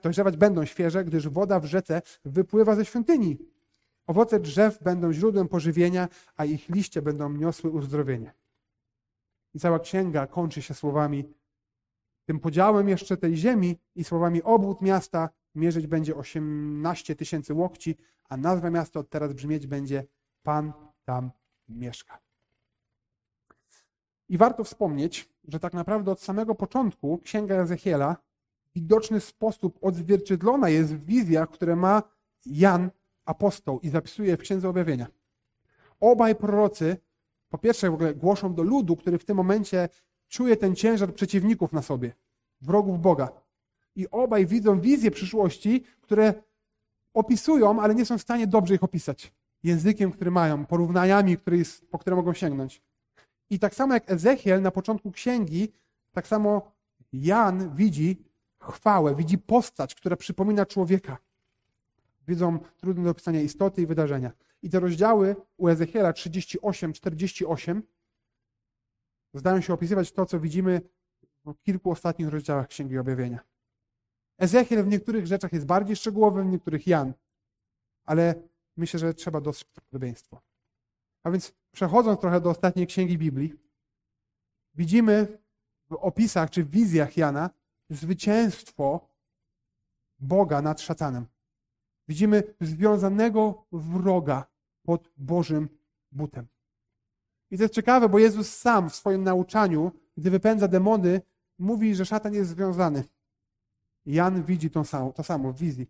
dojrzewać 0.04 0.38
będą 0.38 0.66
świeże, 0.66 1.06
gdyż 1.06 1.30
woda 1.30 1.60
w 1.60 1.66
rzece 1.66 2.02
wypływa 2.26 2.76
ze 2.76 2.86
świątyni. 2.86 3.38
Owoce 4.08 4.40
drzew 4.40 4.84
będą 4.84 5.14
źródłem 5.14 5.48
pożywienia, 5.48 6.08
a 6.36 6.46
ich 6.46 6.70
liście 6.70 7.02
będą 7.02 7.30
niosły 7.30 7.70
uzdrowienie. 7.70 8.34
I 9.54 9.60
cała 9.60 9.80
księga 9.80 10.28
kończy 10.28 10.62
się 10.62 10.74
słowami 10.74 11.34
tym 12.26 12.40
podziałem 12.40 12.90
jeszcze 12.90 13.18
tej 13.18 13.38
ziemi 13.38 13.80
i 13.96 14.04
słowami 14.04 14.44
obwód 14.44 14.82
miasta 14.82 15.30
mierzyć 15.56 15.88
będzie 15.88 16.16
18 16.16 17.16
tysięcy 17.16 17.54
łokci, 17.54 17.98
a 18.30 18.38
nazwa 18.38 18.70
miasta 18.70 19.00
od 19.00 19.10
teraz 19.10 19.34
brzmieć 19.34 19.68
będzie 19.68 20.04
Pan 20.44 20.74
tam 21.06 21.32
mieszka. 21.70 22.20
I 24.30 24.38
warto 24.38 24.64
wspomnieć, 24.64 25.30
że 25.48 25.60
tak 25.60 25.74
naprawdę 25.74 26.12
od 26.12 26.22
samego 26.22 26.56
początku 26.56 27.18
Księga 27.18 27.56
Ezechiela 27.56 28.18
widoczny 28.76 29.20
sposób 29.20 29.80
odzwierciedlona 29.82 30.70
jest 30.70 30.96
w 30.96 31.06
wizjach, 31.06 31.50
które 31.50 31.76
ma 31.76 32.04
Jan 32.46 32.92
apostoł 33.26 33.80
i 33.80 33.90
zapisuje 33.90 34.38
w 34.38 34.40
Księdze 34.40 34.70
Objawienia. 34.70 35.08
Obaj 36.00 36.36
prorocy, 36.36 36.98
po 37.50 37.58
pierwsze 37.58 37.92
w 37.92 37.94
ogóle 37.94 38.16
głoszą 38.16 38.54
do 38.54 38.64
ludu, 38.64 38.96
który 38.96 39.18
w 39.18 39.26
tym 39.26 39.38
momencie 39.38 39.90
czuje 40.28 40.58
ten 40.58 40.76
ciężar 40.76 41.14
przeciwników 41.14 41.74
na 41.74 41.82
sobie, 41.82 42.14
wrogów 42.62 43.02
Boga. 43.02 43.32
I 43.96 44.10
obaj 44.10 44.46
widzą 44.46 44.80
wizje 44.80 45.12
przyszłości, 45.12 45.84
które 46.02 46.34
opisują, 47.14 47.82
ale 47.82 47.96
nie 47.96 48.06
są 48.06 48.18
w 48.18 48.22
stanie 48.22 48.48
dobrze 48.48 48.76
ich 48.76 48.84
opisać. 48.84 49.34
Językiem, 49.64 50.12
który 50.12 50.32
mają, 50.32 50.66
porównaniami, 50.66 51.38
który 51.38 51.58
jest, 51.58 51.88
po 51.88 52.00
które 52.00 52.16
mogą 52.16 52.34
sięgnąć. 52.34 52.82
I 53.50 53.60
tak 53.60 53.76
samo 53.76 53.94
jak 53.94 54.12
Ezechiel 54.12 54.62
na 54.62 54.72
początku 54.72 55.12
księgi, 55.12 55.72
tak 56.12 56.28
samo 56.28 56.72
Jan 57.14 57.76
widzi 57.76 58.24
chwałę, 58.72 59.16
widzi 59.16 59.38
postać, 59.38 59.96
która 59.96 60.16
przypomina 60.16 60.66
człowieka. 60.66 61.18
Widzą 62.28 62.60
trudne 62.78 63.04
do 63.04 63.10
opisania 63.10 63.42
istoty 63.42 63.82
i 63.82 63.88
wydarzenia. 63.88 64.32
I 64.62 64.70
te 64.70 64.80
rozdziały 64.80 65.36
u 65.58 65.68
Ezechiela 65.68 66.14
38, 66.14 66.94
48 66.94 67.84
zdają 69.34 69.62
się 69.62 69.74
opisywać 69.74 70.12
to, 70.12 70.26
co 70.26 70.40
widzimy 70.40 70.82
w 71.46 71.62
kilku 71.62 71.92
ostatnich 71.92 72.30
rozdziałach 72.30 72.68
Księgi 72.68 72.98
Objawienia. 72.98 73.40
Ezechiel 74.38 74.84
w 74.84 74.88
niektórych 74.88 75.28
rzeczach 75.28 75.54
jest 75.54 75.66
bardziej 75.66 75.96
szczegółowy, 75.96 76.44
w 76.44 76.46
niektórych 76.46 76.88
Jan, 76.88 77.14
ale 78.06 78.36
myślę, 78.78 79.00
że 79.00 79.14
trzeba 79.14 79.42
dostrzec 79.42 79.80
podobieństwo. 79.80 80.42
A 81.24 81.32
więc 81.32 81.54
przechodząc 81.72 82.20
trochę 82.20 82.42
do 82.42 82.50
ostatniej 82.50 82.88
księgi 82.88 83.18
Biblii, 83.18 83.54
widzimy 84.76 85.38
w 85.90 85.94
opisach 85.94 86.50
czy 86.50 86.64
w 86.64 86.70
wizjach 86.70 87.18
Jana 87.18 87.50
zwycięstwo 87.96 89.10
Boga 90.20 90.62
nad 90.62 90.82
szatanem. 90.82 91.26
Widzimy 92.08 92.44
związanego 92.62 93.66
wroga 93.72 94.46
pod 94.84 95.10
Bożym 95.18 95.70
butem. 96.12 96.48
I 97.52 97.58
to 97.58 97.64
jest 97.64 97.74
ciekawe, 97.74 98.10
bo 98.10 98.20
Jezus 98.20 98.58
sam 98.58 98.90
w 98.90 98.96
swoim 98.96 99.24
nauczaniu, 99.24 99.92
gdy 100.18 100.30
wypędza 100.32 100.68
demony, 100.68 101.22
mówi, 101.60 101.96
że 101.96 102.06
szatan 102.06 102.34
jest 102.34 102.50
związany. 102.50 103.04
Jan 104.06 104.44
widzi 104.44 104.70
to 104.70 104.84
samo, 104.84 105.12
to 105.12 105.24
samo 105.24 105.54
w 105.54 105.58
wizji. 105.58 105.88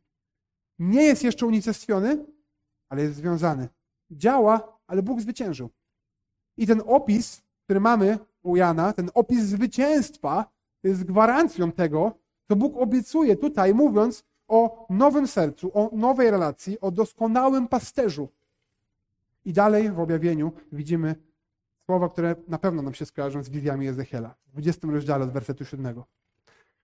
Nie 0.80 1.04
jest 1.04 1.24
jeszcze 1.24 1.46
unicestwiony, 1.46 2.26
ale 2.90 3.02
jest 3.02 3.16
związany. 3.16 3.70
Działa, 4.12 4.80
ale 4.88 5.04
Bóg 5.04 5.22
zwyciężył. 5.22 5.70
I 6.58 6.68
ten 6.68 6.82
opis, 6.86 7.42
który 7.64 7.80
mamy 7.80 8.20
u 8.42 8.56
Jana, 8.56 8.94
ten 8.94 9.10
opis 9.14 9.44
zwycięstwa, 9.44 10.53
jest 10.84 11.04
gwarancją 11.04 11.72
tego, 11.72 12.12
co 12.48 12.56
Bóg 12.56 12.78
obiecuje 12.78 13.36
tutaj, 13.36 13.74
mówiąc 13.74 14.24
o 14.48 14.86
nowym 14.90 15.28
sercu, 15.28 15.72
o 15.74 15.90
nowej 15.94 16.32
relacji, 16.32 16.80
o 16.80 16.92
doskonałym 16.92 17.68
pasterzu. 17.68 18.30
I 19.46 19.54
dalej 19.54 19.92
w 19.92 20.00
objawieniu 20.00 20.52
widzimy 20.72 21.16
słowa, 21.78 22.10
które 22.10 22.36
na 22.48 22.58
pewno 22.58 22.82
nam 22.82 22.94
się 22.94 23.06
skojarzą 23.06 23.44
z 23.44 23.50
wizjami 23.50 23.88
Ezechiela. 23.88 24.36
W 24.48 24.52
20 24.52 24.88
rozdziale 24.88 25.24
od 25.24 25.32
wersetu 25.32 25.66
7. 25.66 26.04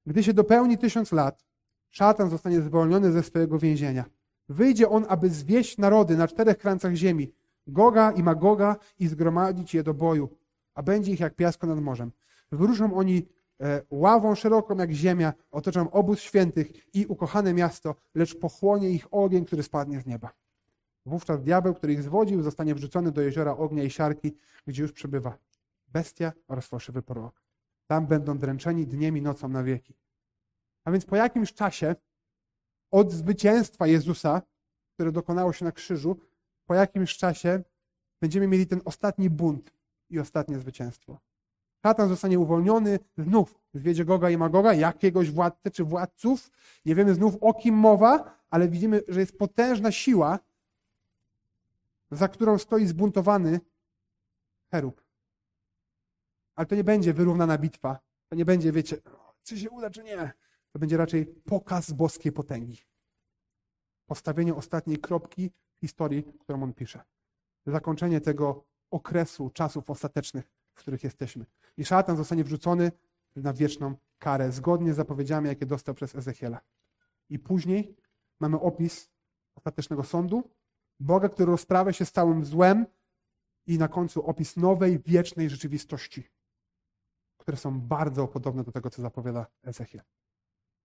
Gdy 0.06 0.24
się 0.24 0.34
dopełni 0.34 0.78
tysiąc 0.78 1.12
lat, 1.12 1.46
szatan 1.90 2.30
zostanie 2.30 2.62
zwolniony 2.62 3.12
ze 3.12 3.24
swojego 3.24 3.60
więzienia. 3.60 4.06
Wyjdzie 4.50 4.90
on, 4.90 5.06
aby 5.10 5.30
zwieść 5.30 5.78
narody 5.78 6.18
na 6.18 6.28
czterech 6.28 6.58
krańcach 6.58 6.94
ziemi, 6.94 7.34
Goga 7.68 8.12
i 8.12 8.24
Magoga 8.24 8.76
i 9.00 9.08
zgromadzić 9.08 9.74
je 9.74 9.84
do 9.84 9.94
boju, 9.94 10.30
a 10.74 10.84
będzie 10.84 11.12
ich 11.12 11.20
jak 11.20 11.36
piasko 11.36 11.68
nad 11.68 11.82
morzem. 11.82 12.12
Wyruszą 12.52 12.94
oni 12.94 13.28
ławą 13.90 14.36
szeroką 14.36 14.78
jak 14.78 14.92
ziemia, 14.92 15.34
otoczą 15.52 15.92
obóz 15.92 16.20
świętych 16.20 16.96
i 16.96 17.06
ukochane 17.06 17.54
miasto, 17.54 17.96
lecz 18.16 18.40
pochłonie 18.40 18.90
ich 18.90 19.14
ogień, 19.14 19.46
który 19.46 19.64
spadnie 19.64 20.02
z 20.02 20.06
nieba. 20.06 20.34
Wówczas 21.06 21.42
diabeł, 21.42 21.74
który 21.74 21.94
ich 21.94 22.04
zwodził, 22.04 22.42
zostanie 22.42 22.76
wrzucony 22.76 23.12
do 23.12 23.22
jeziora 23.22 23.58
ognia 23.58 23.84
i 23.84 23.90
siarki, 23.90 24.36
gdzie 24.68 24.82
już 24.82 24.92
przebywa 24.92 25.38
bestia 25.88 26.34
oraz 26.48 26.68
fałszywy 26.68 27.02
prorok. 27.02 27.42
Tam 27.88 28.08
będą 28.08 28.38
dręczeni 28.38 28.88
dniem 28.88 29.18
i 29.18 29.22
nocą 29.22 29.50
na 29.50 29.64
wieki. 29.64 29.94
A 30.84 30.92
więc 30.92 31.06
po 31.06 31.16
jakimś 31.16 31.54
czasie 31.54 31.96
od 32.92 33.12
zwycięstwa 33.12 33.88
Jezusa, 33.88 34.42
które 34.94 35.12
dokonało 35.12 35.54
się 35.54 35.66
na 35.66 35.72
krzyżu, 35.72 36.20
po 36.66 36.74
jakimś 36.74 37.18
czasie 37.18 37.64
będziemy 38.22 38.48
mieli 38.48 38.68
ten 38.68 38.82
ostatni 38.86 39.30
bunt 39.30 39.74
i 40.10 40.20
ostatnie 40.20 40.60
zwycięstwo. 40.60 41.20
Szatan 41.84 42.10
zostanie 42.10 42.40
uwolniony, 42.40 43.00
znów 43.18 43.60
zwiedzie 43.74 44.06
Goga 44.06 44.30
i 44.30 44.38
Magoga, 44.38 44.74
jakiegoś 44.74 45.32
władcy 45.32 45.72
czy 45.72 45.84
władców. 45.84 46.52
Nie 46.86 46.96
wiemy 46.96 47.14
znów 47.14 47.36
o 47.42 47.54
kim 47.54 47.76
mowa, 47.76 48.40
ale 48.50 48.70
widzimy, 48.70 49.02
że 49.08 49.20
jest 49.20 49.38
potężna 49.38 49.92
siła, 49.92 50.40
za 52.12 52.28
którą 52.28 52.58
stoi 52.58 52.86
zbuntowany 52.86 53.60
cherub. 54.72 55.04
Ale 56.56 56.66
to 56.66 56.76
nie 56.76 56.84
będzie 56.84 57.14
wyrównana 57.14 57.58
bitwa. 57.58 58.00
To 58.30 58.36
nie 58.36 58.46
będzie, 58.46 58.72
wiecie, 58.72 58.98
czy 59.44 59.58
się 59.58 59.70
uda, 59.70 59.90
czy 59.90 60.04
nie. 60.04 60.32
To 60.72 60.80
będzie 60.80 60.98
raczej 60.98 61.26
pokaz 61.26 61.92
boskiej 61.92 62.32
potęgi. 62.32 62.78
Postawienie 64.06 64.56
ostatniej 64.56 64.98
kropki 64.98 65.52
historii, 65.82 66.24
którą 66.40 66.64
on 66.64 66.74
pisze. 66.74 67.04
Zakończenie 67.66 68.22
tego 68.22 68.66
okresu, 68.92 69.50
czasów 69.50 69.90
ostatecznych, 69.90 70.52
w 70.80 70.82
których 70.82 71.04
jesteśmy. 71.04 71.46
I 71.78 71.86
szatan 71.86 72.18
zostanie 72.18 72.44
wrzucony 72.44 72.92
na 73.36 73.54
wieczną 73.54 73.96
karę, 74.20 74.52
zgodnie 74.52 74.94
z 74.94 74.96
zapowiedziami, 74.96 75.48
jakie 75.48 75.66
dostał 75.66 75.96
przez 75.96 76.16
Ezechiela. 76.16 76.62
I 77.30 77.40
później 77.40 77.96
mamy 78.40 78.60
opis 78.60 79.10
ostatecznego 79.56 80.04
sądu, 80.04 80.50
Boga, 81.00 81.30
który 81.30 81.52
rozprawia 81.52 81.94
się 81.94 82.06
z 82.06 82.12
całym 82.12 82.46
złem 82.46 82.86
i 83.68 83.78
na 83.78 83.88
końcu 83.88 84.26
opis 84.26 84.58
nowej, 84.58 85.00
wiecznej 85.00 85.50
rzeczywistości, 85.50 86.28
które 87.38 87.58
są 87.58 87.82
bardzo 87.82 88.28
podobne 88.28 88.64
do 88.64 88.72
tego, 88.72 88.90
co 88.90 89.02
zapowiada 89.02 89.46
Ezechiel. 89.64 90.02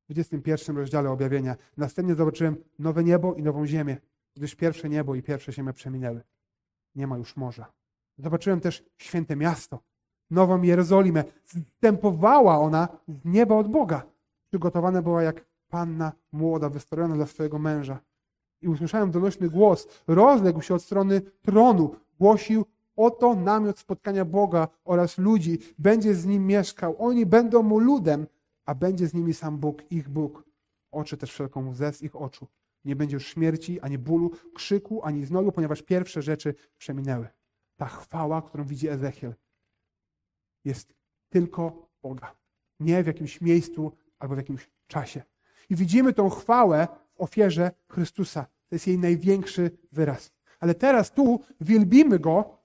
W 0.02 0.12
21 0.12 0.76
rozdziale 0.76 1.10
objawienia 1.10 1.56
następnie 1.76 2.14
zobaczyłem 2.14 2.64
nowe 2.78 3.04
niebo 3.04 3.34
i 3.34 3.42
nową 3.42 3.66
ziemię, 3.66 3.96
gdyż 4.36 4.54
pierwsze 4.54 4.88
niebo 4.88 5.14
i 5.14 5.22
pierwsze 5.22 5.52
ziemia 5.52 5.72
przeminęły. 5.72 6.22
Nie 6.94 7.06
ma 7.06 7.18
już 7.18 7.36
morza. 7.36 7.72
Zobaczyłem 8.18 8.60
też 8.60 8.84
święte 8.98 9.36
miasto, 9.36 9.78
nową 10.30 10.62
Jerozolimę. 10.62 11.24
Wstępowała 11.44 12.58
ona 12.58 12.88
z 13.08 13.24
nieba 13.24 13.54
od 13.54 13.68
Boga. 13.68 14.02
Przygotowana 14.48 15.02
była 15.02 15.22
jak 15.22 15.44
panna 15.68 16.12
młoda, 16.32 16.68
wystrojona 16.68 17.14
dla 17.14 17.26
swojego 17.26 17.58
męża 17.58 17.98
i 18.62 18.68
usłyszałem 18.68 19.10
donośny 19.10 19.48
głos, 19.48 19.88
rozległ 20.06 20.62
się 20.62 20.74
od 20.74 20.82
strony 20.82 21.20
tronu, 21.42 21.96
głosił, 22.20 22.64
oto 22.96 23.34
namiot 23.34 23.78
spotkania 23.78 24.24
Boga 24.24 24.68
oraz 24.84 25.18
ludzi, 25.18 25.58
będzie 25.78 26.14
z 26.14 26.26
nim 26.26 26.46
mieszkał, 26.46 26.96
oni 26.98 27.26
będą 27.26 27.62
mu 27.62 27.78
ludem, 27.78 28.26
a 28.66 28.74
będzie 28.74 29.06
z 29.06 29.14
nimi 29.14 29.34
sam 29.34 29.58
Bóg, 29.58 29.92
ich 29.92 30.08
Bóg. 30.08 30.44
Oczy 30.90 31.16
też 31.16 31.32
wszelką 31.32 31.68
łzę 31.68 31.92
z 31.92 32.02
ich 32.02 32.16
oczu. 32.16 32.46
Nie 32.84 32.96
będzie 32.96 33.16
już 33.16 33.26
śmierci, 33.26 33.80
ani 33.80 33.98
bólu, 33.98 34.30
krzyku, 34.54 35.02
ani 35.02 35.24
znoju, 35.24 35.52
ponieważ 35.52 35.82
pierwsze 35.82 36.22
rzeczy 36.22 36.54
przeminęły. 36.78 37.28
Ta 37.76 37.86
chwała, 37.86 38.42
którą 38.42 38.64
widzi 38.64 38.88
Ezechiel, 38.88 39.34
jest 40.64 40.94
tylko 41.28 41.88
Boga. 42.02 42.36
Nie 42.80 43.02
w 43.02 43.06
jakimś 43.06 43.40
miejscu 43.40 43.92
albo 44.18 44.34
w 44.34 44.38
jakimś 44.38 44.70
czasie. 44.86 45.22
I 45.70 45.76
widzimy 45.76 46.12
tą 46.12 46.30
chwałę 46.30 46.88
w 47.10 47.20
ofierze 47.20 47.70
Chrystusa. 47.88 48.46
To 48.68 48.74
jest 48.74 48.86
jej 48.86 48.98
największy 48.98 49.70
wyraz. 49.92 50.32
Ale 50.60 50.74
teraz 50.74 51.12
tu 51.12 51.40
wielbimy 51.60 52.18
Go, 52.18 52.58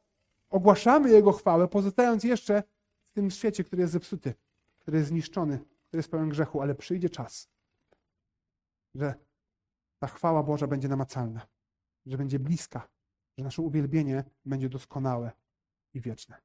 ogłaszamy 0.49 1.09
Jego 1.09 1.31
chwałę, 1.31 1.67
pozostając 1.67 2.23
jeszcze 2.23 2.63
w 3.03 3.11
tym 3.11 3.31
świecie, 3.31 3.63
który 3.63 3.81
jest 3.81 3.93
zepsuty, 3.93 4.33
który 4.79 4.97
jest 4.97 5.09
zniszczony, 5.09 5.57
który 5.87 5.99
jest 5.99 6.11
pełen 6.11 6.29
grzechu, 6.29 6.61
ale 6.61 6.75
przyjdzie 6.75 7.09
czas, 7.09 7.49
że 8.95 9.13
ta 9.99 10.07
chwała 10.07 10.43
Boża 10.43 10.67
będzie 10.67 10.87
namacalna, 10.87 11.47
że 12.05 12.17
będzie 12.17 12.39
bliska, 12.39 12.87
że 13.39 13.43
nasze 13.43 13.61
uwielbienie 13.61 14.23
będzie 14.45 14.69
doskonałe 14.69 15.31
i 15.93 16.01
wieczne. 16.01 16.35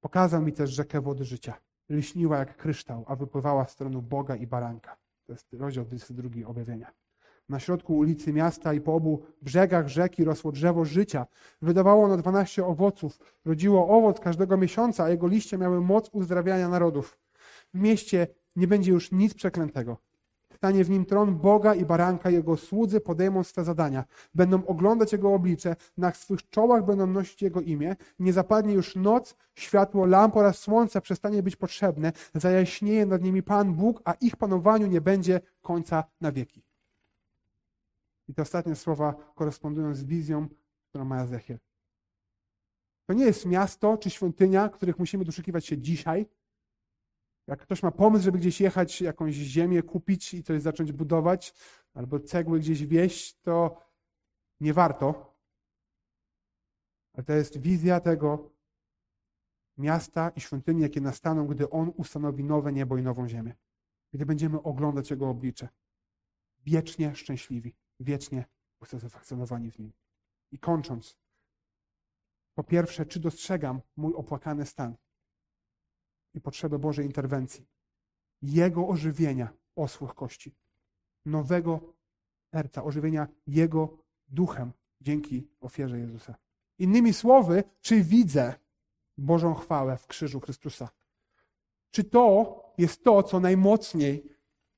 Pokazał 0.00 0.42
mi 0.42 0.52
też 0.52 0.70
rzekę 0.70 1.00
wody 1.00 1.24
życia. 1.24 1.54
Lśniła 1.88 2.38
jak 2.38 2.56
kryształ, 2.56 3.04
a 3.08 3.16
wypływała 3.16 3.64
w 3.64 3.70
stronę 3.70 4.02
Boga 4.02 4.36
i 4.36 4.46
baranka. 4.46 4.96
To 5.26 5.32
jest 5.32 5.52
rozdział 5.52 5.84
22 5.84 6.46
objawienia. 6.46 6.92
Na 7.48 7.60
środku 7.60 7.96
ulicy 7.96 8.32
miasta 8.32 8.74
i 8.74 8.80
po 8.80 8.94
obu 8.94 9.22
brzegach 9.42 9.88
rzeki 9.88 10.24
rosło 10.24 10.52
drzewo 10.52 10.84
życia. 10.84 11.26
Wydawało 11.62 12.04
ono 12.04 12.16
dwanaście 12.16 12.66
owoców. 12.66 13.18
Rodziło 13.44 13.88
owoc 13.98 14.20
każdego 14.20 14.56
miesiąca, 14.56 15.04
a 15.04 15.10
jego 15.10 15.26
liście 15.26 15.58
miały 15.58 15.80
moc 15.80 16.10
uzdrawiania 16.12 16.68
narodów. 16.68 17.18
W 17.74 17.78
mieście 17.78 18.26
nie 18.56 18.66
będzie 18.66 18.92
już 18.92 19.12
nic 19.12 19.34
przeklętego. 19.34 19.96
Stanie 20.62 20.84
w 20.84 20.90
nim 20.90 21.04
tron 21.04 21.38
Boga 21.38 21.74
i 21.74 21.84
baranka, 21.84 22.30
jego 22.30 22.56
słudzy 22.56 23.00
podejmą 23.00 23.44
swe 23.44 23.64
zadania. 23.64 24.04
Będą 24.34 24.66
oglądać 24.66 25.12
jego 25.12 25.34
oblicze, 25.34 25.76
na 25.96 26.12
swych 26.14 26.48
czołach 26.50 26.84
będą 26.84 27.06
nosić 27.06 27.42
jego 27.42 27.60
imię. 27.60 27.96
Nie 28.18 28.32
zapadnie 28.32 28.74
już 28.74 28.96
noc, 28.96 29.36
światło 29.54 30.06
lamp 30.06 30.36
oraz 30.36 30.58
słońca 30.58 31.00
przestanie 31.00 31.42
być 31.42 31.56
potrzebne. 31.56 32.12
Zajaśnieje 32.34 33.06
nad 33.06 33.22
nimi 33.22 33.42
Pan 33.42 33.74
Bóg, 33.74 34.02
a 34.04 34.12
ich 34.12 34.36
panowaniu 34.36 34.86
nie 34.86 35.00
będzie 35.00 35.40
końca 35.62 36.04
na 36.20 36.32
wieki. 36.32 36.62
I 38.28 38.34
te 38.34 38.42
ostatnie 38.42 38.76
słowa 38.76 39.14
korespondują 39.34 39.94
z 39.94 40.04
wizją, 40.04 40.48
którą 40.88 41.04
ma 41.04 41.22
Ezechiel. 41.22 41.58
To 43.06 43.12
nie 43.12 43.24
jest 43.24 43.46
miasto 43.46 43.96
czy 43.96 44.10
świątynia, 44.10 44.68
których 44.68 44.98
musimy 44.98 45.24
doszukiwać 45.24 45.66
się 45.66 45.78
dzisiaj. 45.78 46.26
Jak 47.46 47.60
ktoś 47.60 47.82
ma 47.82 47.90
pomysł, 47.90 48.24
żeby 48.24 48.38
gdzieś 48.38 48.60
jechać, 48.60 49.00
jakąś 49.00 49.34
ziemię 49.34 49.82
kupić 49.82 50.34
i 50.34 50.42
coś 50.42 50.62
zacząć 50.62 50.92
budować, 50.92 51.54
albo 51.94 52.20
cegły 52.20 52.60
gdzieś 52.60 52.86
wieść, 52.86 53.40
to 53.40 53.80
nie 54.60 54.74
warto. 54.74 55.36
Ale 57.12 57.24
to 57.24 57.32
jest 57.32 57.58
wizja 57.58 58.00
tego 58.00 58.50
miasta 59.76 60.28
i 60.36 60.40
świątyni, 60.40 60.82
jakie 60.82 61.00
nastaną, 61.00 61.46
gdy 61.46 61.70
On 61.70 61.92
ustanowi 61.96 62.44
nowe 62.44 62.72
niebo 62.72 62.98
i 62.98 63.02
nową 63.02 63.28
ziemię. 63.28 63.54
Gdy 64.12 64.26
będziemy 64.26 64.62
oglądać 64.62 65.10
Jego 65.10 65.30
oblicze. 65.30 65.68
Wiecznie 66.58 67.14
szczęśliwi 67.14 67.74
wiecznie 68.00 68.44
usatysfakcjonowani 68.80 69.70
w 69.70 69.78
Nim. 69.78 69.92
I 70.50 70.58
kończąc, 70.58 71.18
po 72.54 72.64
pierwsze, 72.64 73.06
czy 73.06 73.20
dostrzegam 73.20 73.80
mój 73.96 74.14
opłakany 74.14 74.66
stan 74.66 74.96
i 76.34 76.40
potrzebę 76.40 76.78
Bożej 76.78 77.06
interwencji, 77.06 77.66
Jego 78.42 78.88
ożywienia 78.88 79.48
osłych 79.76 80.14
kości, 80.14 80.54
nowego 81.26 81.80
serca, 82.50 82.84
ożywienia 82.84 83.28
Jego 83.46 83.98
duchem 84.28 84.72
dzięki 85.00 85.48
ofierze 85.60 85.98
Jezusa. 85.98 86.34
Innymi 86.78 87.12
słowy, 87.12 87.64
czy 87.80 88.02
widzę 88.02 88.54
Bożą 89.18 89.54
chwałę 89.54 89.96
w 89.96 90.06
krzyżu 90.06 90.40
Chrystusa? 90.40 90.88
Czy 91.90 92.04
to 92.04 92.62
jest 92.78 93.04
to, 93.04 93.22
co 93.22 93.40
najmocniej 93.40 94.24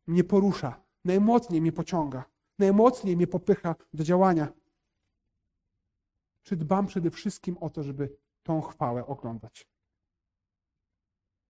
mnie 0.07 0.25
porusza, 0.25 0.81
najmocniej 1.05 1.61
mnie 1.61 1.73
pociąga, 1.73 2.25
najmocniej 2.59 3.17
mnie 3.17 3.27
popycha 3.27 3.75
do 3.95 4.05
działania? 4.05 4.49
Czy 6.43 6.57
dbam 6.57 6.87
przede 6.87 7.11
wszystkim 7.11 7.57
o 7.59 7.71
to, 7.71 7.83
żeby 7.83 8.17
tą 8.43 8.61
chwałę 8.61 9.07
oglądać? 9.07 9.69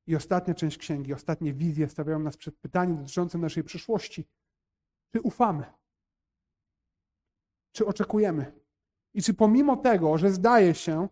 I 0.06 0.16
ostatnia 0.16 0.54
część 0.54 0.78
księgi, 0.78 1.14
ostatnie 1.14 1.52
wizje 1.52 1.88
stawiają 1.88 2.18
nas 2.18 2.36
przed 2.36 2.56
pytaniem 2.58 2.96
dotyczącym 2.96 3.40
naszej 3.40 3.64
przyszłości. 3.64 4.28
Czy 5.12 5.20
ufamy? 5.20 5.72
Czy 7.72 7.86
oczekujemy? 7.86 8.60
I 9.14 9.22
czy 9.22 9.34
pomimo 9.34 9.76
tego, 9.76 10.18
że 10.18 10.30
zdaje 10.30 10.74
się, 10.74 11.08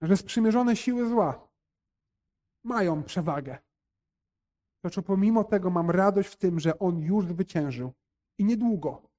że 0.00 0.16
sprzymierzone 0.16 0.76
siły 0.76 1.08
zła 1.08 1.48
mają 2.64 3.02
przewagę, 3.02 3.58
to 4.84 4.90
czy 4.90 5.02
pomimo 5.02 5.44
tego 5.44 5.70
mam 5.70 5.90
radość 5.90 6.28
w 6.28 6.36
tym, 6.36 6.60
że 6.60 6.78
On 6.78 7.00
już 7.00 7.26
zwyciężył 7.26 7.92
i 8.38 8.44
niedługo, 8.44 9.10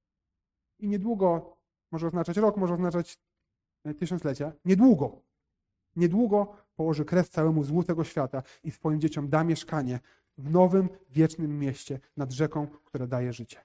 i 0.78 0.88
niedługo 0.88 1.56
może 1.92 2.06
oznaczać 2.06 2.36
rok, 2.36 2.56
może 2.56 2.74
oznaczać 2.74 3.18
tysiąclecia, 3.98 4.52
niedługo, 4.64 5.22
niedługo 5.98 6.56
położy 6.76 7.04
kres 7.04 7.30
całemu 7.30 7.64
złu 7.64 7.82
tego 7.82 8.04
świata 8.04 8.42
i 8.64 8.70
swoim 8.70 9.00
dzieciom 9.00 9.28
da 9.28 9.44
mieszkanie 9.44 10.00
w 10.38 10.50
nowym, 10.50 10.88
wiecznym 11.10 11.58
mieście 11.58 12.00
nad 12.16 12.32
rzeką, 12.32 12.66
która 12.84 13.06
daje 13.06 13.32
życie. 13.32 13.58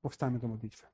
Powstajmy 0.00 0.38
do 0.38 0.48
modlitwy. 0.48 0.86